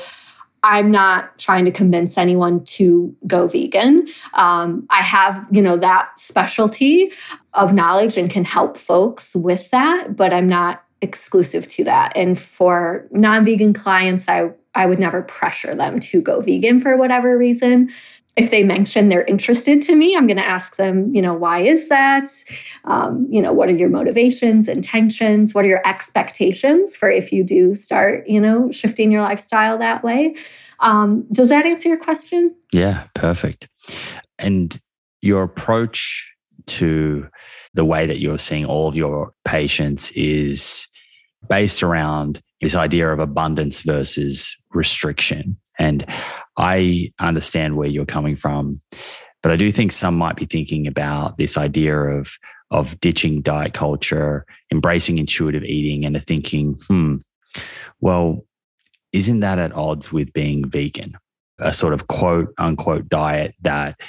I'm 0.62 0.91
not 0.91 1.39
trying 1.39 1.64
to 1.64 1.70
convince 1.70 2.18
anyone 2.18 2.66
to 2.77 3.16
go 3.27 3.49
vegan. 3.49 4.09
Um, 4.35 4.87
I 4.91 5.01
have, 5.01 5.47
you 5.51 5.62
know, 5.62 5.79
that 5.79 6.11
specialty 6.18 7.12
of 7.55 7.73
knowledge 7.73 8.18
and 8.18 8.29
can 8.29 8.45
help 8.45 8.77
folks 8.77 9.35
with 9.35 9.70
that, 9.70 10.16
but 10.16 10.35
I'm 10.35 10.51
not 10.51 10.85
exclusive 11.01 11.66
to 11.68 11.85
that. 11.85 12.12
And 12.14 12.39
for 12.39 13.09
non-vegan 13.11 13.73
clients, 13.73 14.29
I 14.29 14.51
I 14.75 14.87
would 14.87 14.99
never 14.99 15.23
pressure 15.23 15.75
them 15.75 16.01
to 16.01 16.20
go 16.23 16.41
vegan 16.41 16.81
for 16.81 16.97
whatever 16.97 17.37
reason 17.37 17.91
if 18.37 18.51
they 18.51 18.62
mention 18.62 19.09
they're 19.09 19.24
interested 19.24 19.83
to 19.83 19.95
me, 19.95 20.16
I'm 20.16 20.26
going 20.26 20.39
to 20.39 20.47
ask 20.47 20.76
them, 20.76 21.14
you 21.14 21.20
know, 21.20 21.35
why 21.35 21.61
is 21.61 21.89
that? 21.89 22.30
Um, 22.85 23.26
you 23.30 23.43
know, 23.43 23.53
what 23.53 23.68
are 23.68 23.74
your 23.74 23.91
motivations, 23.91 24.68
intentions? 24.68 25.55
What 25.55 25.66
are 25.66 25.68
your 25.68 25.87
expectations 25.87 26.97
for 26.97 27.11
if 27.11 27.30
you 27.30 27.45
do 27.45 27.74
start, 27.74 28.26
you 28.26 28.41
know, 28.41 28.70
shifting 28.70 29.12
your 29.12 29.20
lifestyle 29.20 29.76
that 29.78 30.03
way? 30.03 30.35
Um, 30.80 31.26
does 31.30 31.51
that 31.51 31.66
answer 31.66 31.89
your 31.89 31.99
question? 31.99 32.55
Yeah, 32.72 33.05
perfect. 33.14 33.68
And 34.39 34.80
your 35.20 35.43
approach 35.43 36.26
to 36.66 37.28
the 37.74 37.85
way 37.85 38.07
that 38.07 38.18
you're 38.18 38.39
seeing 38.39 38.64
all 38.64 38.89
of 38.89 38.97
your 38.97 39.33
patients 39.45 40.11
is 40.12 40.89
based 41.49 41.83
around 41.83 42.41
this 42.62 42.74
idea 42.74 43.09
of 43.12 43.18
abundance 43.18 43.83
versus 43.83 44.57
restriction. 44.72 45.57
And 45.78 46.07
I 46.57 47.12
understand 47.18 47.76
where 47.76 47.88
you're 47.88 48.05
coming 48.05 48.36
from, 48.36 48.80
but 49.42 49.53
I 49.53 49.57
do 49.57 49.72
think 49.72 49.92
some 49.92 50.16
might 50.16 50.36
be 50.36 50.46
thinking 50.46 50.86
about 50.86 51.38
this 51.38 51.57
idea 51.57 51.96
of 51.96 52.32
of 52.70 52.98
ditching 53.00 53.42
diet 53.42 53.74
culture, 53.74 54.46
embracing 54.70 55.18
intuitive 55.18 55.62
eating, 55.62 56.07
and 56.07 56.16
are 56.16 56.20
thinking, 56.20 56.74
hmm, 56.88 57.16
well, 58.00 58.46
isn't 59.12 59.40
that 59.40 59.59
at 59.59 59.74
odds 59.74 60.11
with 60.11 60.32
being 60.32 60.68
vegan? 60.68 61.12
A 61.59 61.72
sort 61.72 61.92
of 61.92 62.07
quote 62.07 62.48
unquote 62.59 63.09
diet 63.09 63.55
that 63.61 64.00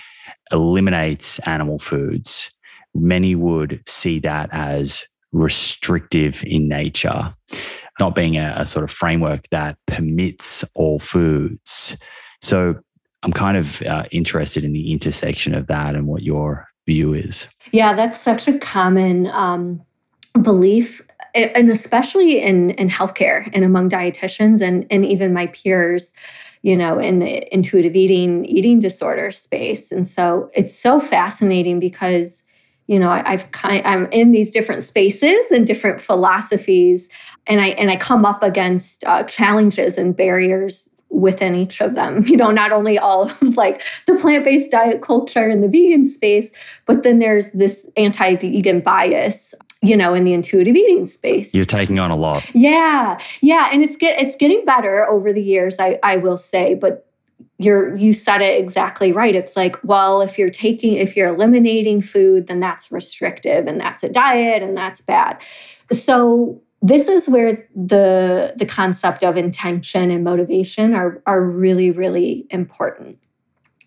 eliminates 0.51 1.39
animal 1.39 1.77
foods. 1.79 2.49
Many 2.95 3.35
would 3.35 3.81
see 3.87 4.19
that 4.19 4.49
as 4.51 5.03
restrictive 5.33 6.43
in 6.45 6.67
nature 6.67 7.31
not 7.99 8.15
being 8.15 8.37
a, 8.37 8.53
a 8.57 8.65
sort 8.65 8.83
of 8.83 8.91
framework 8.91 9.47
that 9.49 9.77
permits 9.87 10.63
all 10.73 10.99
foods. 10.99 11.97
So 12.43 12.75
I'm 13.23 13.31
kind 13.31 13.55
of 13.55 13.81
uh, 13.83 14.03
interested 14.11 14.65
in 14.65 14.73
the 14.73 14.91
intersection 14.91 15.55
of 15.55 15.67
that 15.67 15.95
and 15.95 16.07
what 16.07 16.23
your 16.23 16.67
view 16.85 17.13
is. 17.13 17.47
Yeah, 17.71 17.93
that's 17.93 18.19
such 18.19 18.49
a 18.49 18.59
common 18.59 19.27
um, 19.27 19.81
belief, 20.41 21.01
and 21.33 21.69
especially 21.69 22.41
in 22.41 22.71
in 22.71 22.89
healthcare 22.89 23.49
and 23.53 23.63
among 23.63 23.89
dietitians 23.89 24.59
and 24.59 24.85
and 24.91 25.05
even 25.05 25.33
my 25.33 25.47
peers, 25.47 26.11
you 26.63 26.75
know, 26.75 26.99
in 26.99 27.19
the 27.19 27.53
intuitive 27.53 27.95
eating 27.95 28.43
eating 28.43 28.77
disorder 28.77 29.31
space. 29.31 29.89
And 29.89 30.05
so 30.05 30.51
it's 30.53 30.77
so 30.77 30.99
fascinating 30.99 31.79
because 31.79 32.43
you 32.87 32.99
know 32.99 33.09
I, 33.09 33.31
have 33.31 33.49
kind 33.53 33.87
I'm 33.87 34.07
in 34.07 34.33
these 34.33 34.51
different 34.51 34.83
spaces 34.83 35.49
and 35.49 35.65
different 35.65 36.01
philosophies 36.01 37.07
and 37.47 37.61
I 37.61 37.67
and 37.69 37.89
I 37.89 37.95
come 37.95 38.25
up 38.25 38.43
against 38.43 39.05
uh, 39.05 39.23
challenges 39.23 39.97
and 39.97 40.13
barriers 40.13 40.89
within 41.13 41.55
each 41.55 41.79
of 41.81 41.95
them. 41.95 42.25
You 42.33 42.37
know, 42.37 42.49
not 42.49 42.71
only 42.71 42.97
all 42.97 43.29
of 43.29 43.41
like 43.55 43.83
the 44.07 44.15
plant-based 44.15 44.71
diet 44.71 45.03
culture 45.03 45.47
and 45.47 45.63
the 45.63 45.67
vegan 45.67 46.09
space, 46.09 46.51
but 46.87 47.03
then 47.03 47.19
there's 47.19 47.51
this 47.51 47.87
anti-vegan 47.95 48.79
bias 48.79 49.53
you 49.83 49.95
know 49.95 50.13
in 50.13 50.23
the 50.23 50.33
intuitive 50.33 50.75
eating 50.75 51.05
space. 51.05 51.53
You're 51.53 51.65
taking 51.65 51.99
on 51.99 52.09
a 52.09 52.15
lot. 52.15 52.43
Yeah. 52.55 53.19
Yeah. 53.41 53.69
And 53.71 53.83
it's 53.83 53.97
get 53.97 54.19
it's 54.19 54.35
getting 54.35 54.65
better 54.65 55.07
over 55.07 55.31
the 55.31 55.41
years 55.41 55.75
i 55.77 55.99
i 56.01 56.17
will 56.17 56.37
say 56.37 56.73
but 56.73 57.05
you're 57.59 57.95
you 57.95 58.13
said 58.13 58.41
it 58.41 58.59
exactly 58.59 59.11
right. 59.11 59.35
It's 59.35 59.55
like 59.55 59.75
well 59.83 60.21
if 60.21 60.39
you're 60.39 60.49
taking 60.49 60.93
if 60.93 61.15
you're 61.15 61.27
eliminating 61.27 62.01
food 62.01 62.47
then 62.47 62.61
that's 62.61 62.91
restrictive 62.91 63.67
and 63.67 63.79
that's 63.79 64.01
a 64.03 64.09
diet 64.09 64.63
and 64.63 64.75
that's 64.75 65.01
bad. 65.01 65.37
So 65.91 66.61
this 66.83 67.07
is 67.07 67.27
where 67.27 67.67
the 67.75 68.53
the 68.57 68.65
concept 68.65 69.23
of 69.23 69.37
intention 69.37 70.11
and 70.11 70.23
motivation 70.23 70.93
are 70.93 71.23
are 71.25 71.41
really 71.43 71.89
really 71.89 72.45
important 72.51 73.17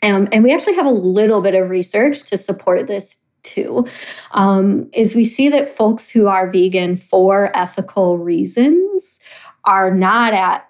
um, 0.02 0.28
and 0.32 0.42
we 0.42 0.52
actually 0.52 0.74
have 0.74 0.86
a 0.86 0.90
little 0.90 1.42
bit 1.42 1.54
of 1.54 1.70
research 1.70 2.22
to 2.24 2.38
support 2.38 2.86
this 2.88 3.16
too 3.42 3.86
um, 4.32 4.88
is 4.92 5.14
we 5.14 5.24
see 5.24 5.48
that 5.50 5.76
folks 5.76 6.08
who 6.08 6.26
are 6.26 6.50
vegan 6.50 6.96
for 6.96 7.56
ethical 7.56 8.18
reasons 8.18 9.20
are 9.64 9.94
not 9.94 10.34
at 10.34 10.68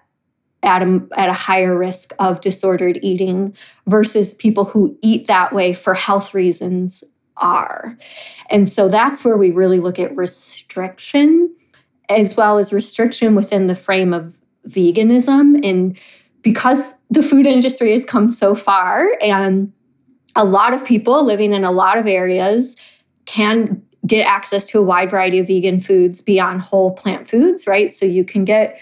at 0.63 0.81
a, 0.81 1.07
at 1.15 1.29
a 1.29 1.33
higher 1.33 1.77
risk 1.77 2.13
of 2.19 2.41
disordered 2.41 2.99
eating 3.01 3.55
versus 3.85 4.33
people 4.33 4.65
who 4.65 4.97
eat 5.01 5.27
that 5.27 5.53
way 5.53 5.73
for 5.73 5.93
health 5.93 6.33
reasons 6.33 7.03
are. 7.37 7.97
And 8.49 8.67
so 8.67 8.89
that's 8.89 9.23
where 9.23 9.37
we 9.37 9.51
really 9.51 9.79
look 9.79 9.99
at 9.99 10.17
restriction 10.17 11.55
as 12.09 12.35
well 12.37 12.57
as 12.57 12.71
restriction 12.73 13.35
within 13.35 13.67
the 13.67 13.75
frame 13.75 14.13
of 14.13 14.37
veganism. 14.67 15.65
And 15.67 15.97
because 16.41 16.93
the 17.09 17.23
food 17.23 17.45
industry 17.45 17.91
has 17.91 18.05
come 18.05 18.29
so 18.29 18.55
far, 18.55 19.17
and 19.21 19.71
a 20.35 20.45
lot 20.45 20.73
of 20.73 20.85
people 20.85 21.23
living 21.23 21.53
in 21.53 21.63
a 21.63 21.71
lot 21.71 21.97
of 21.97 22.07
areas 22.07 22.75
can 23.25 23.81
get 24.05 24.25
access 24.25 24.67
to 24.67 24.79
a 24.79 24.81
wide 24.81 25.11
variety 25.11 25.39
of 25.39 25.47
vegan 25.47 25.81
foods 25.81 26.21
beyond 26.21 26.61
whole 26.61 26.91
plant 26.91 27.27
foods, 27.27 27.67
right? 27.67 27.91
So 27.91 28.05
you 28.05 28.23
can 28.23 28.45
get 28.45 28.79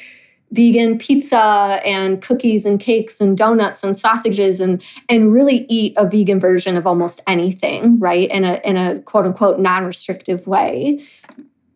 vegan 0.51 0.97
pizza 0.97 1.81
and 1.83 2.21
cookies 2.21 2.65
and 2.65 2.79
cakes 2.79 3.19
and 3.19 3.37
donuts 3.37 3.83
and 3.83 3.97
sausages 3.97 4.61
and 4.61 4.83
and 5.09 5.33
really 5.33 5.65
eat 5.69 5.93
a 5.97 6.07
vegan 6.07 6.39
version 6.39 6.77
of 6.77 6.85
almost 6.85 7.21
anything 7.25 7.99
right 7.99 8.29
in 8.29 8.45
a 8.45 8.61
in 8.63 8.77
a 8.77 8.99
quote 9.01 9.25
unquote 9.25 9.59
non-restrictive 9.59 10.45
way 10.45 11.03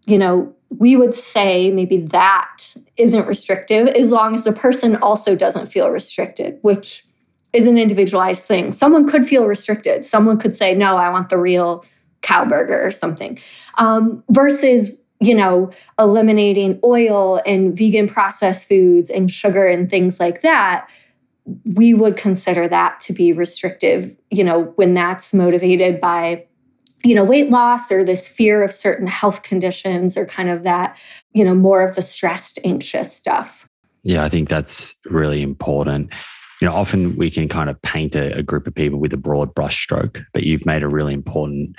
you 0.10 0.18
know 0.18 0.53
we 0.78 0.95
would 0.95 1.16
say 1.16 1.72
maybe 1.72 1.97
that 1.97 2.76
isn't 2.97 3.28
restrictive 3.28 3.88
as 3.88 4.10
long 4.10 4.36
as 4.36 4.43
the 4.43 4.53
person 4.53 4.95
also 4.97 5.36
doesn't 5.36 5.68
feel 5.68 5.89
restricted 5.89 6.57
which 6.62 7.05
is 7.53 7.66
an 7.66 7.78
individualized 7.78 8.45
thing. 8.45 8.72
Someone 8.72 9.07
could 9.07 9.28
feel 9.28 9.45
restricted. 9.45 10.05
Someone 10.05 10.38
could 10.38 10.55
say 10.55 10.76
no 10.76 10.97
i 10.97 11.10
want 11.10 11.30
the 11.30 11.38
real 11.38 11.84
cow 12.22 12.45
burger 12.45 12.86
or 12.86 12.91
something. 12.91 13.39
Um, 13.78 14.24
versus 14.30 14.91
you 15.22 15.36
know, 15.36 15.70
eliminating 15.97 16.80
oil 16.82 17.41
and 17.45 17.78
vegan 17.78 18.07
processed 18.07 18.70
foods 18.70 19.10
and 19.10 19.30
sugar 19.30 19.66
and 19.66 19.89
things 19.89 20.18
like 20.18 20.41
that, 20.41 20.88
we 21.76 21.93
would 21.93 22.16
consider 22.16 22.70
that 22.70 23.01
to 23.01 23.12
be 23.12 23.34
restrictive, 23.34 24.16
you 24.30 24.45
know, 24.45 24.72
when 24.78 24.93
that's 24.93 25.34
motivated 25.34 25.99
by, 25.99 26.45
you 27.04 27.16
know, 27.16 27.24
weight 27.24 27.50
loss 27.50 27.91
or 27.91 28.04
this 28.04 28.28
fear 28.28 28.64
of 28.64 28.74
certain 28.74 29.08
health 29.08 29.43
conditions 29.43 30.18
or 30.18 30.26
kind 30.26 30.50
of 30.50 30.64
that, 30.64 30.97
you 31.34 31.43
know, 31.43 31.56
more 31.56 31.88
of 31.88 31.95
the 31.95 32.02
stressed, 32.02 32.60
anxious 32.64 33.16
stuff. 33.16 33.68
Yeah, 34.04 34.24
I 34.24 34.30
think 34.30 34.50
that's 34.50 34.95
really 35.06 35.41
important. 35.41 36.12
You 36.62 36.68
know, 36.68 36.74
often 36.74 37.16
we 37.16 37.32
can 37.32 37.47
kind 37.47 37.70
of 37.70 37.82
paint 37.82 38.16
a, 38.16 38.38
a 38.38 38.43
group 38.43 38.68
of 38.68 38.76
people 38.76 39.00
with 39.00 39.14
a 39.14 39.18
broad 39.18 39.54
brushstroke, 39.56 40.24
but 40.34 40.43
you've 40.43 40.66
made 40.66 40.84
a 40.84 40.88
really 40.88 41.14
important 41.14 41.78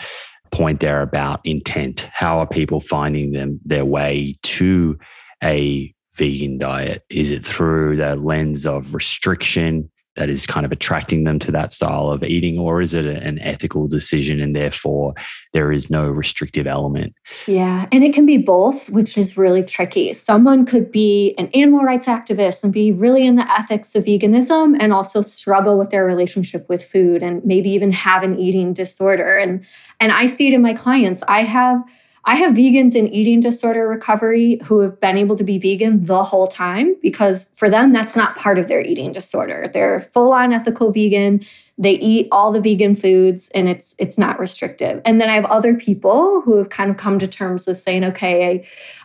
point 0.51 0.81
there 0.81 1.03
about 1.03 1.41
intent. 1.45 2.09
How 2.13 2.39
are 2.39 2.47
people 2.47 2.81
finding 2.81 3.33
them 3.33 3.61
their 3.65 3.85
way 3.85 4.37
to 4.43 4.99
a 5.43 5.95
vegan 6.15 6.59
diet? 6.59 7.05
Is 7.11 7.33
it 7.33 7.45
through 7.45 7.97
the 7.97 8.17
lens 8.17 8.67
of 8.67 8.95
restriction? 8.95 9.91
That 10.21 10.29
is 10.29 10.45
kind 10.45 10.67
of 10.67 10.71
attracting 10.71 11.25
them 11.25 11.39
to 11.39 11.51
that 11.51 11.73
style 11.73 12.11
of 12.11 12.23
eating, 12.23 12.59
or 12.59 12.83
is 12.83 12.93
it 12.93 13.07
an 13.07 13.39
ethical 13.39 13.89
decision 13.89 14.39
and 14.39 14.55
therefore 14.55 15.15
there 15.55 15.73
is 15.73 15.89
no 15.89 16.11
restrictive 16.11 16.67
element? 16.67 17.15
Yeah, 17.47 17.87
and 17.91 18.05
it 18.05 18.13
can 18.13 18.27
be 18.27 18.37
both, 18.37 18.91
which 18.91 19.17
is 19.17 19.39
really 19.39 19.65
tricky. 19.65 20.13
Someone 20.13 20.67
could 20.67 20.93
be 20.93 21.35
an 21.39 21.49
animal 21.55 21.85
rights 21.85 22.05
activist 22.05 22.63
and 22.63 22.71
be 22.71 22.93
really 22.93 23.27
in 23.27 23.37
the 23.37 23.51
ethics 23.51 23.95
of 23.95 24.05
veganism 24.05 24.77
and 24.79 24.93
also 24.93 25.23
struggle 25.23 25.79
with 25.79 25.89
their 25.89 26.05
relationship 26.05 26.69
with 26.69 26.85
food 26.85 27.23
and 27.23 27.43
maybe 27.43 27.71
even 27.71 27.91
have 27.91 28.23
an 28.23 28.39
eating 28.39 28.75
disorder. 28.75 29.39
And 29.39 29.65
and 30.01 30.13
I 30.13 30.27
see 30.27 30.49
it 30.49 30.53
in 30.53 30.61
my 30.61 30.75
clients. 30.75 31.23
I 31.29 31.45
have 31.45 31.83
I 32.25 32.37
have 32.37 32.55
vegans 32.55 32.95
in 32.95 33.09
eating 33.09 33.41
disorder 33.41 33.89
recovery 33.89 34.61
who 34.65 34.81
have 34.81 35.01
been 35.01 35.17
able 35.17 35.37
to 35.37 35.45
be 35.45 35.59
vegan 35.59 36.05
the 36.05 36.23
whole 36.23 36.47
time 36.47 36.95
because 37.01 37.49
for 37.55 37.71
them, 37.71 37.93
that's 37.93 38.15
not 38.15 38.37
part 38.37 38.59
of 38.59 38.69
their 38.69 38.83
eating 38.83 39.13
disorder. 39.13 39.71
They're 39.73 40.09
full 40.13 40.33
on 40.33 40.53
ethical 40.53 40.93
vegan. 40.93 41.45
They 41.79 41.93
eat 41.93 42.29
all 42.31 42.53
the 42.53 42.61
vegan 42.61 42.95
foods 42.95 43.49
and 43.55 43.67
it's 43.67 43.95
it's 43.97 44.19
not 44.19 44.39
restrictive. 44.39 45.01
And 45.07 45.19
then 45.19 45.31
I 45.31 45.35
have 45.35 45.47
other 45.47 45.75
people 45.75 46.43
who 46.43 46.59
have 46.59 46.69
kind 46.69 46.91
of 46.91 46.99
come 46.99 47.19
to 47.19 47.27
terms 47.27 47.67
with 47.67 47.81
saying, 47.81 48.05
okay, 48.05 48.51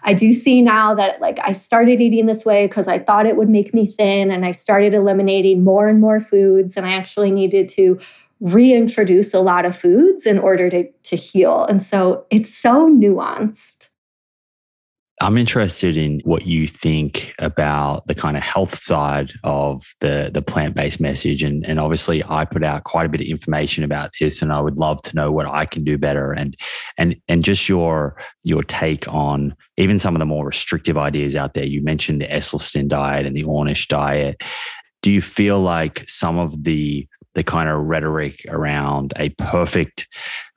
I, 0.04 0.12
I 0.12 0.14
do 0.14 0.34
see 0.34 0.62
now 0.62 0.94
that 0.96 1.22
like 1.22 1.40
I 1.42 1.54
started 1.54 2.02
eating 2.02 2.26
this 2.26 2.44
way 2.44 2.68
because 2.68 2.90
I 2.90 3.00
thought 3.00 3.28
it 3.28 3.38
would 3.38 3.48
make 3.48 3.74
me 3.74 3.88
thin 3.88 4.30
and 4.30 4.46
I 4.46 4.52
started 4.52 4.94
eliminating 4.94 5.64
more 5.64 5.88
and 5.88 6.02
more 6.02 6.20
foods 6.20 6.76
and 6.76 6.86
I 6.86 6.92
actually 6.92 7.32
needed 7.32 7.70
to 7.70 7.98
reintroduce 8.46 9.34
a 9.34 9.40
lot 9.40 9.66
of 9.66 9.76
foods 9.76 10.28
in 10.28 10.38
order 10.38 10.70
to, 10.70 10.88
to 11.04 11.16
heal. 11.16 11.66
And 11.66 11.82
so 11.82 12.26
it's 12.30 12.56
so 12.56 12.88
nuanced. 12.90 13.88
I'm 15.22 15.38
interested 15.38 15.98
in 15.98 16.20
what 16.26 16.46
you 16.46 16.68
think 16.68 17.34
about 17.40 18.06
the 18.06 18.14
kind 18.14 18.36
of 18.38 18.44
health 18.44 18.78
side 18.78 19.34
of 19.44 19.96
the, 20.02 20.30
the 20.32 20.42
plant 20.42 20.76
based 20.76 21.00
message. 21.00 21.42
And, 21.42 21.66
and 21.66 21.80
obviously, 21.80 22.22
I 22.24 22.46
put 22.46 22.64
out 22.64 22.84
quite 22.84 23.06
a 23.06 23.10
bit 23.10 23.22
of 23.22 23.28
information 23.28 23.84
about 23.84 24.12
this, 24.20 24.42
and 24.42 24.52
I 24.52 24.60
would 24.60 24.78
love 24.78 25.02
to 25.04 25.16
know 25.16 25.32
what 25.32 25.48
I 25.48 25.66
can 25.66 25.86
do 25.86 25.98
better. 25.98 26.34
And 26.34 26.58
and 26.98 27.16
and 27.30 27.46
just 27.46 27.70
your 27.70 28.22
your 28.44 28.62
take 28.62 29.08
on 29.08 29.56
even 29.78 30.00
some 30.00 30.16
of 30.16 30.20
the 30.20 30.26
more 30.26 30.46
restrictive 30.46 30.98
ideas 30.98 31.36
out 31.36 31.54
there. 31.54 31.66
You 31.66 31.82
mentioned 31.82 32.22
the 32.22 32.28
Esselstyn 32.28 32.90
diet 32.90 33.26
and 33.26 33.38
the 33.38 33.46
Ornish 33.46 33.88
diet. 33.88 34.44
Do 35.02 35.12
you 35.12 35.22
feel 35.22 35.62
like 35.62 36.04
some 36.10 36.40
of 36.40 36.66
the 36.66 37.08
the 37.36 37.44
kind 37.44 37.70
of 37.70 37.86
rhetoric 37.86 38.46
around 38.50 39.14
a 39.18 39.30
perfect 39.30 40.08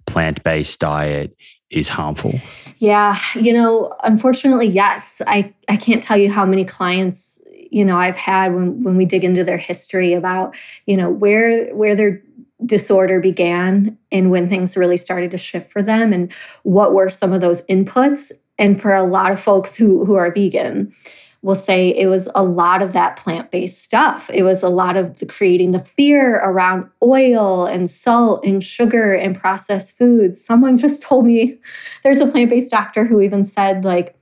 plant 0.07 0.43
based 0.43 0.79
diet 0.79 1.37
is 1.71 1.89
harmful? 1.89 2.35
Yeah, 2.79 3.19
you 3.35 3.53
know, 3.53 3.95
unfortunately, 4.03 4.69
yes. 4.69 5.21
I, 5.27 5.53
I 5.69 5.77
can't 5.77 6.03
tell 6.03 6.17
you 6.17 6.31
how 6.31 6.47
many 6.47 6.65
clients, 6.65 7.39
you 7.71 7.85
know, 7.85 7.97
I've 7.97 8.17
had 8.17 8.55
when, 8.55 8.83
when 8.83 8.97
we 8.97 9.05
dig 9.05 9.25
into 9.25 9.45
their 9.45 9.59
history 9.59 10.15
about, 10.15 10.57
you 10.87 10.97
know, 10.97 11.11
where 11.11 11.75
where 11.75 11.95
their 11.95 12.23
disorder 12.65 13.21
began 13.21 13.97
and 14.11 14.31
when 14.31 14.49
things 14.49 14.77
really 14.77 14.97
started 14.97 15.31
to 15.33 15.39
shift 15.39 15.71
for 15.71 15.83
them 15.83 16.13
and 16.13 16.33
what 16.63 16.95
were 16.95 17.11
some 17.11 17.33
of 17.33 17.41
those 17.41 17.63
inputs. 17.63 18.33
And 18.59 18.81
for 18.81 18.93
a 18.93 19.05
lot 19.05 19.33
of 19.33 19.41
folks 19.41 19.75
who 19.75 20.05
who 20.05 20.15
are 20.15 20.33
vegan, 20.33 20.95
will 21.43 21.55
say 21.55 21.91
it 21.91 22.07
was 22.07 22.29
a 22.35 22.43
lot 22.43 22.83
of 22.83 22.93
that 22.93 23.17
plant 23.17 23.51
based 23.51 23.83
stuff. 23.83 24.29
It 24.33 24.43
was 24.43 24.63
a 24.63 24.69
lot 24.69 24.97
of 24.97 25.21
the 25.21 25.27
creating 25.27 25.71
the 25.71 25.83
fear 25.83 26.37
around 26.37 26.91
oil 27.03 27.67
and 27.67 27.89
salt 27.89 28.45
and 28.45 28.63
sugar 28.63 29.15
and 29.15 29.39
processed 29.39 29.97
foods. 29.97 30.45
Someone 30.45 30.77
just 30.87 31.03
told 31.03 31.27
me 31.27 31.59
there's 32.03 32.21
a 32.21 32.27
plant 32.27 32.51
based 32.51 32.71
doctor 32.71 33.05
who 33.05 33.21
even 33.21 33.45
said, 33.45 33.85
like, 33.85 34.19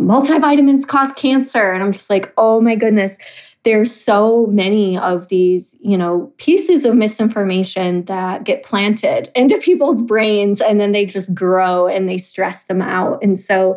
multivitamins 0.00 0.86
cause 0.86 1.12
cancer. 1.12 1.72
And 1.72 1.82
I'm 1.82 1.92
just 1.92 2.10
like, 2.10 2.32
oh 2.36 2.60
my 2.60 2.74
goodness. 2.74 3.16
There's 3.62 3.94
so 3.94 4.46
many 4.46 4.96
of 4.96 5.28
these, 5.28 5.76
you 5.80 5.98
know, 5.98 6.32
pieces 6.38 6.86
of 6.86 6.94
misinformation 6.94 8.06
that 8.06 8.44
get 8.44 8.62
planted 8.62 9.28
into 9.34 9.58
people's 9.58 10.00
brains 10.00 10.62
and 10.62 10.80
then 10.80 10.92
they 10.92 11.04
just 11.04 11.34
grow 11.34 11.86
and 11.86 12.08
they 12.08 12.16
stress 12.16 12.62
them 12.64 12.80
out. 12.80 13.22
And 13.22 13.38
so 13.38 13.76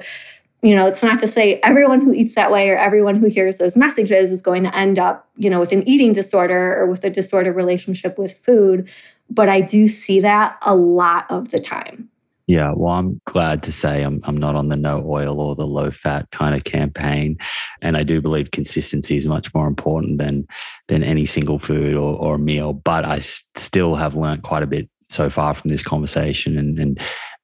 you 0.63 0.73
know, 0.73 0.87
it's 0.87 1.03
not 1.03 1.19
to 1.19 1.27
say 1.27 1.59
everyone 1.61 1.99
who 1.99 2.13
eats 2.13 2.35
that 2.35 2.49
way 2.49 2.69
or 2.69 2.77
everyone 2.77 3.15
who 3.15 3.27
hears 3.27 3.57
those 3.57 3.75
messages 3.75 4.31
is 4.31 4.41
going 4.41 4.63
to 4.63 4.75
end 4.75 4.97
up, 4.97 5.27
you 5.35 5.49
know, 5.49 5.59
with 5.59 5.73
an 5.73 5.87
eating 5.87 6.13
disorder 6.13 6.77
or 6.77 6.87
with 6.87 7.03
a 7.03 7.09
disordered 7.09 7.55
relationship 7.55 8.17
with 8.17 8.37
food. 8.39 8.89
But 9.29 9.49
I 9.49 9.59
do 9.59 9.89
see 9.89 10.21
that 10.21 10.57
a 10.61 10.73
lot 10.73 11.25
of 11.29 11.51
the 11.51 11.59
time. 11.59 12.09
Yeah, 12.47 12.73
well, 12.75 12.93
I'm 12.93 13.21
glad 13.25 13.63
to 13.63 13.71
say 13.71 14.03
I'm 14.03 14.21
I'm 14.25 14.35
not 14.35 14.55
on 14.55 14.67
the 14.67 14.75
no 14.75 15.03
oil 15.05 15.39
or 15.39 15.55
the 15.55 15.67
low 15.67 15.91
fat 15.91 16.29
kind 16.31 16.53
of 16.53 16.65
campaign, 16.65 17.37
and 17.81 17.95
I 17.95 18.03
do 18.03 18.21
believe 18.21 18.51
consistency 18.51 19.15
is 19.15 19.27
much 19.27 19.53
more 19.53 19.65
important 19.65 20.17
than 20.17 20.45
than 20.89 21.03
any 21.03 21.25
single 21.25 21.57
food 21.57 21.95
or, 21.95 22.17
or 22.17 22.37
meal. 22.37 22.73
But 22.73 23.05
I 23.05 23.19
still 23.19 23.95
have 23.95 24.15
learned 24.15 24.43
quite 24.43 24.61
a 24.61 24.67
bit 24.67 24.89
so 25.07 25.29
far 25.29 25.53
from 25.53 25.69
this 25.69 25.83
conversation, 25.83 26.57
and 26.57 26.77
and 26.79 26.99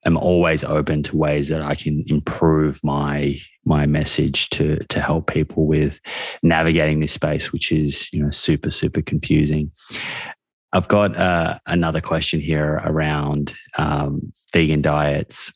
am 0.06 0.16
always 0.16 0.64
open 0.64 1.02
to 1.04 1.16
ways 1.16 1.48
that 1.48 1.62
I 1.62 1.74
can 1.74 2.04
improve 2.06 2.82
my 2.82 3.38
my 3.64 3.86
message 3.86 4.48
to 4.50 4.78
to 4.88 5.00
help 5.00 5.26
people 5.26 5.66
with 5.66 6.00
navigating 6.42 7.00
this 7.00 7.12
space, 7.12 7.52
which 7.52 7.72
is 7.72 8.12
you 8.12 8.22
know 8.22 8.30
super 8.30 8.70
super 8.70 9.02
confusing. 9.02 9.70
I've 10.72 10.88
got 10.88 11.16
uh, 11.16 11.58
another 11.66 12.00
question 12.00 12.40
here 12.40 12.80
around 12.84 13.52
um, 13.76 14.32
vegan 14.52 14.82
diets. 14.82 15.52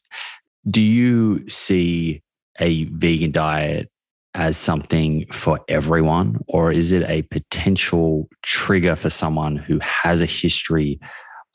Do 0.69 0.81
you 0.81 1.49
see 1.49 2.23
a 2.59 2.85
vegan 2.85 3.31
diet 3.31 3.91
as 4.35 4.57
something 4.57 5.27
for 5.33 5.61
everyone, 5.69 6.41
or 6.49 6.73
is 6.73 6.91
it 6.91 7.09
a 7.09 7.23
potential 7.23 8.29
trigger 8.43 8.97
for 8.97 9.09
someone 9.09 9.57
who 9.57 9.79
has 9.81 10.21
a 10.21 10.27
history 10.27 10.99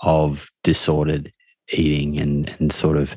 of 0.02 0.50
disordered 0.64 1.34
eating 1.72 2.20
and, 2.20 2.54
and 2.60 2.72
sort 2.74 2.98
of 2.98 3.16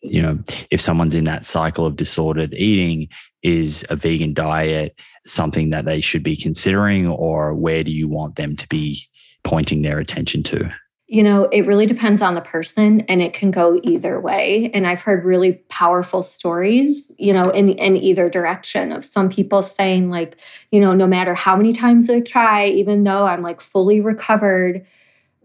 you 0.00 0.22
know, 0.22 0.38
if 0.70 0.80
someone's 0.80 1.14
in 1.14 1.24
that 1.24 1.44
cycle 1.44 1.84
of 1.84 1.96
disordered 1.96 2.54
eating, 2.54 3.08
is 3.42 3.84
a 3.90 3.96
vegan 3.96 4.34
diet 4.34 4.94
something 5.26 5.70
that 5.70 5.84
they 5.84 6.00
should 6.00 6.22
be 6.22 6.36
considering, 6.36 7.06
or 7.06 7.54
where 7.54 7.84
do 7.84 7.90
you 7.90 8.08
want 8.08 8.36
them 8.36 8.56
to 8.56 8.66
be 8.68 9.02
pointing 9.44 9.82
their 9.82 9.98
attention 9.98 10.42
to? 10.42 10.70
You 11.06 11.22
know, 11.22 11.44
it 11.44 11.62
really 11.62 11.86
depends 11.86 12.20
on 12.20 12.34
the 12.34 12.42
person 12.42 13.00
and 13.02 13.22
it 13.22 13.32
can 13.32 13.50
go 13.50 13.80
either 13.82 14.20
way. 14.20 14.70
And 14.74 14.86
I've 14.86 15.00
heard 15.00 15.24
really 15.24 15.54
powerful 15.70 16.22
stories, 16.22 17.10
you 17.16 17.32
know, 17.32 17.44
in, 17.44 17.70
in 17.70 17.96
either 17.96 18.28
direction 18.28 18.92
of 18.92 19.06
some 19.06 19.30
people 19.30 19.62
saying, 19.62 20.10
like, 20.10 20.36
you 20.70 20.80
know, 20.80 20.92
no 20.94 21.06
matter 21.06 21.34
how 21.34 21.56
many 21.56 21.72
times 21.72 22.10
I 22.10 22.20
try, 22.20 22.66
even 22.66 23.04
though 23.04 23.24
I'm 23.24 23.40
like 23.40 23.62
fully 23.62 24.02
recovered, 24.02 24.84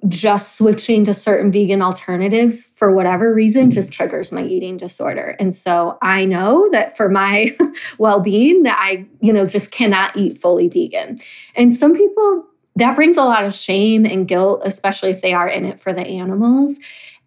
just 0.08 0.58
switching 0.58 1.06
to 1.06 1.14
certain 1.14 1.52
vegan 1.52 1.82
alternatives 1.82 2.66
for 2.76 2.94
whatever 2.94 3.34
reason 3.34 3.64
mm-hmm. 3.64 3.72
just 3.72 3.94
triggers 3.94 4.32
my 4.32 4.44
eating 4.44 4.78
disorder. 4.78 5.36
And 5.40 5.56
so 5.56 5.98
I 6.02 6.26
know 6.26 6.70
that 6.72 6.98
for 6.98 7.10
my 7.10 7.56
well-being 7.98 8.64
that 8.64 8.78
I, 8.80 9.06
you 9.22 9.32
know, 9.32 9.48
just 9.48 9.72
cannot 9.72 10.16
eat 10.18 10.42
fully 10.42 10.68
vegan. 10.68 11.20
And 11.56 11.76
some 11.76 11.96
people 11.96 12.46
that 12.76 12.96
brings 12.96 13.18
a 13.18 13.24
lot 13.24 13.46
of 13.46 13.54
shame 13.54 14.06
and 14.06 14.28
guilt, 14.28 14.62
especially 14.66 15.12
if 15.12 15.22
they 15.22 15.34
are 15.34 15.48
in 15.48 15.66
it 15.66 15.82
for 15.82 15.94
the 15.94 16.02
animals. 16.02 16.80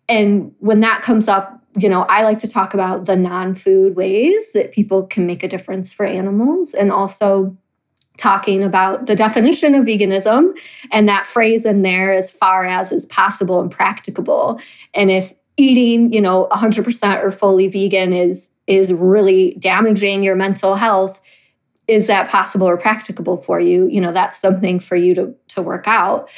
And 0.09 0.55
when 0.59 0.81
that 0.81 1.03
comes 1.03 1.29
up, 1.29 1.62
you 1.79 1.89
know, 1.89 2.03
I 2.03 2.22
like 2.24 2.39
to 2.41 2.49
talk 2.49 2.74
about 2.74 3.05
the 3.05 3.16
non 3.16 3.55
food 3.55 3.97
ways 3.97 4.53
that 4.53 4.72
people 4.72 5.07
can 5.07 5.27
make 5.27 5.43
a 5.43 5.49
difference 5.49 5.93
for 5.93 6.07
animals 6.07 6.74
and 6.74 6.91
also 6.91 7.57
talking 8.17 8.62
about 8.62 9.07
the 9.07 9.17
definition 9.17 9.75
of 9.75 9.85
veganism 9.85 10.57
and 10.91 11.09
that 11.09 11.27
phrase 11.27 11.64
in 11.64 11.83
there 11.83 12.12
as 12.12 12.31
far 12.31 12.64
as 12.64 12.93
is 12.93 13.07
possible 13.07 13.61
and 13.61 13.71
practicable. 13.71 14.61
And 14.95 15.11
if 15.11 15.33
eating, 15.57 16.12
you 16.12 16.21
know, 16.21 16.49
100% 16.51 17.23
or 17.23 17.33
fully 17.33 17.69
vegan 17.69 18.12
is 18.12 18.51
is 18.67 18.93
really 18.93 19.57
damaging 19.61 20.25
your 20.25 20.35
mental 20.35 20.75
health, 20.75 21.21
is 21.87 22.09
that 22.09 22.29
possible 22.29 22.69
or 22.69 22.77
practicable 22.77 23.37
for 23.37 23.61
you? 23.61 23.87
You 23.87 24.01
know, 24.01 24.12
that's 24.12 24.41
something 24.41 24.81
for 24.81 24.97
you 24.97 25.14
to, 25.14 25.35
to 25.49 25.62
work 25.62 25.85
out. 25.87 26.29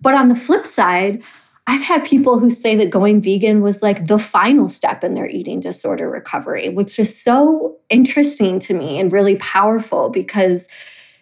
But 0.00 0.14
on 0.14 0.28
the 0.28 0.34
flip 0.34 0.66
side, 0.66 1.22
I've 1.68 1.82
had 1.82 2.04
people 2.04 2.38
who 2.38 2.50
say 2.50 2.76
that 2.76 2.90
going 2.90 3.22
vegan 3.22 3.60
was 3.60 3.82
like 3.82 4.06
the 4.06 4.18
final 4.18 4.68
step 4.68 5.02
in 5.02 5.14
their 5.14 5.28
eating 5.28 5.60
disorder 5.60 6.08
recovery, 6.08 6.68
which 6.68 6.98
is 6.98 7.20
so 7.20 7.76
interesting 7.88 8.60
to 8.60 8.74
me 8.74 9.00
and 9.00 9.12
really 9.12 9.36
powerful 9.36 10.08
because 10.08 10.68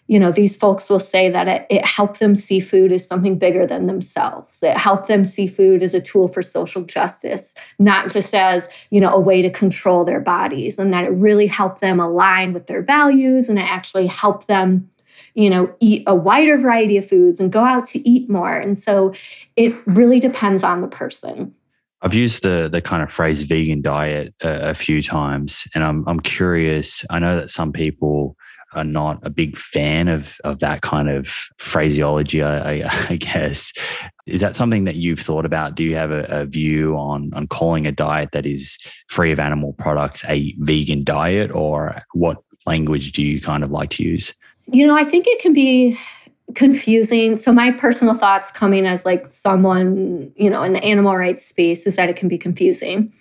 you 0.06 0.18
know, 0.18 0.30
these 0.30 0.56
folks 0.56 0.90
will 0.90 1.00
say 1.00 1.30
that 1.30 1.48
it, 1.48 1.66
it 1.70 1.84
helped 1.84 2.20
them 2.20 2.36
see 2.36 2.60
food 2.60 2.92
as 2.92 3.06
something 3.06 3.38
bigger 3.38 3.66
than 3.66 3.86
themselves. 3.86 4.62
It 4.62 4.76
helped 4.76 5.08
them 5.08 5.24
see 5.24 5.46
food 5.46 5.82
as 5.82 5.94
a 5.94 6.00
tool 6.00 6.28
for 6.28 6.42
social 6.42 6.82
justice, 6.82 7.54
not 7.78 8.12
just 8.12 8.34
as, 8.34 8.68
you 8.90 9.00
know, 9.00 9.12
a 9.12 9.20
way 9.20 9.40
to 9.40 9.50
control 9.50 10.04
their 10.04 10.20
bodies, 10.20 10.78
and 10.78 10.92
that 10.92 11.04
it 11.04 11.10
really 11.10 11.46
helped 11.46 11.80
them 11.80 12.00
align 12.00 12.52
with 12.52 12.66
their 12.66 12.82
values 12.82 13.48
and 13.48 13.58
it 13.58 13.62
actually 13.62 14.06
helped 14.06 14.46
them, 14.46 14.90
you 15.34 15.48
know, 15.48 15.74
eat 15.80 16.02
a 16.06 16.14
wider 16.14 16.58
variety 16.58 16.98
of 16.98 17.08
foods 17.08 17.40
and 17.40 17.50
go 17.50 17.64
out 17.64 17.86
to 17.86 18.06
eat 18.06 18.28
more. 18.28 18.54
And 18.54 18.78
so 18.78 19.14
it 19.56 19.74
really 19.86 20.20
depends 20.20 20.62
on 20.62 20.82
the 20.82 20.88
person. 20.88 21.54
I've 22.02 22.12
used 22.12 22.42
the 22.42 22.68
the 22.70 22.82
kind 22.82 23.02
of 23.02 23.10
phrase 23.10 23.40
vegan 23.40 23.80
diet 23.80 24.34
a, 24.42 24.70
a 24.70 24.74
few 24.74 25.00
times, 25.00 25.66
and 25.74 25.82
I'm 25.82 26.06
I'm 26.06 26.20
curious. 26.20 27.02
I 27.08 27.18
know 27.18 27.36
that 27.36 27.48
some 27.48 27.72
people 27.72 28.36
are 28.74 28.84
not 28.84 29.18
a 29.22 29.30
big 29.30 29.56
fan 29.56 30.08
of 30.08 30.38
of 30.44 30.60
that 30.60 30.82
kind 30.82 31.08
of 31.08 31.28
phraseology. 31.58 32.42
I, 32.42 32.88
I, 33.08 33.16
guess 33.16 33.72
is 34.26 34.40
that 34.40 34.56
something 34.56 34.84
that 34.84 34.96
you've 34.96 35.20
thought 35.20 35.44
about? 35.44 35.74
Do 35.74 35.82
you 35.82 35.96
have 35.96 36.10
a, 36.10 36.24
a, 36.24 36.46
view 36.46 36.96
on 36.96 37.32
on 37.34 37.46
calling 37.46 37.86
a 37.86 37.92
diet 37.92 38.32
that 38.32 38.46
is 38.46 38.78
free 39.08 39.32
of 39.32 39.40
animal 39.40 39.72
products 39.74 40.24
a 40.28 40.54
vegan 40.58 41.04
diet, 41.04 41.54
or 41.54 42.02
what 42.12 42.38
language 42.66 43.12
do 43.12 43.22
you 43.22 43.40
kind 43.40 43.64
of 43.64 43.70
like 43.70 43.90
to 43.90 44.02
use? 44.02 44.34
You 44.66 44.86
know, 44.86 44.96
I 44.96 45.04
think 45.04 45.26
it 45.26 45.40
can 45.40 45.52
be 45.52 45.98
confusing. 46.54 47.36
So 47.36 47.52
my 47.52 47.72
personal 47.72 48.14
thoughts 48.14 48.50
coming 48.50 48.86
as 48.86 49.04
like 49.04 49.28
someone, 49.28 50.32
you 50.36 50.50
know, 50.50 50.62
in 50.62 50.72
the 50.72 50.84
animal 50.84 51.16
rights 51.16 51.44
space 51.44 51.86
is 51.86 51.96
that 51.96 52.08
it 52.08 52.16
can 52.16 52.28
be 52.28 52.38
confusing. 52.38 53.12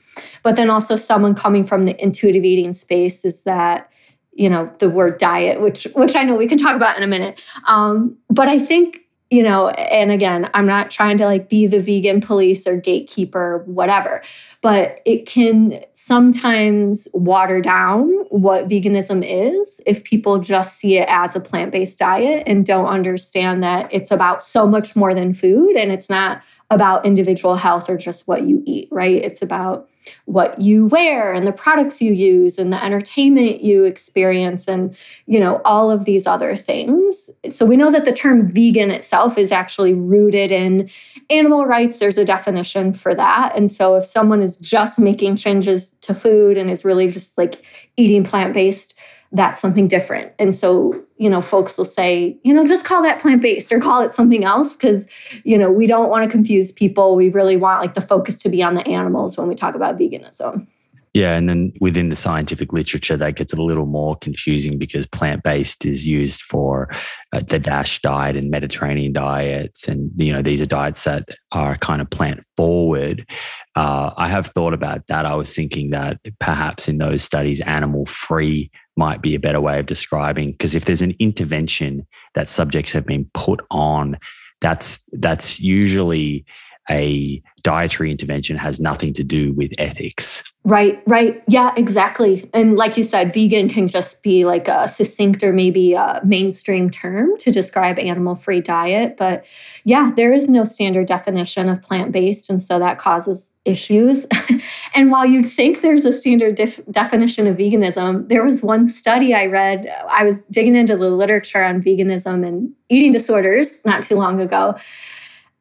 But 0.43 0.55
then 0.55 0.69
also 0.69 0.95
someone 0.95 1.35
coming 1.35 1.65
from 1.65 1.85
the 1.85 2.01
intuitive 2.01 2.43
eating 2.43 2.73
space 2.73 3.25
is 3.25 3.41
that 3.43 3.89
you 4.35 4.49
know 4.49 4.67
the 4.79 4.89
word 4.89 5.17
diet 5.17 5.61
which 5.61 5.87
which 5.95 6.15
i 6.15 6.23
know 6.23 6.35
we 6.35 6.47
can 6.47 6.57
talk 6.57 6.75
about 6.75 6.97
in 6.97 7.03
a 7.03 7.07
minute. 7.07 7.39
Um, 7.67 8.17
but 8.29 8.47
i 8.47 8.59
think 8.59 8.99
you 9.29 9.41
know 9.41 9.69
and 9.69 10.11
again 10.11 10.49
i'm 10.53 10.67
not 10.67 10.91
trying 10.91 11.17
to 11.17 11.25
like 11.25 11.49
be 11.49 11.65
the 11.65 11.79
vegan 11.79 12.21
police 12.21 12.67
or 12.67 12.77
gatekeeper 12.77 13.63
whatever 13.65 14.21
but 14.61 15.01
it 15.05 15.25
can 15.25 15.83
sometimes 15.93 17.07
water 17.13 17.59
down 17.59 18.09
what 18.29 18.67
veganism 18.67 19.23
is 19.25 19.81
if 19.85 20.03
people 20.03 20.39
just 20.39 20.77
see 20.77 20.97
it 20.97 21.07
as 21.09 21.35
a 21.35 21.39
plant-based 21.39 21.97
diet 21.97 22.43
and 22.45 22.65
don't 22.65 22.85
understand 22.85 23.63
that 23.63 23.91
it's 23.91 24.11
about 24.11 24.43
so 24.43 24.67
much 24.67 24.95
more 24.95 25.13
than 25.13 25.33
food 25.33 25.75
and 25.75 25.91
it's 25.91 26.09
not 26.09 26.43
about 26.73 27.05
individual 27.05 27.55
health 27.55 27.89
or 27.89 27.97
just 27.97 28.27
what 28.27 28.47
you 28.47 28.61
eat 28.65 28.87
right? 28.91 29.23
It's 29.23 29.41
about 29.41 29.89
what 30.25 30.59
you 30.59 30.87
wear 30.87 31.33
and 31.33 31.47
the 31.47 31.53
products 31.53 32.01
you 32.01 32.11
use 32.11 32.57
and 32.57 32.73
the 32.73 32.83
entertainment 32.83 33.63
you 33.63 33.85
experience 33.85 34.67
and 34.67 34.95
you 35.27 35.39
know 35.39 35.61
all 35.63 35.91
of 35.91 36.05
these 36.05 36.27
other 36.27 36.55
things. 36.55 37.29
So 37.49 37.65
we 37.65 37.77
know 37.77 37.91
that 37.91 38.05
the 38.05 38.13
term 38.13 38.51
vegan 38.51 38.91
itself 38.91 39.37
is 39.37 39.51
actually 39.51 39.93
rooted 39.93 40.51
in 40.51 40.89
animal 41.29 41.65
rights. 41.65 41.99
There's 41.99 42.17
a 42.17 42.25
definition 42.25 42.93
for 42.93 43.15
that. 43.15 43.53
And 43.55 43.71
so 43.71 43.95
if 43.95 44.05
someone 44.05 44.41
is 44.41 44.57
just 44.57 44.99
making 44.99 45.37
changes 45.37 45.95
to 46.01 46.13
food 46.13 46.57
and 46.57 46.69
is 46.69 46.83
really 46.83 47.09
just 47.09 47.37
like 47.37 47.63
eating 47.95 48.23
plant-based 48.23 48.92
that's 49.33 49.59
something 49.59 49.87
different. 49.87 50.31
And 50.37 50.53
so, 50.53 50.99
you 51.17 51.29
know, 51.29 51.41
folks 51.41 51.77
will 51.77 51.85
say, 51.85 52.37
you 52.43 52.53
know, 52.53 52.65
just 52.65 52.85
call 52.85 53.01
that 53.01 53.19
plant 53.19 53.41
based 53.41 53.71
or 53.71 53.79
call 53.79 54.01
it 54.01 54.13
something 54.13 54.43
else 54.43 54.73
because, 54.73 55.07
you 55.43 55.57
know, 55.57 55.71
we 55.71 55.87
don't 55.87 56.09
want 56.09 56.23
to 56.23 56.29
confuse 56.29 56.71
people. 56.71 57.15
We 57.15 57.29
really 57.29 57.57
want 57.57 57.81
like 57.81 57.95
the 57.95 58.01
focus 58.01 58.37
to 58.43 58.49
be 58.49 58.61
on 58.61 58.75
the 58.75 58.87
animals 58.87 59.35
when 59.35 59.47
we 59.47 59.55
talk 59.55 59.73
about 59.73 59.97
veganism. 59.97 60.67
Yeah, 61.13 61.37
and 61.37 61.47
then 61.47 61.73
within 61.79 62.09
the 62.09 62.15
scientific 62.15 62.73
literature, 62.73 63.15
that 63.17 63.35
gets 63.35 63.53
a 63.53 63.61
little 63.61 63.85
more 63.85 64.15
confusing 64.15 64.79
because 64.79 65.05
plant 65.05 65.43
based 65.43 65.85
is 65.85 66.07
used 66.07 66.41
for 66.41 66.89
uh, 67.33 67.41
the 67.41 67.59
DASH 67.59 68.01
diet 68.01 68.35
and 68.35 68.49
Mediterranean 68.49 69.13
diets, 69.13 69.87
and 69.87 70.09
you 70.15 70.33
know 70.33 70.41
these 70.41 70.59
are 70.59 70.65
diets 70.65 71.03
that 71.03 71.29
are 71.51 71.75
kind 71.75 72.01
of 72.01 72.09
plant 72.09 72.43
forward. 72.57 73.29
Uh, 73.75 74.11
I 74.17 74.27
have 74.27 74.47
thought 74.47 74.73
about 74.73 75.05
that. 75.05 75.27
I 75.27 75.35
was 75.35 75.53
thinking 75.53 75.91
that 75.91 76.17
perhaps 76.39 76.87
in 76.87 76.97
those 76.97 77.23
studies, 77.23 77.61
animal 77.61 78.07
free 78.07 78.71
might 78.95 79.21
be 79.21 79.35
a 79.35 79.39
better 79.39 79.61
way 79.61 79.79
of 79.79 79.85
describing 79.85 80.51
because 80.51 80.75
if 80.75 80.85
there's 80.85 81.01
an 81.01 81.13
intervention 81.19 82.05
that 82.33 82.49
subjects 82.49 82.91
have 82.91 83.05
been 83.05 83.29
put 83.33 83.61
on, 83.71 84.17
that's 84.61 84.99
that's 85.13 85.59
usually 85.59 86.45
a 86.89 87.41
dietary 87.61 88.11
intervention 88.11 88.57
has 88.57 88.79
nothing 88.79 89.13
to 89.13 89.23
do 89.23 89.53
with 89.53 89.71
ethics. 89.77 90.43
Right, 90.65 91.01
right. 91.07 91.43
Yeah, 91.47 91.73
exactly. 91.75 92.49
And 92.53 92.77
like 92.77 92.95
you 92.95 93.03
said, 93.03 93.33
vegan 93.33 93.67
can 93.67 93.87
just 93.87 94.23
be 94.23 94.45
like 94.45 94.69
a 94.69 94.87
succinct 94.87 95.43
or 95.43 95.51
maybe 95.51 95.93
a 95.93 96.21
mainstream 96.23 96.89
term 96.89 97.37
to 97.39 97.51
describe 97.51 97.99
animal 97.99 98.35
free 98.35 98.61
diet. 98.61 99.17
But 99.17 99.45
yeah, 99.83 100.11
there 100.15 100.31
is 100.31 100.49
no 100.49 100.63
standard 100.63 101.07
definition 101.07 101.67
of 101.67 101.81
plant 101.81 102.13
based. 102.13 102.49
And 102.49 102.61
so 102.61 102.79
that 102.79 102.97
causes 102.97 103.51
issues. 103.65 104.25
and 104.93 105.11
while 105.11 105.25
you'd 105.25 105.49
think 105.49 105.81
there's 105.81 106.05
a 106.05 106.11
standard 106.11 106.55
def- 106.55 106.85
definition 106.91 107.47
of 107.47 107.57
veganism, 107.57 108.27
there 108.29 108.43
was 108.43 108.61
one 108.61 108.89
study 108.89 109.33
I 109.33 109.47
read. 109.47 109.87
I 110.09 110.23
was 110.23 110.37
digging 110.49 110.75
into 110.75 110.95
the 110.95 111.09
literature 111.09 111.63
on 111.63 111.81
veganism 111.81 112.45
and 112.45 112.73
eating 112.89 113.11
disorders 113.11 113.83
not 113.83 114.03
too 114.03 114.15
long 114.15 114.39
ago. 114.39 114.75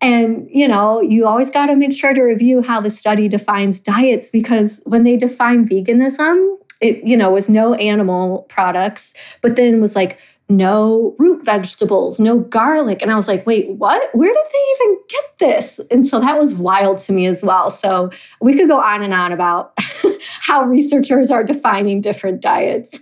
And, 0.03 0.49
you 0.51 0.67
know, 0.67 1.01
you 1.01 1.27
always 1.27 1.49
got 1.49 1.67
to 1.67 1.77
make 1.77 1.93
sure 1.93 2.13
to 2.13 2.23
review 2.23 2.61
how 2.61 2.81
the 2.81 2.91
study 2.91 3.29
defines 3.29 3.79
diets 3.79 4.31
because 4.31 4.81
when 4.85 5.05
they 5.05 5.17
define 5.17 5.67
veganism, 5.67 6.57
it, 6.81 7.05
you 7.05 7.17
know, 7.17 7.31
was 7.31 7.49
no 7.49 7.75
animal 7.75 8.45
products, 8.49 9.15
but 9.41 9.55
then 9.55 9.81
was 9.81 9.95
like 9.95 10.19
no 10.49 11.15
root 11.21 11.45
vegetables, 11.45 12.19
no 12.19 12.41
garlic. 12.41 13.01
And 13.01 13.13
I 13.13 13.15
was 13.15 13.29
like, 13.29 13.47
wait, 13.47 13.71
what? 13.71 14.15
Where 14.15 14.33
did 14.33 14.53
they 14.53 14.85
even 14.85 14.99
get 15.09 15.39
this? 15.39 15.81
And 15.91 16.07
so 16.07 16.21
that 16.21 16.39
was 16.39 16.53
wild 16.55 16.99
to 17.01 17.13
me 17.13 17.27
as 17.27 17.45
well. 17.45 17.71
So 17.71 18.11
we 18.41 18.57
could 18.57 18.69
go 18.69 18.81
on 18.81 19.03
and 19.03 19.15
on 19.15 19.31
about 19.31 19.73
how 20.41 20.65
researchers 20.65 21.31
are 21.31 21.45
defining 21.45 22.01
different 22.01 22.41
diets. 22.41 22.99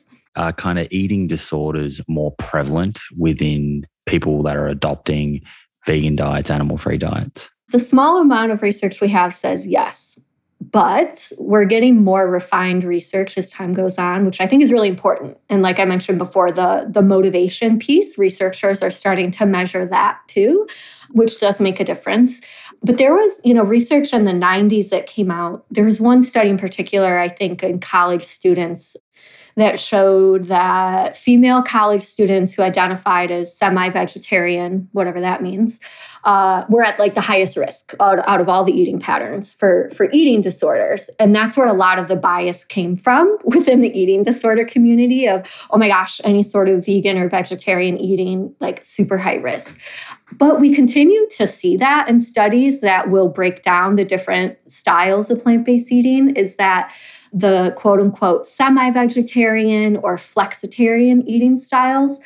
Kind 0.57 0.78
of 0.78 0.86
eating 0.90 1.26
disorders 1.26 2.01
more 2.09 2.32
prevalent 2.38 3.01
within 3.18 3.86
people 4.07 4.42
that 4.42 4.57
are 4.57 4.68
adopting 4.68 5.42
vegan 5.85 6.16
diets, 6.16 6.51
animal 6.51 6.78
free 6.78 6.99
diets? 6.99 7.51
The 7.72 7.78
small 7.78 8.20
amount 8.20 8.53
of 8.53 8.62
research 8.62 9.01
we 9.01 9.09
have 9.09 9.35
says 9.35 9.66
yes. 9.66 10.18
But 10.72 11.33
we're 11.39 11.64
getting 11.64 12.05
more 12.05 12.31
refined 12.31 12.85
research 12.85 13.39
as 13.39 13.51
time 13.51 13.72
goes 13.72 13.97
on, 13.97 14.26
which 14.26 14.43
I 14.43 14.47
think 14.47 14.62
is 14.62 14.70
really 14.70 14.89
important. 14.89 15.39
And 15.49 15.62
like 15.62 15.78
I 15.78 15.87
mentioned 15.87 16.18
before, 16.18 16.53
the, 16.53 16.87
the 16.89 17.01
motivation 17.01 17.78
piece, 17.78 18.18
researchers 18.18 18.83
are 18.83 18.91
starting 18.91 19.31
to 19.33 19.47
measure 19.47 19.87
that 19.87 20.18
too, 20.28 20.68
which 21.12 21.41
does 21.41 21.61
make 21.61 21.81
a 21.81 21.85
difference. 21.85 22.41
but 22.83 22.99
there 22.99 23.14
was, 23.14 23.41
you 23.43 23.55
know, 23.55 23.64
research 23.64 24.12
in 24.12 24.26
the 24.26 24.33
90s 24.33 24.91
that 24.91 25.07
came 25.07 25.31
out. 25.31 25.64
There 25.70 25.85
was 25.85 25.99
one 25.99 26.22
study 26.22 26.51
in 26.51 26.59
particular, 26.59 27.18
I 27.18 27.31
think, 27.31 27.62
in 27.62 27.81
college 27.81 28.24
students 28.24 28.97
that 29.57 29.80
showed 29.80 30.44
that 30.44 31.16
female 31.16 31.62
college 31.62 32.03
students 32.03 32.53
who 32.53 32.62
identified 32.62 33.30
as 33.30 33.57
semi 33.57 33.90
vegetarian, 33.90 34.88
whatever 34.92 35.20
that 35.20 35.42
means, 35.42 35.80
uh, 36.24 36.64
were 36.68 36.84
at 36.84 36.98
like 36.98 37.14
the 37.14 37.20
highest 37.20 37.57
risk 37.57 37.94
out, 38.01 38.18
out 38.28 38.40
of 38.40 38.48
all 38.48 38.64
the 38.64 38.72
eating 38.72 38.98
patterns 38.98 39.55
for, 39.55 39.90
for 39.94 40.11
eating 40.12 40.40
disorders. 40.40 41.09
And 41.18 41.34
that's 41.34 41.57
where 41.57 41.66
a 41.66 41.72
lot 41.72 41.98
of 41.98 42.09
the 42.09 42.16
bias 42.16 42.64
came 42.64 42.96
from 42.96 43.38
within 43.44 43.80
the 43.80 43.98
eating 43.98 44.22
disorder 44.22 44.64
community 44.64 45.26
of, 45.26 45.46
oh 45.70 45.78
my 45.78 45.88
gosh, 45.88 46.20
any 46.24 46.42
sort 46.42 46.68
of 46.68 46.84
vegan 46.84 47.18
or 47.18 47.28
vegetarian 47.28 47.96
eating, 47.98 48.55
like 48.61 48.84
super 48.84 49.16
high 49.16 49.36
risk. 49.36 49.74
But 50.32 50.61
we 50.61 50.74
continue 50.74 51.26
to 51.36 51.46
see 51.46 51.76
that 51.78 52.09
in 52.09 52.20
studies 52.20 52.80
that 52.80 53.11
will 53.11 53.28
break 53.28 53.62
down 53.62 53.96
the 53.96 54.05
different 54.05 54.59
styles 54.70 55.30
of 55.30 55.42
plant 55.42 55.64
based 55.64 55.90
eating 55.90 56.36
is 56.36 56.57
that 56.57 56.92
the 57.33 57.72
quote 57.76 58.01
unquote 58.01 58.45
semi 58.45 58.91
vegetarian 58.91 59.97
or 59.99 60.16
flexitarian 60.16 61.22
eating 61.26 61.57
styles 61.57 62.20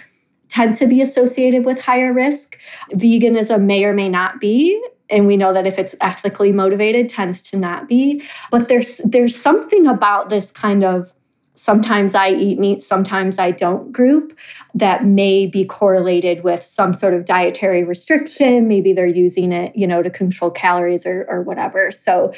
tend 0.49 0.75
to 0.77 0.87
be 0.87 1.03
associated 1.03 1.65
with 1.65 1.81
higher 1.81 2.13
risk. 2.13 2.59
Veganism 2.93 3.63
may 3.63 3.85
or 3.85 3.93
may 3.93 4.09
not 4.09 4.41
be. 4.41 4.81
And 5.11 5.27
we 5.27 5.37
know 5.37 5.53
that 5.53 5.67
if 5.67 5.79
it's 5.79 5.95
ethically 6.01 6.53
motivated, 6.53 7.09
tends 7.09 7.43
to 7.43 7.57
not 7.57 7.89
be. 7.89 8.23
But 8.51 8.69
there's 8.69 9.01
there's 9.05 9.41
something 9.41 9.87
about 9.87 10.31
this 10.31 10.51
kind 10.51 10.85
of 10.85 11.13
sometimes 11.55 12.15
I 12.15 12.31
eat 12.31 12.59
meat, 12.59 12.83
sometimes 12.83 13.39
I 13.39 13.51
don't 13.51 13.93
group 13.93 14.37
that 14.75 15.05
may 15.05 15.47
be 15.47 15.65
correlated 15.65 16.43
with 16.43 16.65
some 16.65 16.95
sort 16.95 17.15
of 17.15 17.25
dietary 17.25 17.85
restriction. 17.85 18.67
Maybe 18.69 18.93
they're 18.93 19.07
using 19.07 19.53
it, 19.53 19.75
you 19.77 19.87
know, 19.87 20.03
to 20.03 20.11
control 20.11 20.51
calories 20.51 21.07
or, 21.07 21.25
or 21.29 21.43
whatever. 21.43 21.91
So 21.91 22.35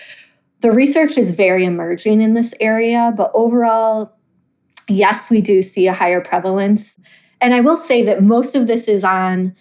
the 0.61 0.73
research 0.73 1.19
is 1.19 1.33
very 1.33 1.65
emerging 1.65 2.21
in 2.21 2.35
this 2.35 2.55
area, 2.61 3.13
but 3.17 3.31
overall, 3.35 4.13
yes, 4.89 5.31
we 5.31 5.41
do 5.41 5.63
see 5.63 5.87
a 5.87 5.93
higher 5.93 6.21
prevalence. 6.21 6.97
And 7.41 7.55
I 7.55 7.61
will 7.61 7.77
say 7.77 8.05
that 8.05 8.23
most 8.23 8.55
of 8.55 8.67
this 8.67 8.89
is 8.89 9.05
on 9.05 9.55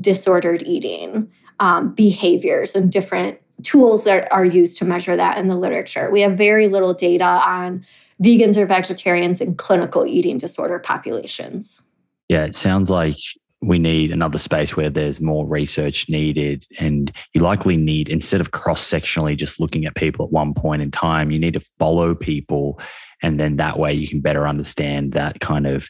disordered 0.00 0.62
eating 0.64 1.30
um, 1.60 1.94
behaviors 1.94 2.74
and 2.74 2.90
different 2.90 3.38
tools 3.62 4.04
that 4.04 4.30
are 4.32 4.44
used 4.44 4.78
to 4.78 4.84
measure 4.84 5.14
that 5.14 5.38
in 5.38 5.48
the 5.48 5.56
literature. 5.56 6.10
We 6.10 6.20
have 6.22 6.36
very 6.36 6.68
little 6.68 6.94
data 6.94 7.24
on 7.24 7.84
vegans 8.22 8.56
or 8.56 8.66
vegetarians 8.66 9.40
in 9.40 9.54
clinical 9.54 10.06
eating 10.06 10.38
disorder 10.38 10.78
populations. 10.78 11.80
Yeah, 12.28 12.44
it 12.44 12.54
sounds 12.54 12.90
like 12.90 13.18
we 13.62 13.78
need 13.78 14.10
another 14.10 14.38
space 14.38 14.76
where 14.76 14.90
there's 14.90 15.20
more 15.20 15.46
research 15.46 16.08
needed. 16.08 16.66
And 16.80 17.12
you 17.32 17.40
likely 17.40 17.76
need, 17.76 18.08
instead 18.08 18.40
of 18.40 18.50
cross 18.50 18.82
sectionally 18.88 19.36
just 19.36 19.60
looking 19.60 19.86
at 19.86 19.94
people 19.94 20.26
at 20.26 20.32
one 20.32 20.52
point 20.52 20.82
in 20.82 20.90
time, 20.90 21.30
you 21.30 21.38
need 21.38 21.54
to 21.54 21.64
follow 21.78 22.14
people. 22.14 22.80
And 23.22 23.38
then 23.38 23.56
that 23.56 23.78
way 23.78 23.94
you 23.94 24.08
can 24.08 24.20
better 24.20 24.48
understand 24.48 25.12
that 25.12 25.38
kind 25.38 25.68
of 25.68 25.88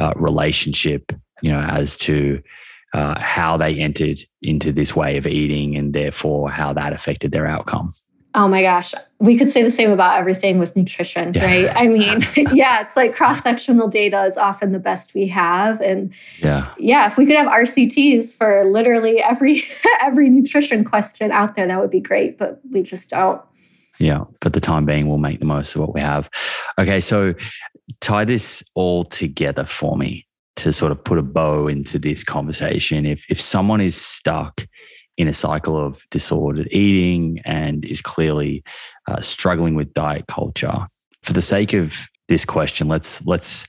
uh, 0.00 0.12
relationship, 0.16 1.12
you 1.42 1.52
know, 1.52 1.60
as 1.60 1.96
to 1.98 2.42
uh, 2.92 3.18
how 3.20 3.56
they 3.56 3.78
entered 3.78 4.18
into 4.42 4.72
this 4.72 4.96
way 4.96 5.16
of 5.16 5.26
eating 5.26 5.76
and 5.76 5.94
therefore 5.94 6.50
how 6.50 6.72
that 6.72 6.92
affected 6.92 7.30
their 7.30 7.46
outcome. 7.46 7.90
Oh 8.34 8.48
my 8.48 8.62
gosh, 8.62 8.94
we 9.18 9.36
could 9.36 9.50
say 9.50 9.62
the 9.62 9.70
same 9.70 9.90
about 9.90 10.18
everything 10.18 10.58
with 10.58 10.74
nutrition, 10.74 11.34
yeah. 11.34 11.44
right? 11.44 11.76
I 11.76 11.86
mean, 11.86 12.26
yeah, 12.54 12.80
it's 12.80 12.96
like 12.96 13.14
cross 13.14 13.42
sectional 13.42 13.88
data 13.88 14.24
is 14.24 14.36
often 14.38 14.72
the 14.72 14.78
best 14.78 15.12
we 15.12 15.26
have, 15.28 15.80
and 15.80 16.12
yeah, 16.38 16.72
yeah, 16.78 17.10
if 17.10 17.18
we 17.18 17.26
could 17.26 17.36
have 17.36 17.46
RCTs 17.46 18.34
for 18.34 18.64
literally 18.64 19.20
every 19.20 19.64
every 20.00 20.30
nutrition 20.30 20.82
question 20.82 21.30
out 21.30 21.56
there, 21.56 21.66
that 21.66 21.78
would 21.78 21.90
be 21.90 22.00
great, 22.00 22.38
but 22.38 22.60
we 22.70 22.82
just 22.82 23.10
don't. 23.10 23.40
Yeah, 23.98 24.24
for 24.40 24.48
the 24.48 24.60
time 24.60 24.86
being, 24.86 25.08
we'll 25.08 25.18
make 25.18 25.38
the 25.38 25.44
most 25.44 25.74
of 25.74 25.82
what 25.82 25.94
we 25.94 26.00
have. 26.00 26.30
Okay, 26.78 27.00
so 27.00 27.34
tie 28.00 28.24
this 28.24 28.62
all 28.74 29.04
together 29.04 29.66
for 29.66 29.96
me 29.96 30.26
to 30.56 30.72
sort 30.72 30.92
of 30.92 31.02
put 31.04 31.18
a 31.18 31.22
bow 31.22 31.68
into 31.68 31.98
this 31.98 32.24
conversation. 32.24 33.04
If 33.04 33.26
if 33.28 33.38
someone 33.40 33.82
is 33.82 34.00
stuck 34.00 34.66
in 35.22 35.28
a 35.28 35.32
cycle 35.32 35.78
of 35.78 36.02
disordered 36.10 36.68
eating 36.72 37.40
and 37.44 37.84
is 37.84 38.02
clearly 38.02 38.62
uh, 39.08 39.20
struggling 39.20 39.74
with 39.74 39.94
diet 39.94 40.26
culture. 40.26 40.84
For 41.22 41.32
the 41.32 41.40
sake 41.40 41.72
of 41.72 42.08
this 42.28 42.44
question, 42.44 42.88
let's 42.88 43.24
let's 43.24 43.64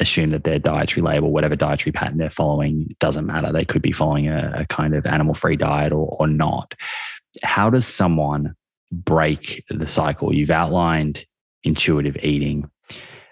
assume 0.00 0.30
that 0.30 0.44
their 0.44 0.58
dietary 0.58 1.02
label, 1.02 1.30
whatever 1.30 1.56
dietary 1.56 1.92
pattern 1.92 2.18
they're 2.18 2.30
following, 2.30 2.94
doesn't 2.98 3.26
matter. 3.26 3.52
They 3.52 3.64
could 3.64 3.82
be 3.82 3.92
following 3.92 4.28
a, 4.28 4.52
a 4.56 4.66
kind 4.66 4.94
of 4.94 5.06
animal-free 5.06 5.56
diet 5.56 5.92
or, 5.92 6.16
or 6.18 6.26
not. 6.26 6.74
How 7.42 7.70
does 7.70 7.86
someone 7.86 8.54
break 8.90 9.64
the 9.68 9.86
cycle? 9.86 10.34
You've 10.34 10.50
outlined 10.50 11.24
intuitive 11.64 12.16
eating, 12.22 12.70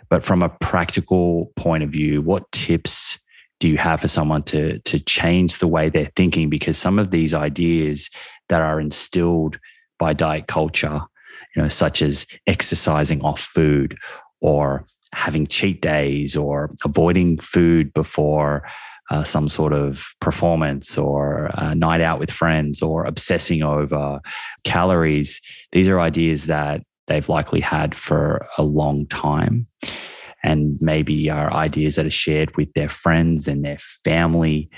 but 0.08 0.24
from 0.24 0.42
a 0.42 0.48
practical 0.48 1.52
point 1.56 1.82
of 1.82 1.90
view, 1.90 2.22
what 2.22 2.50
tips 2.52 3.18
do 3.60 3.68
you 3.68 3.76
have 3.78 4.00
for 4.00 4.08
someone 4.08 4.42
to 4.44 4.78
to 4.80 4.98
change 4.98 5.58
the 5.58 5.68
way 5.68 5.88
they're 5.88 6.12
thinking? 6.16 6.50
Because 6.50 6.76
some 6.76 6.98
of 6.98 7.10
these 7.10 7.34
ideas 7.34 8.10
that 8.48 8.60
are 8.60 8.80
instilled 8.80 9.58
by 9.98 10.12
diet 10.12 10.46
culture 10.46 11.00
you 11.54 11.62
know 11.62 11.68
such 11.68 12.02
as 12.02 12.26
exercising 12.46 13.22
off 13.22 13.40
food 13.40 13.96
or 14.40 14.84
having 15.12 15.46
cheat 15.46 15.80
days 15.80 16.34
or 16.36 16.74
avoiding 16.84 17.36
food 17.38 17.92
before 17.94 18.66
uh, 19.10 19.22
some 19.22 19.48
sort 19.48 19.72
of 19.72 20.06
performance 20.20 20.96
or 20.96 21.50
a 21.54 21.74
night 21.74 22.00
out 22.00 22.18
with 22.18 22.30
friends 22.30 22.82
or 22.82 23.04
obsessing 23.04 23.62
over 23.62 24.20
calories 24.64 25.40
these 25.72 25.88
are 25.88 26.00
ideas 26.00 26.46
that 26.46 26.82
they've 27.06 27.28
likely 27.28 27.60
had 27.60 27.94
for 27.94 28.46
a 28.58 28.62
long 28.62 29.06
time 29.06 29.66
and 30.44 30.74
maybe 30.80 31.28
are 31.28 31.52
ideas 31.52 31.96
that 31.96 32.06
are 32.06 32.10
shared 32.10 32.56
with 32.56 32.72
their 32.74 32.88
friends 32.88 33.48
and 33.48 33.64
their 33.64 33.78
family 33.78 34.70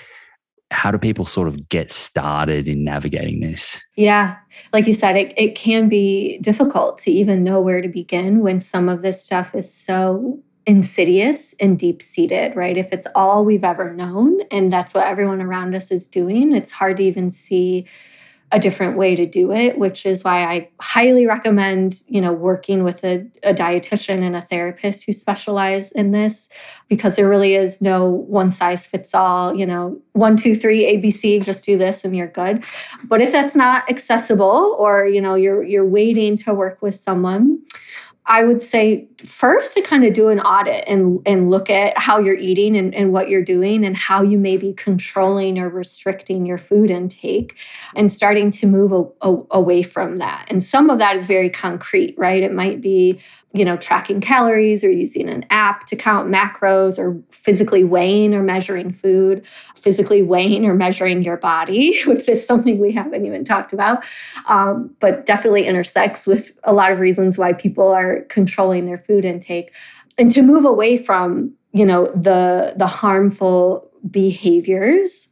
how 0.73 0.91
do 0.91 0.99
people 0.99 1.25
sort 1.25 1.47
of 1.47 1.69
get 1.69 1.93
started 1.93 2.67
in 2.67 2.83
navigating 2.83 3.41
this? 3.41 3.81
Yeah, 3.95 4.37
like 4.73 4.87
you 4.87 4.95
said, 4.95 5.17
it, 5.17 5.33
it 5.37 5.55
can 5.55 5.89
be 5.89 6.39
difficult 6.39 6.99
to 7.03 7.11
even 7.11 7.45
know 7.45 7.61
where 7.61 7.81
to 7.81 7.89
begin 7.89 8.41
when 8.41 8.59
some 8.59 8.89
of 8.89 9.03
this 9.03 9.23
stuff 9.23 9.55
is 9.55 9.73
so 9.73 10.43
insidious 10.67 11.55
and 11.61 11.79
deep 11.79 12.03
seated, 12.03 12.57
right? 12.57 12.77
If 12.77 12.93
it's 12.93 13.07
all 13.14 13.45
we've 13.45 13.62
ever 13.62 13.95
known 13.95 14.41
and 14.51 14.73
that's 14.73 14.93
what 14.93 15.07
everyone 15.07 15.41
around 15.41 15.77
us 15.77 15.93
is 15.93 16.09
doing, 16.09 16.53
it's 16.53 16.73
hard 16.73 16.97
to 16.97 17.05
even 17.05 17.31
see 17.31 17.87
a 18.53 18.61
different 18.61 18.97
way 18.97 19.16
to 19.16 19.26
do 19.26 19.51
it, 19.51 19.76
which 19.76 20.07
is 20.07 20.22
why 20.22 20.44
I 20.44 20.68
highly 20.80 21.26
recommend, 21.26 22.01
you 22.07 22.20
know, 22.20 22.32
working 22.32 22.84
with 22.84 23.03
a, 23.03 23.26
a 23.42 23.53
dietitian 23.53 24.22
and 24.22 24.36
a 24.36 24.40
therapist 24.40 25.05
who 25.05 25.12
specialize 25.12 25.90
in 25.92 26.12
this, 26.12 26.49
because 26.88 27.16
there 27.16 27.28
really 27.28 27.57
is 27.57 27.80
no 27.80 28.09
one 28.09 28.53
size 28.53 28.86
fits 28.86 29.14
all, 29.14 29.53
you 29.53 29.66
know, 29.66 30.01
one, 30.12 30.36
two, 30.36 30.55
three, 30.55 30.84
ABC, 30.84 31.42
just 31.44 31.64
do 31.64 31.76
this 31.76 32.05
and 32.05 32.14
you're 32.14 32.28
good. 32.28 32.62
But 33.05 33.20
if 33.20 33.32
that's 33.32 33.57
not 33.57 33.90
accessible 33.90 34.76
or, 34.78 35.07
you 35.07 35.20
know, 35.20 35.34
you're 35.34 35.64
you're 35.64 35.84
waiting 35.84 36.36
to 36.38 36.55
work 36.55 36.80
with 36.80 36.94
someone, 36.94 37.61
I 38.29 38.43
would 38.43 38.61
say 38.61 39.07
first 39.24 39.74
to 39.74 39.83
kind 39.83 40.05
of 40.05 40.12
do 40.12 40.29
an 40.29 40.41
audit 40.41 40.85
and, 40.89 41.20
and 41.27 41.49
look 41.49 41.70
at 41.70 41.97
how 41.97 42.18
you're 42.18 42.35
eating 42.35 42.77
and, 42.77 42.93
and 42.93 43.12
what 43.12 43.29
you're 43.29 43.45
doing 43.45 43.85
and 43.85 43.97
how 43.97 44.22
you 44.22 44.37
may 44.37 44.57
be 44.57 44.72
controlling 44.72 45.59
or 45.59 45.68
restricting 45.68 46.45
your 46.45 46.59
food 46.59 46.91
intake 46.91 47.55
and 47.95 48.11
starting 48.11 48.51
to 48.51 48.66
move 48.66 48.93
a, 48.93 49.29
a, 49.29 49.37
away 49.53 49.83
from 49.83 50.18
that. 50.18 50.47
And 50.49 50.62
some 50.62 50.91
of 50.91 50.99
that 50.99 51.14
is 51.14 51.27
very 51.27 51.51
concrete, 51.51 52.16
right? 52.18 52.43
It 52.43 52.53
might 52.53 52.81
be, 52.81 53.20
you 53.53 53.64
know, 53.64 53.76
tracking 53.76 54.20
calories 54.20 54.84
or 54.84 54.90
using 54.90 55.28
an 55.28 55.44
app 55.51 55.86
to 55.86 55.97
count 55.97 56.28
macros 56.28 56.99
or 56.99 57.20
physically 57.30 57.84
weighing 57.84 58.34
or 58.34 58.42
measuring 58.42 58.92
food, 58.92 59.47
physically 59.76 60.22
weighing 60.22 60.66
or 60.66 60.74
measuring 60.74 61.22
your 61.22 61.38
body, 61.38 61.99
which 62.07 62.28
is 62.28 62.44
something 62.44 62.78
we 62.78 62.92
haven't 62.92 63.24
even 63.24 63.44
talked 63.44 63.72
about, 63.72 64.05
um, 64.49 64.94
but 65.01 65.24
definitely 65.26 65.66
intersects 65.66 66.26
with 66.26 66.53
a 66.64 66.72
lot 66.72 66.92
of 66.92 66.99
reasons 66.99 67.38
why 67.38 67.53
people 67.53 67.88
are 67.88 68.22
controlling 68.22 68.84
their 68.84 68.99
food 68.99 69.24
intake. 69.24 69.72
And 70.18 70.30
to 70.32 70.42
move 70.42 70.64
away 70.64 70.99
from, 70.99 71.53
you 71.72 71.84
know, 71.84 72.07
the 72.07 72.74
the 72.76 72.86
harmful 72.86 73.90
behaviors 74.11 75.26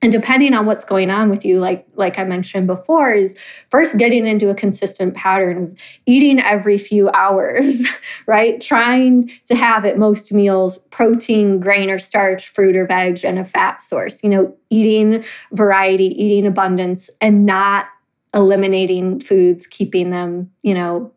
and 0.00 0.12
depending 0.12 0.54
on 0.54 0.66
what's 0.66 0.84
going 0.84 1.10
on 1.10 1.28
with 1.28 1.44
you 1.44 1.58
like 1.58 1.86
like 1.94 2.18
i 2.18 2.24
mentioned 2.24 2.66
before 2.66 3.12
is 3.12 3.34
first 3.70 3.96
getting 3.98 4.26
into 4.26 4.48
a 4.50 4.54
consistent 4.54 5.14
pattern 5.14 5.62
of 5.62 5.78
eating 6.06 6.40
every 6.40 6.78
few 6.78 7.08
hours 7.10 7.82
right? 8.26 8.60
Trying 8.60 9.30
to 9.46 9.54
have 9.54 9.84
at 9.84 9.98
most 9.98 10.32
meals 10.32 10.78
protein 10.90 11.60
grain 11.60 11.88
or 11.90 11.98
starch 11.98 12.48
fruit 12.48 12.76
or 12.76 12.86
veg 12.86 13.24
and 13.24 13.38
a 13.38 13.44
fat 13.44 13.82
source 13.82 14.22
you 14.22 14.28
know 14.28 14.54
eating 14.70 15.24
variety 15.52 16.06
eating 16.22 16.46
abundance 16.46 17.10
and 17.20 17.46
not 17.46 17.86
eliminating 18.34 19.20
foods 19.20 19.66
keeping 19.66 20.10
them 20.10 20.50
you 20.62 20.74
know 20.74 21.10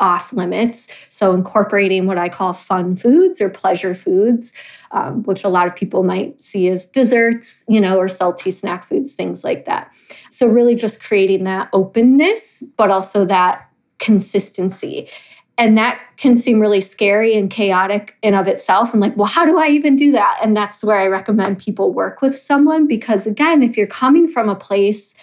off 0.00 0.32
limits. 0.32 0.86
So, 1.10 1.32
incorporating 1.32 2.06
what 2.06 2.18
I 2.18 2.28
call 2.28 2.54
fun 2.54 2.96
foods 2.96 3.40
or 3.40 3.48
pleasure 3.48 3.94
foods, 3.94 4.52
um, 4.92 5.22
which 5.24 5.44
a 5.44 5.48
lot 5.48 5.66
of 5.66 5.74
people 5.74 6.02
might 6.02 6.40
see 6.40 6.68
as 6.68 6.86
desserts, 6.86 7.64
you 7.68 7.80
know, 7.80 7.98
or 7.98 8.08
salty 8.08 8.50
snack 8.50 8.88
foods, 8.88 9.14
things 9.14 9.44
like 9.44 9.64
that. 9.66 9.92
So, 10.30 10.46
really 10.46 10.74
just 10.74 11.02
creating 11.02 11.44
that 11.44 11.68
openness, 11.72 12.62
but 12.76 12.90
also 12.90 13.24
that 13.26 13.68
consistency. 13.98 15.08
And 15.56 15.78
that 15.78 16.00
can 16.16 16.36
seem 16.36 16.58
really 16.58 16.80
scary 16.80 17.36
and 17.36 17.48
chaotic 17.48 18.16
in 18.22 18.34
of 18.34 18.48
itself. 18.48 18.92
And 18.92 19.00
like, 19.00 19.16
well, 19.16 19.28
how 19.28 19.46
do 19.46 19.56
I 19.56 19.68
even 19.68 19.94
do 19.94 20.10
that? 20.12 20.40
And 20.42 20.56
that's 20.56 20.82
where 20.82 20.98
I 20.98 21.06
recommend 21.06 21.60
people 21.60 21.92
work 21.92 22.20
with 22.20 22.36
someone 22.36 22.88
because 22.88 23.24
again, 23.24 23.62
if 23.62 23.76
you're 23.76 23.86
coming 23.86 24.26
from 24.26 24.48
a 24.48 24.56
place 24.56 25.13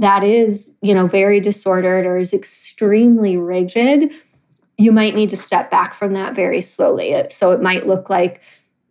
that 0.00 0.24
is, 0.24 0.74
you 0.80 0.94
know, 0.94 1.06
very 1.06 1.40
disordered 1.40 2.06
or 2.06 2.16
is 2.16 2.32
extremely 2.32 3.36
rigid, 3.36 4.10
you 4.78 4.92
might 4.92 5.14
need 5.14 5.28
to 5.30 5.36
step 5.36 5.70
back 5.70 5.94
from 5.94 6.14
that 6.14 6.34
very 6.34 6.62
slowly. 6.62 7.14
So 7.30 7.52
it 7.52 7.60
might 7.60 7.86
look 7.86 8.08
like 8.08 8.40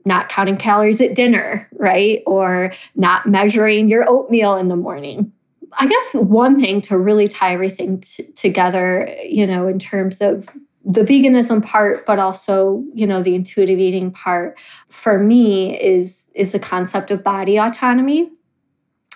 not 0.06 0.30
counting 0.30 0.56
calories 0.56 1.02
at 1.02 1.16
dinner, 1.16 1.68
right? 1.74 2.22
Or 2.28 2.72
not 2.96 3.28
measuring 3.28 3.88
your 3.88 4.08
oatmeal 4.08 4.56
in 4.56 4.68
the 4.68 4.76
morning. 4.76 5.32
I 5.80 5.88
guess 5.88 6.14
one 6.14 6.60
thing 6.60 6.82
to 6.82 6.98
really 6.98 7.28
tie 7.28 7.54
everything 7.54 8.02
t- 8.02 8.32
together, 8.34 9.14
you 9.24 9.48
know, 9.48 9.68
in 9.68 9.80
terms 9.80 10.20
of 10.22 10.48
the 10.86 11.02
veganism 11.02 11.66
part, 11.66 12.06
but 12.06 12.20
also, 12.20 12.84
you 12.94 13.06
know, 13.06 13.22
the 13.24 13.36
intuitive 13.36 13.80
eating 13.80 14.12
part 14.12 14.58
for 14.90 15.18
me 15.18 15.80
is 15.80 16.24
is 16.36 16.52
the 16.52 16.60
concept 16.60 17.10
of 17.12 17.24
body 17.24 17.58
autonomy 17.58 18.32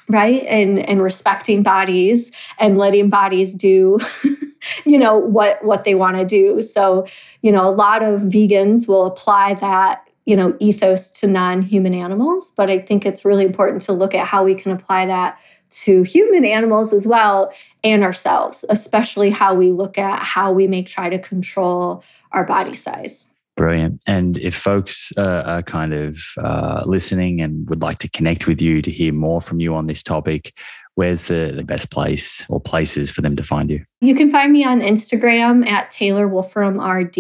right? 0.10 0.44
And 0.44 0.80
and 0.80 1.02
respecting 1.02 1.64
bodies 1.64 2.32
and 2.60 2.78
letting 2.78 3.10
bodies 3.10 3.54
do 3.54 4.00
you 4.86 4.98
know 4.98 5.18
what 5.18 5.64
what 5.64 5.84
they 5.84 5.96
want 5.96 6.18
to 6.18 6.26
do. 6.26 6.62
So 6.62 7.08
you 7.42 7.52
know 7.52 7.68
a 7.68 7.72
lot 7.72 8.04
of 8.04 8.22
vegans 8.22 8.88
will 8.88 9.06
apply 9.06 9.56
that 9.56 10.08
you 10.26 10.36
know 10.36 10.56
ethos 10.60 11.10
to 11.10 11.28
non-human 11.28 11.94
animals 11.94 12.52
but 12.56 12.70
i 12.70 12.80
think 12.80 13.06
it's 13.06 13.26
really 13.26 13.46
important 13.46 13.82
to 13.82 13.94
look 13.94 14.16
at 14.16 14.26
how 14.28 14.44
we 14.44 14.56
can 14.56 14.72
apply 14.72 15.06
that 15.06 15.38
to 15.70 16.04
human 16.04 16.46
animals 16.46 16.94
as 16.94 17.06
well 17.06 17.52
and 17.84 18.04
ourselves 18.04 18.64
especially 18.70 19.30
how 19.30 19.54
we 19.54 19.72
look 19.72 19.98
at 19.98 20.20
how 20.20 20.52
we 20.52 20.68
may 20.68 20.84
try 20.84 21.10
to 21.10 21.20
control 21.20 22.04
our 22.32 22.46
body 22.46 22.76
size 22.76 23.28
Brilliant. 23.56 24.04
And 24.08 24.38
if 24.40 24.56
folks 24.56 25.12
uh, 25.16 25.44
are 25.46 25.62
kind 25.62 25.94
of 25.94 26.18
uh, 26.38 26.84
listening 26.86 27.40
and 27.40 27.70
would 27.70 27.84
like 27.84 28.00
to 28.00 28.10
connect 28.10 28.48
with 28.48 28.62
you 28.64 28.82
to 28.82 28.90
hear 28.90 29.14
more 29.14 29.42
from 29.42 29.60
you 29.60 29.76
on 29.76 29.86
this 29.86 30.02
topic, 30.02 30.58
where's 30.96 31.28
the, 31.28 31.52
the 31.56 31.64
best 31.64 31.90
place 31.90 32.46
or 32.50 32.60
places 32.60 33.12
for 33.12 33.22
them 33.22 33.36
to 33.36 33.44
find 33.44 33.70
you? 33.70 33.84
You 34.02 34.16
can 34.16 34.32
find 34.32 34.52
me 34.52 34.64
on 34.64 34.82
Instagram 34.82 35.68
at 35.68 35.92
Taylor 35.92 36.28
Wolfram 36.28 36.80
RD, 36.80 37.18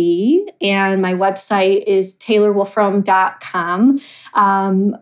and 0.62 1.02
my 1.02 1.14
website 1.14 1.84
is 1.86 2.16
taylorwolfram.com. 2.18 4.00
Um, 4.34 4.96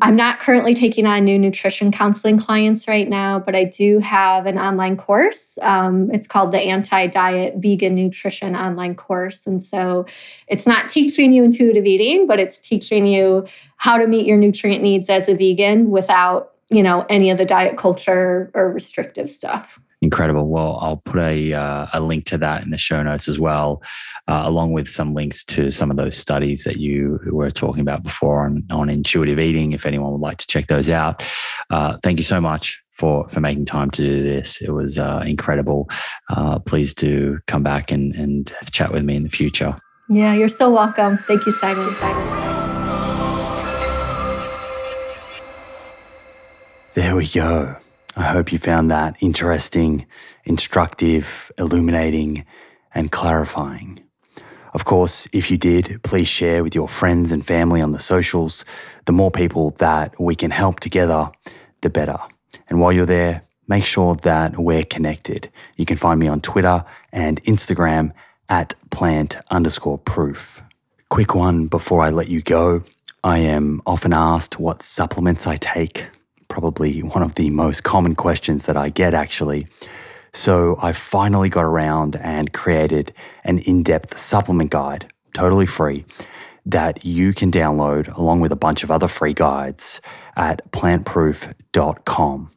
I'm 0.00 0.16
not 0.16 0.40
currently 0.40 0.74
taking 0.74 1.06
on 1.06 1.24
new 1.24 1.38
nutrition 1.38 1.92
counseling 1.92 2.38
clients 2.38 2.88
right 2.88 3.08
now, 3.08 3.38
but 3.38 3.54
I 3.54 3.64
do 3.64 3.98
have 3.98 4.46
an 4.46 4.58
online 4.58 4.96
course. 4.96 5.58
Um, 5.60 6.10
it's 6.10 6.26
called 6.26 6.52
the 6.52 6.60
Anti 6.60 7.08
Diet 7.08 7.56
Vegan 7.58 7.94
Nutrition 7.94 8.56
Online 8.56 8.94
Course. 8.94 9.42
And 9.46 9.62
so 9.62 10.06
it's 10.46 10.66
not 10.66 10.88
teaching 10.88 11.32
you 11.32 11.44
intuitive 11.44 11.84
eating, 11.84 12.26
but 12.26 12.38
it's 12.38 12.58
teaching 12.58 13.06
you 13.06 13.46
how 13.76 13.98
to 13.98 14.06
meet 14.06 14.26
your 14.26 14.38
nutrient 14.38 14.82
needs 14.82 15.10
as 15.10 15.28
a 15.28 15.34
vegan 15.34 15.90
without, 15.90 16.52
you 16.72 16.82
know, 16.82 17.04
any 17.08 17.30
of 17.30 17.38
the 17.38 17.44
diet 17.44 17.76
culture 17.76 18.50
or 18.54 18.72
restrictive 18.72 19.30
stuff. 19.30 19.78
Incredible. 20.00 20.48
Well, 20.48 20.78
I'll 20.80 20.96
put 20.96 21.20
a, 21.20 21.52
uh, 21.52 21.86
a 21.92 22.00
link 22.00 22.24
to 22.24 22.38
that 22.38 22.64
in 22.64 22.70
the 22.70 22.78
show 22.78 23.00
notes 23.04 23.28
as 23.28 23.38
well, 23.38 23.82
uh, 24.26 24.42
along 24.44 24.72
with 24.72 24.88
some 24.88 25.14
links 25.14 25.44
to 25.44 25.70
some 25.70 25.92
of 25.92 25.96
those 25.96 26.16
studies 26.16 26.64
that 26.64 26.78
you 26.78 27.20
were 27.30 27.52
talking 27.52 27.82
about 27.82 28.02
before 28.02 28.44
on, 28.44 28.64
on 28.72 28.90
intuitive 28.90 29.38
eating, 29.38 29.72
if 29.72 29.86
anyone 29.86 30.10
would 30.10 30.20
like 30.20 30.38
to 30.38 30.46
check 30.48 30.66
those 30.66 30.90
out. 30.90 31.22
Uh, 31.70 31.98
thank 32.02 32.18
you 32.18 32.24
so 32.24 32.40
much 32.40 32.82
for, 32.90 33.28
for 33.28 33.38
making 33.40 33.64
time 33.64 33.92
to 33.92 34.02
do 34.02 34.22
this. 34.24 34.60
It 34.60 34.70
was 34.70 34.98
uh, 34.98 35.22
incredible. 35.24 35.88
Uh, 36.28 36.58
please 36.58 36.94
do 36.94 37.38
come 37.46 37.62
back 37.62 37.92
and, 37.92 38.12
and 38.16 38.52
chat 38.72 38.92
with 38.92 39.04
me 39.04 39.14
in 39.14 39.22
the 39.22 39.30
future. 39.30 39.76
Yeah, 40.08 40.34
you're 40.34 40.48
so 40.48 40.68
welcome. 40.68 41.18
Thank 41.28 41.46
you, 41.46 41.52
Simon. 41.52 41.94
Simon. 42.00 42.61
There 46.94 47.16
we 47.16 47.26
go. 47.26 47.76
I 48.16 48.24
hope 48.24 48.52
you 48.52 48.58
found 48.58 48.90
that 48.90 49.16
interesting, 49.22 50.04
instructive, 50.44 51.50
illuminating, 51.56 52.44
and 52.94 53.10
clarifying. 53.10 54.00
Of 54.74 54.84
course, 54.84 55.26
if 55.32 55.50
you 55.50 55.56
did, 55.56 56.02
please 56.02 56.28
share 56.28 56.62
with 56.62 56.74
your 56.74 56.88
friends 56.88 57.32
and 57.32 57.46
family 57.46 57.80
on 57.80 57.92
the 57.92 57.98
socials. 57.98 58.66
The 59.06 59.12
more 59.12 59.30
people 59.30 59.70
that 59.78 60.20
we 60.20 60.34
can 60.34 60.50
help 60.50 60.80
together, 60.80 61.30
the 61.80 61.88
better. 61.88 62.18
And 62.68 62.78
while 62.78 62.92
you're 62.92 63.06
there, 63.06 63.40
make 63.66 63.86
sure 63.86 64.16
that 64.16 64.58
we're 64.58 64.84
connected. 64.84 65.50
You 65.78 65.86
can 65.86 65.96
find 65.96 66.20
me 66.20 66.28
on 66.28 66.42
Twitter 66.42 66.84
and 67.10 67.42
Instagram 67.44 68.12
at 68.50 68.74
plant 68.90 69.38
underscore 69.50 69.96
proof. 69.96 70.62
Quick 71.08 71.34
one 71.34 71.68
before 71.68 72.02
I 72.02 72.10
let 72.10 72.28
you 72.28 72.42
go. 72.42 72.82
I 73.24 73.38
am 73.38 73.80
often 73.86 74.12
asked 74.12 74.58
what 74.60 74.82
supplements 74.82 75.46
I 75.46 75.56
take 75.56 76.08
probably 76.52 77.00
one 77.00 77.22
of 77.22 77.34
the 77.36 77.48
most 77.48 77.82
common 77.82 78.14
questions 78.14 78.66
that 78.66 78.76
I 78.76 78.90
get 78.90 79.14
actually. 79.14 79.66
So 80.34 80.78
I 80.82 80.92
finally 80.92 81.48
got 81.48 81.64
around 81.64 82.16
and 82.16 82.52
created 82.52 83.14
an 83.42 83.58
in 83.60 83.82
depth 83.82 84.18
supplement 84.18 84.70
guide, 84.70 85.10
totally 85.32 85.64
free, 85.64 86.04
that 86.66 87.06
you 87.06 87.32
can 87.32 87.50
download 87.50 88.14
along 88.18 88.40
with 88.40 88.52
a 88.52 88.56
bunch 88.56 88.84
of 88.84 88.90
other 88.90 89.08
free 89.08 89.32
guides 89.32 90.02
at 90.36 90.70
plantproof.com. 90.72 92.50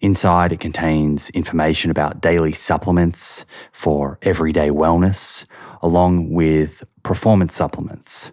Inside, 0.00 0.52
it 0.52 0.60
contains 0.60 1.30
information 1.30 1.92
about 1.92 2.20
daily 2.20 2.52
supplements 2.52 3.46
for 3.70 4.18
everyday 4.22 4.70
wellness, 4.70 5.44
along 5.82 6.30
with 6.32 6.82
performance 7.04 7.54
supplements. 7.54 8.32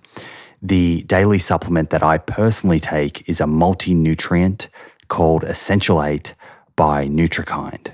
The 0.61 1.03
daily 1.03 1.39
supplement 1.39 1.89
that 1.89 2.01
I 2.01 2.17
personally 2.17 2.79
take 2.79 3.27
is 3.29 3.41
a 3.41 3.47
multi 3.47 3.93
nutrient 3.93 4.69
called 5.07 5.43
Essential 5.43 6.03
8 6.03 6.33
by 6.75 7.07
NutriKynd. 7.07 7.91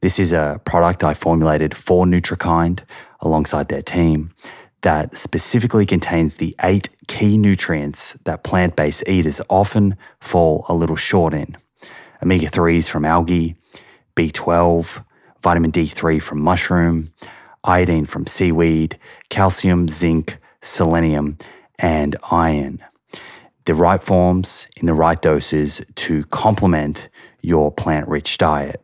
This 0.00 0.18
is 0.18 0.32
a 0.32 0.60
product 0.64 1.04
I 1.04 1.14
formulated 1.14 1.76
for 1.76 2.04
NutriKynd 2.06 2.80
alongside 3.20 3.68
their 3.68 3.82
team 3.82 4.32
that 4.82 5.16
specifically 5.16 5.86
contains 5.86 6.36
the 6.36 6.56
eight 6.62 6.88
key 7.06 7.38
nutrients 7.38 8.16
that 8.24 8.42
plant 8.42 8.76
based 8.76 9.04
eaters 9.06 9.40
often 9.48 9.96
fall 10.20 10.64
a 10.68 10.74
little 10.74 10.96
short 10.96 11.32
in 11.34 11.56
omega 12.22 12.48
3s 12.48 12.88
from 12.88 13.04
algae, 13.04 13.56
B12, 14.16 15.04
vitamin 15.40 15.72
D3 15.72 16.22
from 16.22 16.40
mushroom, 16.40 17.12
iodine 17.64 18.06
from 18.06 18.26
seaweed, 18.26 18.98
calcium, 19.28 19.88
zinc, 19.88 20.38
selenium, 20.60 21.38
and 21.78 22.16
iron 22.30 22.82
the 23.64 23.74
right 23.74 24.02
forms 24.02 24.66
in 24.76 24.86
the 24.86 24.94
right 24.94 25.20
doses 25.20 25.80
to 25.96 26.24
complement 26.26 27.08
your 27.40 27.70
plant 27.70 28.08
rich 28.08 28.38
diet. 28.38 28.82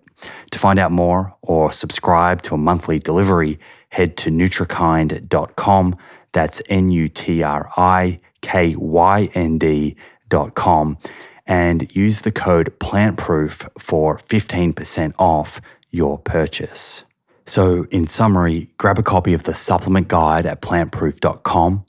To 0.50 0.58
find 0.58 0.78
out 0.78 0.92
more 0.92 1.34
or 1.42 1.70
subscribe 1.72 2.42
to 2.42 2.54
a 2.54 2.58
monthly 2.58 2.98
delivery, 2.98 3.58
head 3.90 4.16
to 4.18 4.30
nutrikynd.com. 4.30 5.96
That's 6.32 6.62
N 6.68 6.90
U 6.90 7.08
T 7.08 7.42
R 7.42 7.70
I 7.76 8.20
K 8.40 8.74
Y 8.76 9.28
N 9.34 9.58
D.com 9.58 10.98
and 11.46 11.90
use 11.96 12.20
the 12.20 12.30
code 12.30 12.78
PLANTPROOF 12.78 13.68
for 13.78 14.18
15% 14.18 15.14
off 15.18 15.60
your 15.90 16.18
purchase. 16.18 17.04
So, 17.46 17.86
in 17.90 18.06
summary, 18.06 18.68
grab 18.76 18.98
a 18.98 19.02
copy 19.02 19.32
of 19.32 19.44
the 19.44 19.54
supplement 19.54 20.08
guide 20.08 20.44
at 20.44 20.60
plantproof.com 20.60 21.86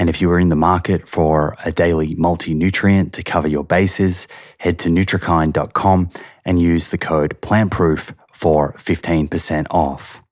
and 0.00 0.08
if 0.08 0.18
you 0.22 0.30
are 0.30 0.40
in 0.40 0.48
the 0.48 0.56
market 0.56 1.06
for 1.06 1.58
a 1.62 1.70
daily 1.70 2.14
multi 2.14 2.54
nutrient 2.54 3.12
to 3.12 3.22
cover 3.22 3.46
your 3.46 3.62
bases, 3.62 4.26
head 4.56 4.78
to 4.78 4.88
nutrikynd.com 4.88 6.08
and 6.46 6.58
use 6.58 6.88
the 6.88 6.96
code 6.96 7.38
PLANTPROOF 7.42 8.14
for 8.32 8.72
15% 8.78 9.66
off. 9.70 10.22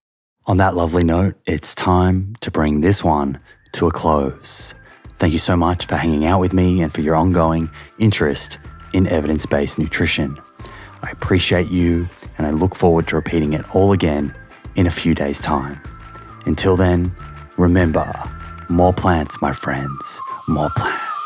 On 0.47 0.56
that 0.56 0.74
lovely 0.74 1.05
note, 1.05 1.34
it's 1.44 1.74
time 1.74 2.34
to 2.40 2.51
bring 2.51 2.80
this 2.80 3.05
one 3.05 3.38
to 3.72 3.86
a 3.86 3.90
close. 3.90 4.72
Thank 5.18 5.34
you 5.34 5.38
so 5.38 5.55
much 5.55 5.84
for 5.84 5.97
hanging 5.97 6.24
out 6.24 6.40
with 6.40 6.55
me 6.55 6.80
and 6.80 6.90
for 6.90 7.02
your 7.02 7.14
ongoing 7.14 7.68
interest 7.98 8.56
in 8.94 9.06
evidence 9.06 9.44
based 9.44 9.78
nutrition. 9.78 10.38
I 11.02 11.10
appreciate 11.10 11.68
you 11.68 12.09
and 12.38 12.47
I 12.47 12.52
look 12.52 12.74
forward 12.74 13.06
to 13.09 13.16
repeating 13.16 13.52
it 13.52 13.74
all 13.74 13.93
again 13.93 14.34
in 14.76 14.86
a 14.86 14.90
few 14.90 15.14
days' 15.14 15.38
time. 15.40 15.78
Until 16.47 16.74
then, 16.74 17.14
remember, 17.59 18.14
more 18.69 18.93
plants, 18.93 19.40
my 19.40 19.53
friends, 19.53 20.20
more 20.47 20.70
plants. 20.70 21.18